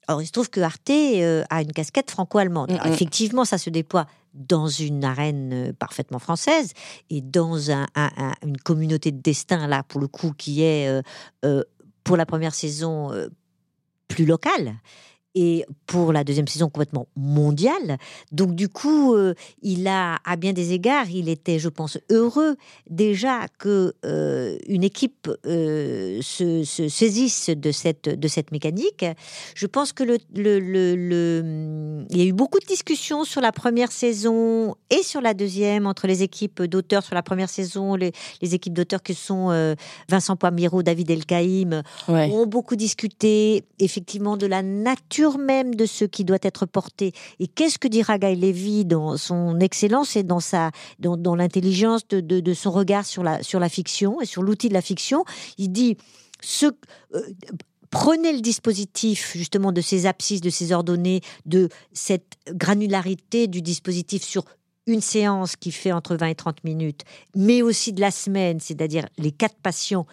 Or, 0.07 0.21
il 0.21 0.25
se 0.27 0.31
trouve 0.31 0.49
que 0.49 0.59
Arte 0.59 0.89
euh, 0.89 1.43
a 1.49 1.61
une 1.61 1.71
casquette 1.71 2.11
franco-allemande. 2.11 2.71
Mm, 2.71 2.75
mm. 2.89 2.93
Effectivement, 2.93 3.45
ça 3.45 3.57
se 3.57 3.69
déploie 3.69 4.05
dans 4.33 4.67
une 4.67 5.03
arène 5.05 5.51
euh, 5.53 5.73
parfaitement 5.73 6.19
française 6.19 6.73
et 7.09 7.21
dans 7.21 7.71
un- 7.71 7.87
un- 7.95 8.11
un- 8.17 8.33
une 8.43 8.57
communauté 8.57 9.11
de 9.11 9.21
destin, 9.21 9.67
là, 9.67 9.83
pour 9.83 10.01
le 10.01 10.07
coup, 10.07 10.33
qui 10.37 10.63
est, 10.63 10.87
euh, 10.89 11.01
euh, 11.45 11.63
pour 12.03 12.17
la 12.17 12.25
première 12.25 12.53
saison, 12.53 13.11
plus 14.09 14.25
locale. 14.25 14.75
Et 15.35 15.65
pour 15.87 16.13
la 16.13 16.23
deuxième 16.23 16.47
saison 16.47 16.69
complètement 16.69 17.07
mondiale. 17.15 17.97
Donc 18.31 18.53
du 18.53 18.69
coup, 18.69 19.15
euh, 19.15 19.33
il 19.63 19.87
a, 19.87 20.17
à 20.25 20.35
bien 20.35 20.53
des 20.53 20.73
égards, 20.73 21.09
il 21.09 21.27
était, 21.27 21.57
je 21.57 21.69
pense, 21.69 21.97
heureux 22.11 22.55
déjà 22.89 23.47
que 23.57 23.93
euh, 24.05 24.57
une 24.67 24.83
équipe 24.83 25.27
euh, 25.47 26.19
se, 26.21 26.63
se 26.63 26.87
saisisse 26.87 27.49
de 27.49 27.71
cette 27.71 28.09
de 28.09 28.27
cette 28.27 28.51
mécanique. 28.51 29.05
Je 29.55 29.65
pense 29.65 29.91
que 29.91 30.03
le, 30.03 30.17
le, 30.35 30.59
le, 30.59 30.95
le- 30.95 32.05
il 32.11 32.17
y 32.17 32.21
a 32.21 32.25
eu 32.25 32.33
beaucoup 32.33 32.59
de 32.59 32.65
discussions 32.65 33.23
sur 33.23 33.41
la 33.41 33.51
première 33.51 33.91
saison 33.91 34.75
et 34.91 35.01
sur 35.01 35.21
la 35.21 35.33
deuxième 35.33 35.87
entre 35.87 36.05
les 36.05 36.21
équipes 36.21 36.61
d'auteurs 36.63 37.03
sur 37.03 37.15
la 37.15 37.23
première 37.23 37.49
saison, 37.49 37.95
les, 37.95 38.11
les 38.41 38.53
équipes 38.53 38.73
d'auteurs 38.73 39.01
que 39.01 39.13
sont 39.13 39.75
Vincent 40.09 40.35
Poimiro, 40.35 40.83
David 40.83 41.09
Elkaïm, 41.09 41.81
Ouais. 42.07 42.29
ont 42.31 42.45
beaucoup 42.45 42.75
discuté 42.75 43.63
effectivement 43.79 44.35
de 44.37 44.45
la 44.45 44.61
nature 44.61 45.22
même 45.37 45.75
de 45.75 45.85
ce 45.85 46.05
qui 46.05 46.23
doit 46.23 46.39
être 46.41 46.65
porté. 46.65 47.13
Et 47.39 47.47
qu'est-ce 47.47 47.79
que 47.79 47.87
dit 47.87 48.01
Ragai 48.01 48.35
Levy 48.35 48.85
dans 48.85 49.17
son 49.17 49.59
excellence 49.59 50.15
et 50.15 50.23
dans 50.23 50.39
sa 50.39 50.71
dans, 50.99 51.35
l'intelligence 51.35 52.07
de, 52.07 52.19
de, 52.19 52.53
son 52.53 52.71
regard 52.71 53.05
sur 53.05 53.23
la 53.23 53.41
sur 53.43 53.59
la 53.59 53.69
fiction 53.69 54.21
et 54.21 54.25
sur 54.25 54.43
l'outil 54.43 54.69
de 54.69 54.73
la 54.73 54.81
fiction? 54.81 55.23
Il 55.57 55.71
dit 55.71 55.97
ce 56.41 56.67
euh, 57.15 57.21
Prenez 57.89 58.33
le 58.33 58.41
dispositif 58.41 59.33
justement 59.35 59.71
de 59.71 59.79
ces 59.79 60.07
abscisses, 60.07 60.41
de 60.41 60.49
ces 60.49 60.71
ordonnées, 60.71 61.21
de 61.45 61.69
cette 61.91 62.33
granularité 62.47 63.45
du 63.47 63.61
dispositif 63.61 64.23
sur 64.23 64.45
une 64.87 64.99
séance 64.99 65.55
qui 65.55 65.71
fait 65.71 65.91
entre 65.91 66.15
20 66.15 66.27
et 66.27 66.35
30 66.35 66.63
minutes, 66.63 67.01
mais 67.35 67.61
aussi 67.61 67.93
de 67.93 68.01
la 68.01 68.09
semaine, 68.09 68.59
c'est-à-dire 68.59 69.05
les 69.19 69.31
quatre 69.31 69.57
patients 69.61 70.07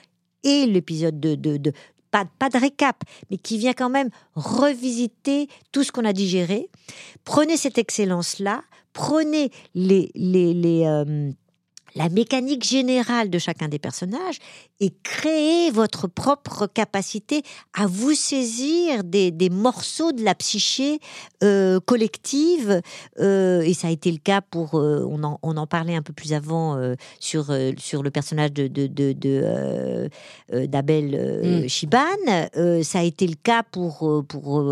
et 0.45 0.67
l'épisode 0.67 1.19
de, 1.21 1.35
de, 1.35 1.57
de- 1.57 1.73
pas, 2.11 2.25
pas 2.39 2.49
de 2.49 2.59
récap, 2.59 3.03
mais 3.31 3.39
qui 3.39 3.59
vient 3.59 3.73
quand 3.73 3.91
même 3.91 4.11
revisiter 4.35 5.49
tout 5.73 5.85
ce 5.85 5.93
qu'on 5.93 6.05
a 6.05 6.13
digéré. 6.13 6.69
Prenez 7.25 7.57
cette 7.57 7.79
excellence-là, 7.79 8.63
prenez 8.93 9.51
les, 9.75 10.11
les, 10.15 10.85
euh, 10.87 11.31
la 11.95 12.09
mécanique 12.09 12.65
générale 12.65 13.31
de 13.31 13.39
chacun 13.39 13.69
des 13.69 13.79
personnages 13.79 14.39
et 14.81 14.93
créez 15.03 15.71
votre 15.71 16.07
propre 16.09 16.67
capacité 16.67 17.43
à 17.75 17.87
vous 17.87 18.15
saisir 18.15 19.05
des, 19.05 19.31
des 19.31 19.51
morceaux 19.51 20.13
de 20.13 20.23
la 20.23 20.35
psyché 20.35 20.99
euh, 21.43 21.81
collective. 21.81 22.81
Euh, 23.19 23.61
et 23.63 23.75
ça 23.75 23.89
a 23.89 23.91
été 23.91 24.11
le 24.11 24.19
cas 24.19 24.41
pour, 24.41 24.77
euh, 24.79 25.05
on, 25.09 25.23
en, 25.25 25.39
on 25.43 25.57
en 25.57 25.67
parlait 25.67 25.95
un 25.97 26.03
peu 26.03 26.13
plus 26.13 26.33
avant 26.33 26.79
sur, 27.19 27.53
sur 27.79 28.03
le 28.03 28.11
personnage 28.11 28.53
de, 28.53 28.67
de, 28.69 28.87
de, 28.87 29.13
de, 29.13 30.09
d'Abel 30.67 31.01
Mm. 31.65 31.69
Chiban. 31.69 31.99
Euh, 32.57 32.83
ça 32.83 33.01
a 33.01 33.03
été 33.03 33.27
le 33.27 33.35
cas 33.43 33.63
pour, 33.63 33.99
pour, 34.29 34.65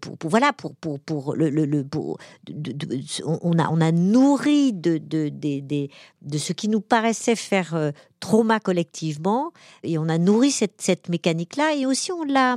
pour, 0.00 0.16
pour- 0.18 0.30
voilà, 0.30 0.52
pour, 0.52 0.74
pour, 0.76 0.98
pour 1.00 1.34
le, 1.34 1.50
le, 1.50 1.64
le- 1.64 1.84
pour, 1.84 2.18
de- 2.48 2.72
de- 2.72 2.86
de- 2.86 3.00
on, 3.24 3.58
a, 3.58 3.68
on 3.70 3.80
a 3.80 3.92
nourri 3.92 4.72
de, 4.72 4.98
de, 4.98 5.28
des- 5.28 5.60
des- 5.60 5.90
de 6.32 6.38
ce 6.38 6.52
qui 6.52 6.68
nous 6.68 6.80
paraissait 6.80 7.36
faire 7.36 7.74
euh, 7.74 7.90
trauma 8.18 8.58
collectivement 8.58 9.52
et 9.84 9.98
on 9.98 10.08
a 10.08 10.18
nourri 10.18 10.50
cette, 10.50 10.80
cette 10.80 11.08
mécanique-là 11.08 11.74
et 11.76 11.86
aussi 11.86 12.10
on 12.10 12.24
l'a, 12.24 12.56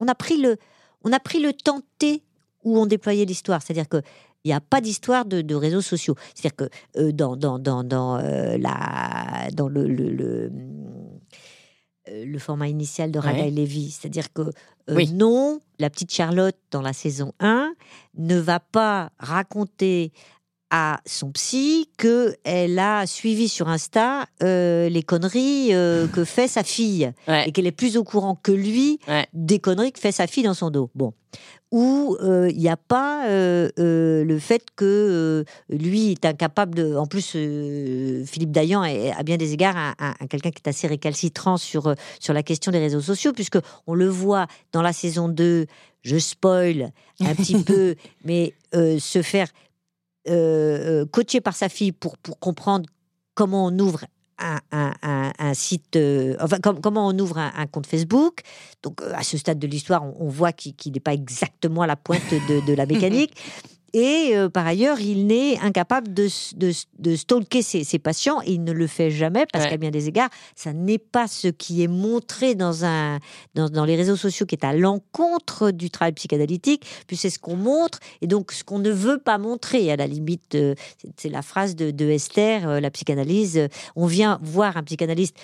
on 0.00 0.08
a 0.08 0.14
pris 0.14 0.38
le, 0.40 0.56
on 1.02 1.12
a 1.12 1.18
pris 1.20 1.40
le 1.40 1.52
temps 1.52 1.80
T 1.98 2.22
où 2.62 2.78
on 2.78 2.86
déployait 2.86 3.24
l'histoire. 3.26 3.60
C'est-à-dire 3.62 3.88
que 3.88 4.00
il 4.44 4.48
n'y 4.48 4.54
a 4.54 4.60
pas 4.60 4.80
d'histoire 4.82 5.24
de, 5.24 5.40
de 5.40 5.54
réseaux 5.54 5.80
sociaux. 5.80 6.14
C'est-à-dire 6.34 6.54
que 6.56 6.68
euh, 7.00 7.12
dans, 7.12 7.34
dans, 7.36 7.58
dans, 7.58 7.82
dans, 7.82 8.18
euh, 8.18 8.58
la, 8.58 9.48
dans 9.54 9.68
le, 9.68 9.86
le, 9.88 10.10
le, 10.10 10.52
le 12.06 12.38
format 12.38 12.68
initial 12.68 13.10
de 13.10 13.18
Raga 13.18 13.38
Ouais. 13.40 13.48
et 13.48 13.50
Lévy, 13.50 13.90
c'est-à-dire 13.90 14.32
que 14.32 14.42
euh, 14.42 14.50
Oui. 14.96 15.10
non, 15.12 15.60
la 15.78 15.88
petite 15.88 16.12
Charlotte 16.12 16.56
dans 16.70 16.82
la 16.82 16.92
saison 16.92 17.32
1 17.40 17.72
ne 18.18 18.38
va 18.38 18.60
pas 18.60 19.10
raconter 19.18 20.12
à 20.76 21.00
son 21.06 21.30
psy 21.30 21.88
que 21.98 22.34
elle 22.42 22.80
a 22.80 23.06
suivi 23.06 23.48
sur 23.48 23.68
Insta 23.68 24.26
euh, 24.42 24.88
les 24.88 25.04
conneries 25.04 25.72
euh, 25.72 26.08
que 26.08 26.24
fait 26.24 26.48
sa 26.48 26.64
fille 26.64 27.12
Ouais. 27.28 27.48
et 27.48 27.52
qu'elle 27.52 27.68
est 27.68 27.70
plus 27.70 27.96
au 27.96 28.02
courant 28.02 28.34
que 28.34 28.50
lui 28.50 28.98
Ouais. 29.06 29.24
des 29.32 29.60
conneries 29.60 29.92
que 29.92 30.00
fait 30.00 30.10
sa 30.10 30.26
fille 30.26 30.42
dans 30.42 30.52
son 30.54 30.70
dos. 30.70 30.90
Bon. 30.96 31.12
Où 31.70 32.16
euh, 32.20 32.48
il 32.50 32.58
n'y 32.58 32.68
a 32.68 32.76
pas 32.76 33.26
euh, 33.28 33.68
euh, 33.78 34.24
le 34.24 34.38
fait 34.40 34.64
que 34.74 34.84
euh, 34.84 35.44
lui 35.68 36.10
est 36.12 36.24
incapable 36.24 36.74
de. 36.74 36.96
En 36.96 37.06
plus, 37.06 37.32
euh, 37.36 38.24
Philippe 38.26 38.50
Dayan 38.52 38.82
est 38.84 39.12
à 39.12 39.22
bien 39.22 39.36
des 39.36 39.52
égards 39.52 39.76
un, 39.76 39.94
un- 40.00 40.14
un 40.20 40.26
quelqu'un 40.26 40.50
qui 40.50 40.60
est 40.64 40.68
assez 40.68 40.86
récalcitrant 40.88 41.56
sur, 41.56 41.86
euh, 41.88 41.94
sur 42.18 42.32
la 42.34 42.42
question 42.42 42.70
des 42.72 42.78
réseaux 42.80 43.00
sociaux, 43.00 43.32
puisque 43.32 43.58
on 43.86 43.94
le 43.94 44.08
voit 44.08 44.46
dans 44.72 44.82
la 44.82 44.92
saison 44.92 45.28
2, 45.28 45.66
je 46.02 46.18
spoil 46.18 46.90
un 47.20 47.34
petit 47.34 47.56
peu, 47.64 47.94
mais 48.24 48.54
euh, 48.74 48.98
se 49.00 49.22
faire 49.22 49.48
euh, 50.28 51.02
euh, 51.02 51.06
coacher 51.06 51.40
par 51.40 51.54
sa 51.54 51.68
fille 51.68 51.92
pour, 51.92 52.16
pour 52.18 52.38
comprendre 52.38 52.88
comment 53.34 53.66
on 53.66 53.78
ouvre 53.78 54.04
un, 54.38 54.58
un- 54.72 54.94
un- 55.02 55.32
un 55.38 55.54
site, 55.54 55.96
euh, 55.96 56.36
enfin 56.40 56.58
com- 56.58 56.80
comment 56.82 57.06
on 57.08 57.18
ouvre 57.18 57.38
un, 57.38 57.66
compte 57.66 57.86
Facebook. 57.86 58.40
Donc 58.82 59.00
euh, 59.02 59.12
à 59.14 59.22
ce 59.22 59.38
stade 59.38 59.58
de 59.58 59.66
l'histoire, 59.66 60.04
on, 60.04 60.14
on 60.26 60.28
voit 60.28 60.52
qu'il 60.52 60.92
n'est 60.92 61.00
pas 61.00 61.14
exactement 61.14 61.82
à 61.82 61.86
la 61.86 61.96
pointe 61.96 62.22
de, 62.48 62.66
de 62.66 62.72
la 62.74 62.86
mécanique. 62.94 63.32
Et 63.94 64.32
euh, 64.36 64.48
par 64.50 64.66
ailleurs, 64.66 65.00
il 65.00 65.26
n'est 65.28 65.56
incapable 65.60 66.12
de, 66.12 66.28
de, 66.56 66.72
de 66.98 67.16
stalker 67.16 67.62
ses, 67.62 67.84
ses 67.84 67.98
patients. 67.98 68.40
Et 68.44 68.52
il 68.52 68.64
ne 68.64 68.72
le 68.72 68.86
fait 68.88 69.10
jamais 69.10 69.46
parce 69.52 69.64
Ouais. 69.64 69.70
qu'à 69.70 69.76
bien 69.78 69.90
des 69.90 70.08
égards, 70.08 70.28
ça 70.56 70.72
n'est 70.72 70.98
pas 70.98 71.28
ce 71.28 71.48
qui 71.48 71.82
est 71.82 71.86
montré 71.88 72.54
dans, 72.56 72.84
un, 72.84 73.20
dans, 73.54 73.70
dans 73.70 73.84
les 73.84 73.94
réseaux 73.96 74.16
sociaux 74.16 74.46
qui 74.46 74.56
est 74.56 74.64
à 74.64 74.72
l'encontre 74.74 75.70
du 75.70 75.90
travail 75.90 76.12
psychanalytique, 76.12 76.84
puis 77.06 77.16
c'est 77.16 77.30
ce 77.30 77.38
qu'on 77.38 77.56
montre 77.56 78.00
et 78.20 78.26
donc 78.26 78.50
ce 78.52 78.64
qu'on 78.64 78.80
ne 78.80 78.90
veut 78.90 79.18
pas 79.18 79.38
montrer. 79.38 79.90
À 79.92 79.96
la 79.96 80.06
limite, 80.08 80.54
euh, 80.56 80.74
c'est- 81.16 81.28
la 81.28 81.42
phrase 81.42 81.76
de, 81.76 81.90
de 81.92 82.06
Esther, 82.10 82.68
euh, 82.68 82.80
la 82.80 82.90
psychanalyse. 82.90 83.68
on 83.96 84.06
vient 84.06 84.38
voir 84.42 84.76
un 84.76 84.82
psychanalyste 84.82 85.36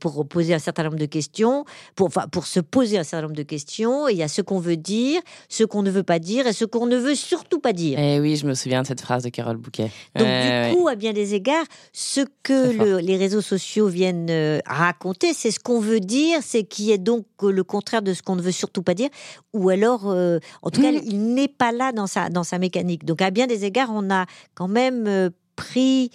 pour 0.00 0.26
poser 0.26 0.54
un 0.54 0.58
certain 0.58 0.84
nombre 0.84 0.96
de 0.98 1.06
questions, 1.06 1.64
pour, 1.94 2.06
enfin, 2.08 2.26
pour 2.30 2.46
se 2.46 2.60
poser 2.60 2.98
un 2.98 3.02
certain 3.04 3.22
nombre 3.26 3.36
de 3.36 3.42
questions. 3.42 4.08
Et 4.08 4.12
il 4.12 4.18
y 4.18 4.22
a 4.22 4.28
ce 4.28 4.42
qu'on 4.42 4.58
veut 4.58 4.76
dire, 4.76 5.20
ce 5.48 5.64
qu'on 5.64 5.82
ne 5.82 5.90
veut 5.90 6.02
pas 6.02 6.18
dire 6.18 6.46
et 6.46 6.52
ce 6.52 6.64
qu'on 6.64 6.86
ne 6.86 6.96
veut 7.00 7.14
surtout 7.14 7.58
pas 7.58 7.72
dire. 7.72 7.98
Eh 7.98 8.20
oui, 8.20 8.36
je 8.36 8.46
me 8.46 8.54
souviens 8.54 8.82
de 8.82 8.86
cette 8.86 9.00
phrase 9.00 9.24
de 9.24 9.28
Carole 9.30 9.56
Bouquet. 9.56 9.90
Donc 10.14 10.28
du 10.28 10.74
coup, 10.76 10.86
à 10.88 10.94
bien 10.94 11.12
des 11.12 11.34
égards, 11.34 11.64
ce 11.92 12.20
que 12.42 12.72
le- 12.72 12.98
les 12.98 13.16
réseaux 13.16 13.40
sociaux 13.40 13.88
viennent 13.88 14.28
euh, 14.30 14.60
raconter, 14.66 15.34
c'est 15.34 15.50
ce 15.50 15.58
qu'on 15.58 15.80
veut 15.80 16.00
dire, 16.00 16.38
c'est 16.42 16.64
qui 16.64 16.92
est 16.92 16.98
donc 16.98 17.26
euh, 17.42 17.50
le 17.50 17.64
contraire 17.64 18.02
de 18.02 18.12
ce 18.14 18.22
qu'on 18.22 18.36
ne 18.36 18.42
veut 18.42 18.52
surtout 18.52 18.82
pas 18.82 18.94
dire, 18.94 19.08
ou 19.52 19.68
alors, 19.70 20.08
euh, 20.08 20.38
en 20.62 20.70
tout 20.70 20.80
cas, 20.82 20.92
Mhm. 20.92 21.00
il 21.04 21.34
n'est 21.34 21.48
pas 21.48 21.72
là 21.72 21.92
dans 21.92 22.06
sa 22.06 22.28
dans 22.28 22.44
sa 22.44 22.58
mécanique. 22.58 23.04
Donc 23.04 23.20
à 23.22 23.30
bien 23.30 23.46
des 23.46 23.64
égards, 23.64 23.90
on 23.92 24.10
a 24.10 24.26
quand 24.54 24.68
même 24.68 25.30
pris, 25.56 26.10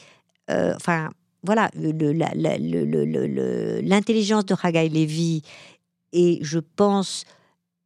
euh, 0.50 0.74
enfin 0.76 1.10
voilà, 1.44 1.70
l'intelligence 3.84 4.46
de 4.46 4.56
Haggai 4.62 4.90
Levy 4.90 5.42
et 6.14 6.40
je 6.42 6.60
pense, 6.60 7.26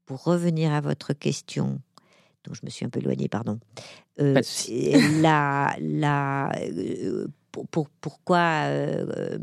pour 0.05 0.23
revenir 0.23 0.71
à 0.73 0.81
votre 0.81 1.13
question, 1.13 1.79
dont 2.45 2.53
je 2.53 2.61
me 2.63 2.69
suis 2.69 2.85
un 2.85 2.89
peu 2.89 2.99
éloignée, 2.99 3.27
pardon. 3.29 3.59
euh, 4.19 4.33
la, 5.21 5.75
la, 5.79 6.51
euh, 6.59 7.27
pour, 7.51 7.67
pour- 7.67 7.89
pourquoi, 8.01 8.63
euh, 8.65 9.37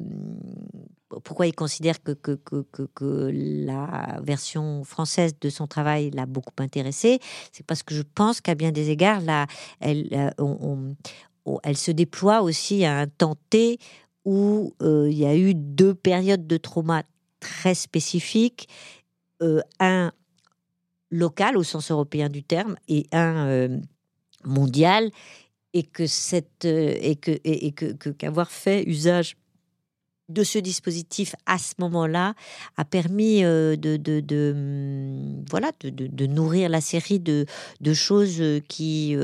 pourquoi 1.25 1.47
il 1.47 1.55
considère 1.55 2.03
que, 2.03 2.13
que, 2.13 2.33
que, 2.35 3.31
la 3.33 4.21
version 4.23 4.85
française 4.85 5.35
de 5.41 5.49
son 5.51 5.67
travail 5.67 6.11
l'a 6.11 6.27
beaucoup 6.27 6.53
intéressé 6.59 7.19
C'est 7.53 7.65
parce 7.67 7.83
que 7.83 7.95
je 7.95 8.03
pense 8.03 8.41
qu'à 8.41 8.55
bien 8.55 8.73
des 8.73 8.91
égards, 8.91 9.21
là, 9.21 9.47
elle, 9.81 10.33
on- 10.39 10.59
on- 10.61 10.97
on- 11.47 11.59
elle 11.63 11.77
se 11.77 11.91
déploie 11.91 12.43
aussi 12.43 12.85
à 12.85 12.99
un 12.99 13.07
temps 13.07 13.37
T 13.51 13.79
où 14.25 14.75
il 14.83 15.13
y 15.17 15.25
a 15.27 15.37
eu 15.37 15.55
deux 15.55 15.95
périodes 15.95 16.47
de 16.47 16.57
trauma 16.57 17.03
très 17.41 17.75
spécifiques. 17.75 18.69
Un 19.79 20.11
local 21.11 21.57
au 21.57 21.63
sens 21.63 21.91
européen 21.91 22.29
du 22.29 22.43
terme 22.43 22.77
et 22.89 23.07
un 23.13 23.47
euh, 23.47 23.81
mondial 24.45 25.11
et 25.73 25.83
que 25.83 26.07
cette 26.07 26.65
euh, 26.65 26.97
et 27.01 27.17
que 27.17 27.31
et, 27.31 27.67
et 27.67 27.73
que 27.73 28.11
qu'avoir 28.11 28.51
fait 28.51 28.85
usage 28.85 29.37
de 30.29 30.43
ce 30.43 30.59
dispositif 30.59 31.37
à 31.47 31.57
ce 31.57 31.75
moment-là 31.79 32.35
a 32.77 32.85
permis 32.85 33.45
euh, 33.45 33.77
de, 33.77 33.97
de, 33.97 34.19
de, 34.19 34.53
hum, 34.57 35.45
voilà 35.49 35.71
de, 35.79 35.91
de- 35.91 36.27
nourrir 36.27 36.69
la 36.69 36.81
série 36.81 37.21
de, 37.21 37.47
de 37.81 37.95
choses 37.95 38.43
qui 38.69 39.17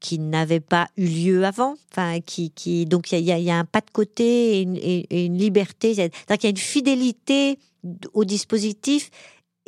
qui 0.00 0.18
n'avaient 0.18 0.60
pas 0.60 0.88
eu 0.98 1.06
lieu 1.06 1.44
avant. 1.44 1.76
Enfin 1.90 2.20
qui, 2.20 2.50
qui 2.50 2.84
donc 2.84 3.10
il 3.12 3.20
y 3.20 3.32
a, 3.32 3.38
y 3.38 3.50
a 3.50 3.58
un 3.58 3.64
pas 3.64 3.80
de 3.80 3.90
côté 3.90 4.60
et 4.60 5.24
une, 5.24 5.38
liberté. 5.38 5.94
C'est-à-dire 5.94 6.44
y 6.44 6.46
a 6.46 6.50
une 6.50 6.56
fidélité 6.58 7.58
au 8.12 8.24
dispositif 8.26 9.10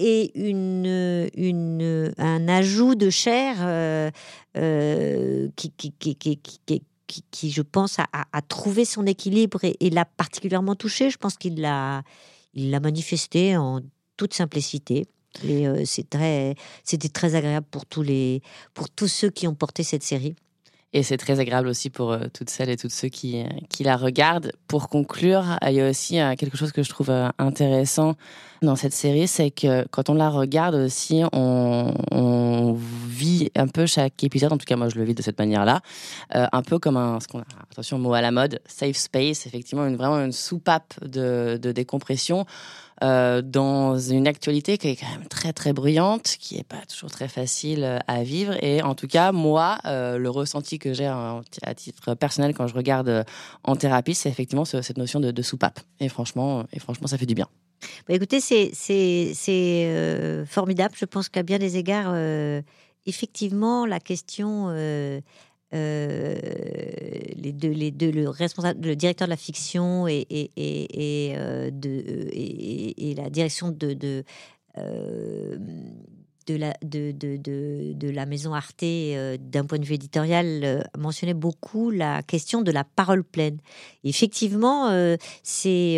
et 0.00 0.32
une, 0.48 2.12
un 2.18 2.48
ajout 2.48 2.94
de 2.94 3.10
chair 3.10 3.56
euh, 3.60 4.10
euh, 4.56 5.48
qui, 5.56 5.70
qui, 5.72 5.92
qui, 5.92 6.16
qui, 6.16 6.36
qui- 6.36 6.82
qui- 7.30 7.50
je 7.50 7.62
pense, 7.62 7.98
a, 7.98 8.42
trouvé 8.42 8.84
son 8.84 9.04
équilibre 9.04 9.64
et, 9.64 9.76
et 9.80 9.90
l'a 9.90 10.04
particulièrement 10.04 10.76
touché. 10.76 11.10
Je 11.10 11.18
pense 11.18 11.36
qu'il 11.36 11.60
l'a, 11.60 12.02
il 12.54 12.70
l'a 12.70 12.80
manifesté 12.80 13.56
en 13.56 13.80
toute 14.16 14.32
simplicité. 14.34 15.06
Et 15.44 15.66
euh, 15.68 15.82
c'est 15.84 16.08
très, 16.08 16.54
c'était 16.84 17.08
très 17.08 17.34
agréable 17.34 17.66
pour 17.70 17.84
tous 17.86 18.02
les, 18.02 18.42
pour 18.74 18.88
tous 18.90 19.08
ceux 19.08 19.30
qui 19.30 19.46
ont 19.46 19.54
porté 19.54 19.82
cette 19.82 20.02
série. 20.02 20.34
Et 20.92 21.04
c'est 21.04 21.16
très 21.16 21.38
agréable 21.38 21.68
aussi 21.68 21.88
pour 21.88 22.10
euh, 22.10 22.24
toutes 22.34 22.50
celles 22.50 22.68
et 22.68 22.76
tous 22.76 22.90
ceux 22.90 23.08
qui, 23.08 23.40
euh, 23.40 23.46
qui 23.68 23.84
la 23.84 23.96
regardent. 23.96 24.52
Pour 24.66 24.88
conclure, 24.88 25.44
il 25.66 25.74
y 25.74 25.80
a 25.80 25.88
aussi 25.88 26.18
euh, 26.18 26.34
quelque 26.34 26.56
chose 26.56 26.72
que 26.72 26.82
je 26.82 26.88
trouve 26.88 27.10
euh, 27.10 27.28
intéressant 27.38 28.16
dans 28.62 28.76
cette 28.76 28.92
série, 28.92 29.26
c'est 29.26 29.50
que 29.50 29.86
quand 29.90 30.10
on 30.10 30.14
la 30.14 30.28
regarde 30.28 30.74
aussi, 30.74 31.22
on, 31.32 31.94
on 32.10 32.76
vit 33.08 33.50
un 33.56 33.68
peu 33.68 33.86
chaque 33.86 34.22
épisode, 34.22 34.52
en 34.52 34.58
tout 34.58 34.66
cas 34.66 34.76
moi 34.76 34.88
je 34.90 34.96
le 34.96 35.04
vis 35.04 35.14
de 35.14 35.22
cette 35.22 35.38
manière-là, 35.38 35.80
euh, 36.34 36.46
un 36.52 36.62
peu 36.62 36.78
comme 36.78 36.98
un, 36.98 37.20
ce 37.20 37.28
qu'on 37.28 37.40
a, 37.40 37.44
attention 37.70 37.98
mot 37.98 38.12
à 38.12 38.20
la 38.20 38.30
mode, 38.32 38.60
safe 38.66 38.96
space, 38.96 39.46
effectivement 39.46 39.86
une, 39.86 39.96
vraiment 39.96 40.18
une 40.18 40.32
soupape 40.32 40.92
de, 41.02 41.58
de 41.60 41.72
décompression 41.72 42.44
euh, 43.02 43.40
dans 43.40 43.98
une 43.98 44.26
actualité 44.28 44.76
qui 44.76 44.88
est 44.88 44.96
quand 44.96 45.10
même 45.10 45.26
très 45.26 45.52
très 45.52 45.72
bruyante, 45.72 46.36
qui 46.38 46.58
est 46.58 46.64
pas 46.64 46.84
toujours 46.86 47.10
très 47.10 47.28
facile 47.28 47.82
euh, 47.82 47.98
à 48.06 48.22
vivre. 48.22 48.62
Et 48.62 48.82
en 48.82 48.94
tout 48.94 49.06
cas, 49.06 49.32
moi, 49.32 49.78
euh, 49.86 50.18
le 50.18 50.28
ressenti 50.28 50.78
que 50.78 50.92
j'ai 50.92 51.06
à 51.06 51.74
titre 51.74 52.14
personnel 52.14 52.54
quand 52.54 52.66
je 52.66 52.74
regarde 52.74 53.24
en 53.64 53.76
thérapie, 53.76 54.14
c'est 54.14 54.28
effectivement 54.28 54.64
ce- 54.64 54.82
cette 54.82 54.98
notion 54.98 55.18
de, 55.20 55.42
soupape. 55.42 55.80
Et 56.00 56.08
franchement, 56.08 56.64
et 56.72 56.78
franchement, 56.78 57.06
ça 57.06 57.16
fait 57.16 57.26
du 57.26 57.34
bien. 57.34 57.48
Bah, 58.06 58.14
écoutez, 58.14 58.40
c'est 58.40 58.72
formidable. 60.46 60.94
Je 60.98 61.04
pense 61.06 61.28
qu'à 61.30 61.42
bien 61.42 61.58
des 61.58 61.78
égards, 61.78 62.14
effectivement, 63.06 63.86
la 63.86 64.00
question, 64.00 64.68
euh, 65.74 66.34
les 67.36 67.52
deux, 67.52 67.70
les 67.70 67.90
deux, 67.90 68.10
le 68.10 68.28
responsable, 68.28 68.86
le 68.86 68.96
directeur 68.96 69.28
de 69.28 69.30
la 69.30 69.36
fiction 69.36 70.08
et 70.08 70.26
et 70.30 70.50
et, 70.56 71.30
et, 71.30 71.36
euh, 71.36 71.70
de 71.70 71.88
et, 72.32 73.10
et 73.10 73.14
la 73.14 73.30
direction 73.30 73.70
de 73.70 73.92
de 73.92 74.24
euh, 74.78 75.56
de 76.58 78.10
la, 78.10 78.26
maison 78.26 78.54
Arte, 78.54 78.82
euh, 78.82 79.36
d'un 79.38 79.64
point 79.64 79.78
de 79.78 79.84
vue 79.84 79.94
éditorial, 79.94 80.60
euh, 80.64 80.82
mentionnait 80.98 81.34
beaucoup 81.34 81.90
la 81.90 82.22
question 82.22 82.62
de 82.62 82.70
la 82.70 82.84
parole 82.84 83.24
pleine. 83.24 83.58
Effectivement, 84.04 84.88
euh, 84.88 85.16
c'est 85.42 85.96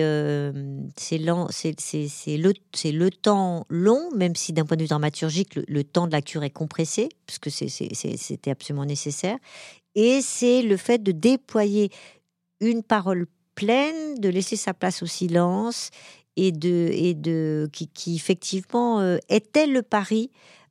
c'est 0.96 1.18
le, 1.18 2.52
le 2.84 3.10
temps 3.10 3.66
long, 3.68 4.10
même 4.14 4.34
si 4.36 4.52
d'un 4.52 4.64
point 4.64 4.76
de 4.76 4.82
vue 4.82 4.88
dramaturgique, 4.88 5.54
le, 5.54 5.64
le 5.68 5.84
temps 5.84 6.06
de 6.06 6.12
la 6.12 6.22
cure 6.22 6.44
est 6.44 6.50
compressé, 6.50 7.08
puisque 7.26 7.50
c'était 7.50 8.50
absolument 8.50 8.84
nécessaire. 8.86 9.38
Et 9.94 10.20
c'est 10.22 10.62
le 10.62 10.76
fait 10.76 11.02
de 11.02 11.12
déployer 11.12 11.90
une 12.60 12.82
parole 12.82 13.26
pleine, 13.54 14.14
de 14.18 14.28
laisser 14.28 14.56
sa 14.56 14.72
place 14.72 15.02
au 15.02 15.06
silence 15.06 15.90
et 16.36 16.52
de, 16.52 16.88
et 16.92 17.14
de 17.14 17.68
qui, 17.72 17.88
qui 17.88 18.16
effectivement 18.16 19.00
euh, 19.00 19.18
était 19.28 19.66
le 19.66 19.82
pari 19.82 20.30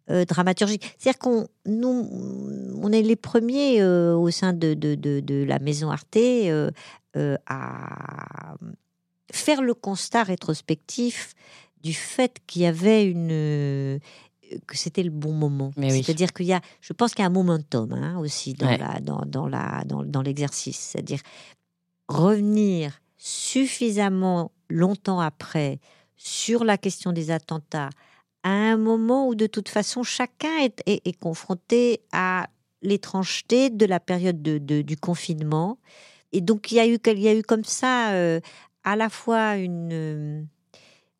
euh, 0.10 0.26
dramaturgique. 0.26 0.96
C'est-à-dire 0.98 1.20
qu'on 1.20 1.48
nous, 1.66 2.10
on 2.82 2.92
est 2.92 3.02
les 3.04 3.16
premiers 3.16 3.82
euh, 3.82 4.16
au 4.16 4.32
sein 4.32 4.54
de, 4.54 4.74
de, 4.74 4.96
de, 4.96 5.20
de 5.20 5.44
la 5.44 5.60
maison 5.60 5.90
Arte 5.92 6.18
à 7.48 8.56
faire 9.32 9.62
le 9.62 9.74
constat 9.74 10.24
rétrospectif 10.24 11.34
du 11.84 11.94
fait 11.94 12.38
qu'il 12.48 12.64
y 12.64 12.66
avait 12.66 13.06
une 13.06 14.00
que 14.68 14.78
c'était 14.78 15.04
le 15.04 15.10
bon 15.12 15.32
moment. 15.32 15.72
Oui. 15.78 16.04
C'est-à-dire 16.04 16.34
qu'il 16.34 16.46
y 16.46 16.54
a, 16.54 16.62
je 16.82 16.92
pense 16.92 17.14
qu'il 17.14 17.22
y 17.22 17.24
a 17.24 17.28
un 17.28 17.32
momentum 17.32 17.94
hein, 17.94 18.18
aussi 18.20 18.54
dans 18.54 18.68
Ouais. 18.68 18.78
la 18.78 19.00
dans, 19.00 19.24
dans 19.26 19.48
la 19.48 19.84
dans, 19.86 20.04
dans 20.04 20.22
l'exercice. 20.22 20.78
C'est-à-dire 20.78 21.20
revenir 22.10 23.02
suffisamment 23.18 24.52
longtemps 24.72 25.20
après 25.20 25.80
sur 26.16 26.64
la 26.64 26.78
question 26.78 27.12
des 27.12 27.32
attentats 27.32 27.90
à 28.44 28.50
un 28.50 28.78
moment 28.78 29.28
où 29.28 29.36
de 29.36 29.48
toute 29.48 29.70
façon 29.70 30.04
chacun 30.04 30.58
est, 30.60 30.82
est- 30.86 31.20
confronté 31.20 32.02
à 32.12 32.48
l'étrangeté 32.82 33.70
de 33.70 33.86
la 33.86 34.00
période 34.00 34.42
de, 34.42 34.82
du 34.82 34.98
confinement. 34.98 35.78
Et 36.32 36.42
donc, 36.42 36.72
il 36.72 36.76
y 36.76 36.80
a 36.80 36.88
eu, 36.88 36.98
y 37.06 37.28
a 37.28 37.36
eu 37.36 37.44
comme 37.44 37.64
ça 37.64 38.14
euh, 38.14 38.40
à 38.84 38.96
la 38.96 39.10
fois 39.10 39.58
une 39.58 40.48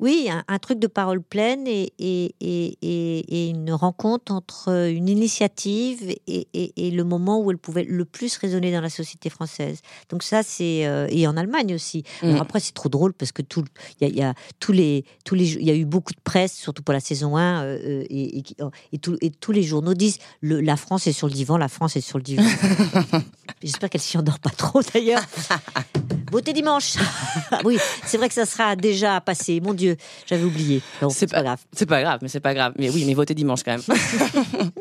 oui, 0.02 0.30
un, 0.48 0.58
truc 0.58 0.80
de 0.80 0.88
parole 0.88 1.22
pleine 1.22 1.68
et, 1.68 1.94
et, 2.00 2.34
et, 2.42 3.50
une 3.50 3.72
rencontre 3.72 4.34
entre 4.34 4.90
une 4.90 5.08
initiative 5.08 6.16
et, 6.26 6.92
le 6.92 7.04
moment 7.04 7.40
où 7.40 7.52
elle 7.52 7.60
pouvait 7.60 7.84
le 7.84 8.04
plus 8.04 8.36
résonner 8.38 8.72
dans 8.72 8.82
la 8.82 8.90
société 8.90 9.30
française. 9.30 9.82
Donc 10.10 10.24
ça, 10.24 10.42
c'est 10.42 10.88
euh, 10.88 11.06
et 11.12 11.28
en 11.28 11.38
Allemagne 11.38 11.76
aussi. 11.76 12.04
Mm. 12.24 12.38
après, 12.38 12.60
c'est 12.60 12.74
trop 12.74 12.90
drôle 12.90 13.14
parce 13.14 13.32
que 13.32 13.44
tout, 13.44 13.64
il 14.00 14.16
y 14.16 14.24
a, 14.24 14.34
tous 14.60 14.72
les, 14.72 15.06
tous 15.24 15.36
les, 15.36 15.54
il 15.54 15.68
y 15.68 15.72
a 15.72 15.76
eu 15.76 15.86
beaucoup 15.86 16.14
de 16.14 16.22
presse, 16.24 16.54
surtout 16.54 16.82
pour 16.82 16.94
la 16.94 17.00
saison 17.00 17.38
1, 17.38 17.64
euh, 17.64 17.78
euh, 17.86 18.04
et, 18.10 18.44
et, 18.92 19.30
tous 19.30 19.52
les 19.52 19.64
journaux 19.64 19.94
disent 19.94 20.18
le, 20.42 20.62
la 20.62 20.78
France 20.78 21.06
est 21.06 21.14
sur 21.14 21.28
le 21.28 21.34
divan, 21.34 21.58
la 21.58 21.68
France 21.68 21.96
est 21.96 22.02
sur 22.02 22.18
le 22.18 22.24
divan. 22.24 22.44
J'espère 23.64 23.92
qu'elle 23.92 24.02
s'y 24.02 24.18
endort 24.18 24.40
pas 24.40 24.50
trop 24.50 24.82
d'ailleurs. 24.82 25.22
Beauté 26.32 26.54
dimanche. 26.54 26.96
oui, 27.66 27.78
c'est 28.06 28.18
vrai 28.18 28.30
que 28.30 28.34
ça 28.34 28.46
sera 28.46 28.78
déjà 28.78 29.20
passé. 29.20 29.60
Mon 29.60 29.74
Dieu, 29.74 29.91
j'avais 30.26 30.44
oublié. 30.44 30.82
C'est 31.10 31.30
pas, 31.30 31.44
grave. 31.44 31.60
C'est 31.74 31.86
pas 31.86 32.02
grave, 32.02 32.20
mais 32.22 32.28
c'est 32.28 32.40
pas 32.40 32.54
grave. 32.54 32.74
Mais 32.78 32.90
oui, 32.90 33.04
mais 33.06 33.14
votez 33.14 33.34
dimanche 33.34 33.64
quand 33.64 33.78
même. 33.78 33.84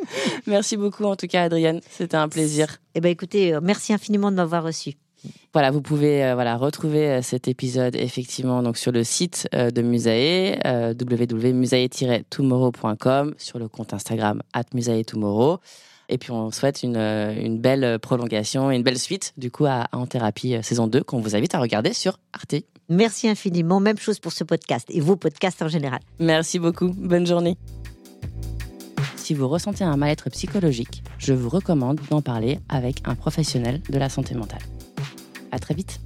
merci 0.47 0.77
beaucoup 0.77 1.05
en 1.05 1.17
tout 1.17 1.27
cas, 1.27 1.43
Adrienne. 1.45 1.81
C'était 1.91 2.17
un 2.17 2.29
plaisir. 2.29 2.79
Eh 2.95 3.01
ben, 3.01 3.11
écoutez, 3.11 3.55
euh, 3.55 3.61
merci 3.63 3.93
infiniment 3.93 4.31
de 4.31 4.37
m'avoir 4.37 4.63
reçu. 4.65 4.95
Voilà, 5.53 5.71
vous 5.71 5.83
pouvez 5.83 6.25
euh, 6.25 6.33
voilà 6.35 6.57
retrouver 6.57 7.07
euh, 7.09 7.21
cet 7.21 7.47
épisode 7.47 7.95
effectivement 7.95 8.63
donc 8.63 8.79
sur 8.79 8.91
le 8.91 9.05
site 9.05 9.47
de 9.53 9.83
Musae 9.83 10.57
www.musae-tomorrow.com 10.99 13.35
sur 13.37 13.59
le 13.59 13.69
compte 13.69 13.93
Instagram 13.93 14.41
@musae-tomorrow. 14.73 15.59
Et 16.11 16.19
puis 16.19 16.33
on 16.33 16.51
souhaite 16.51 16.83
une, 16.83 16.97
euh, 16.97 17.33
une 17.33 17.59
belle 17.59 17.99
prolongation 18.01 18.71
et 18.71 18.77
une 18.77 18.83
belle 18.83 18.99
suite 18.99 19.33
du 19.37 19.51
coup 19.51 19.67
à, 19.67 19.87
En 19.93 20.07
Thérapie 20.07 20.57
euh, 20.57 20.63
saison 20.63 20.89
2 20.89 21.05
qu'on 21.05 21.21
vous 21.21 21.37
invite 21.37 21.55
à 21.55 21.61
regarder 21.61 21.95
sur 21.95 22.19
Arte. 22.33 22.57
Merci 22.91 23.29
infiniment. 23.29 23.81
Même 23.81 23.99
chose 23.99 24.19
pour 24.19 24.33
ce 24.33 24.45
podcast 24.45 24.87
et 24.91 25.01
vos 25.01 25.17
podcasts 25.17 25.63
en 25.63 25.69
général. 25.69 26.01
Merci 26.19 26.59
beaucoup. 26.59 26.89
Bonne 26.89 27.27
journée. 27.27 27.57
Si 29.17 29.33
vous 29.33 29.49
ressentez 29.49 29.85
un 29.85 29.97
mal-être 29.97 30.29
psychologique, 30.31 31.05
je 31.19 31.33
vous 31.33 31.49
recommande 31.49 32.01
d'en 32.11 32.21
parler 32.21 32.59
avec 32.69 33.01
un 33.05 33.15
professionnel 33.15 33.81
de 33.89 33.97
la 33.97 34.09
santé 34.09 34.35
mentale. 34.35 34.63
À 35.53 35.61
très 35.61 35.75
vite. 35.75 36.01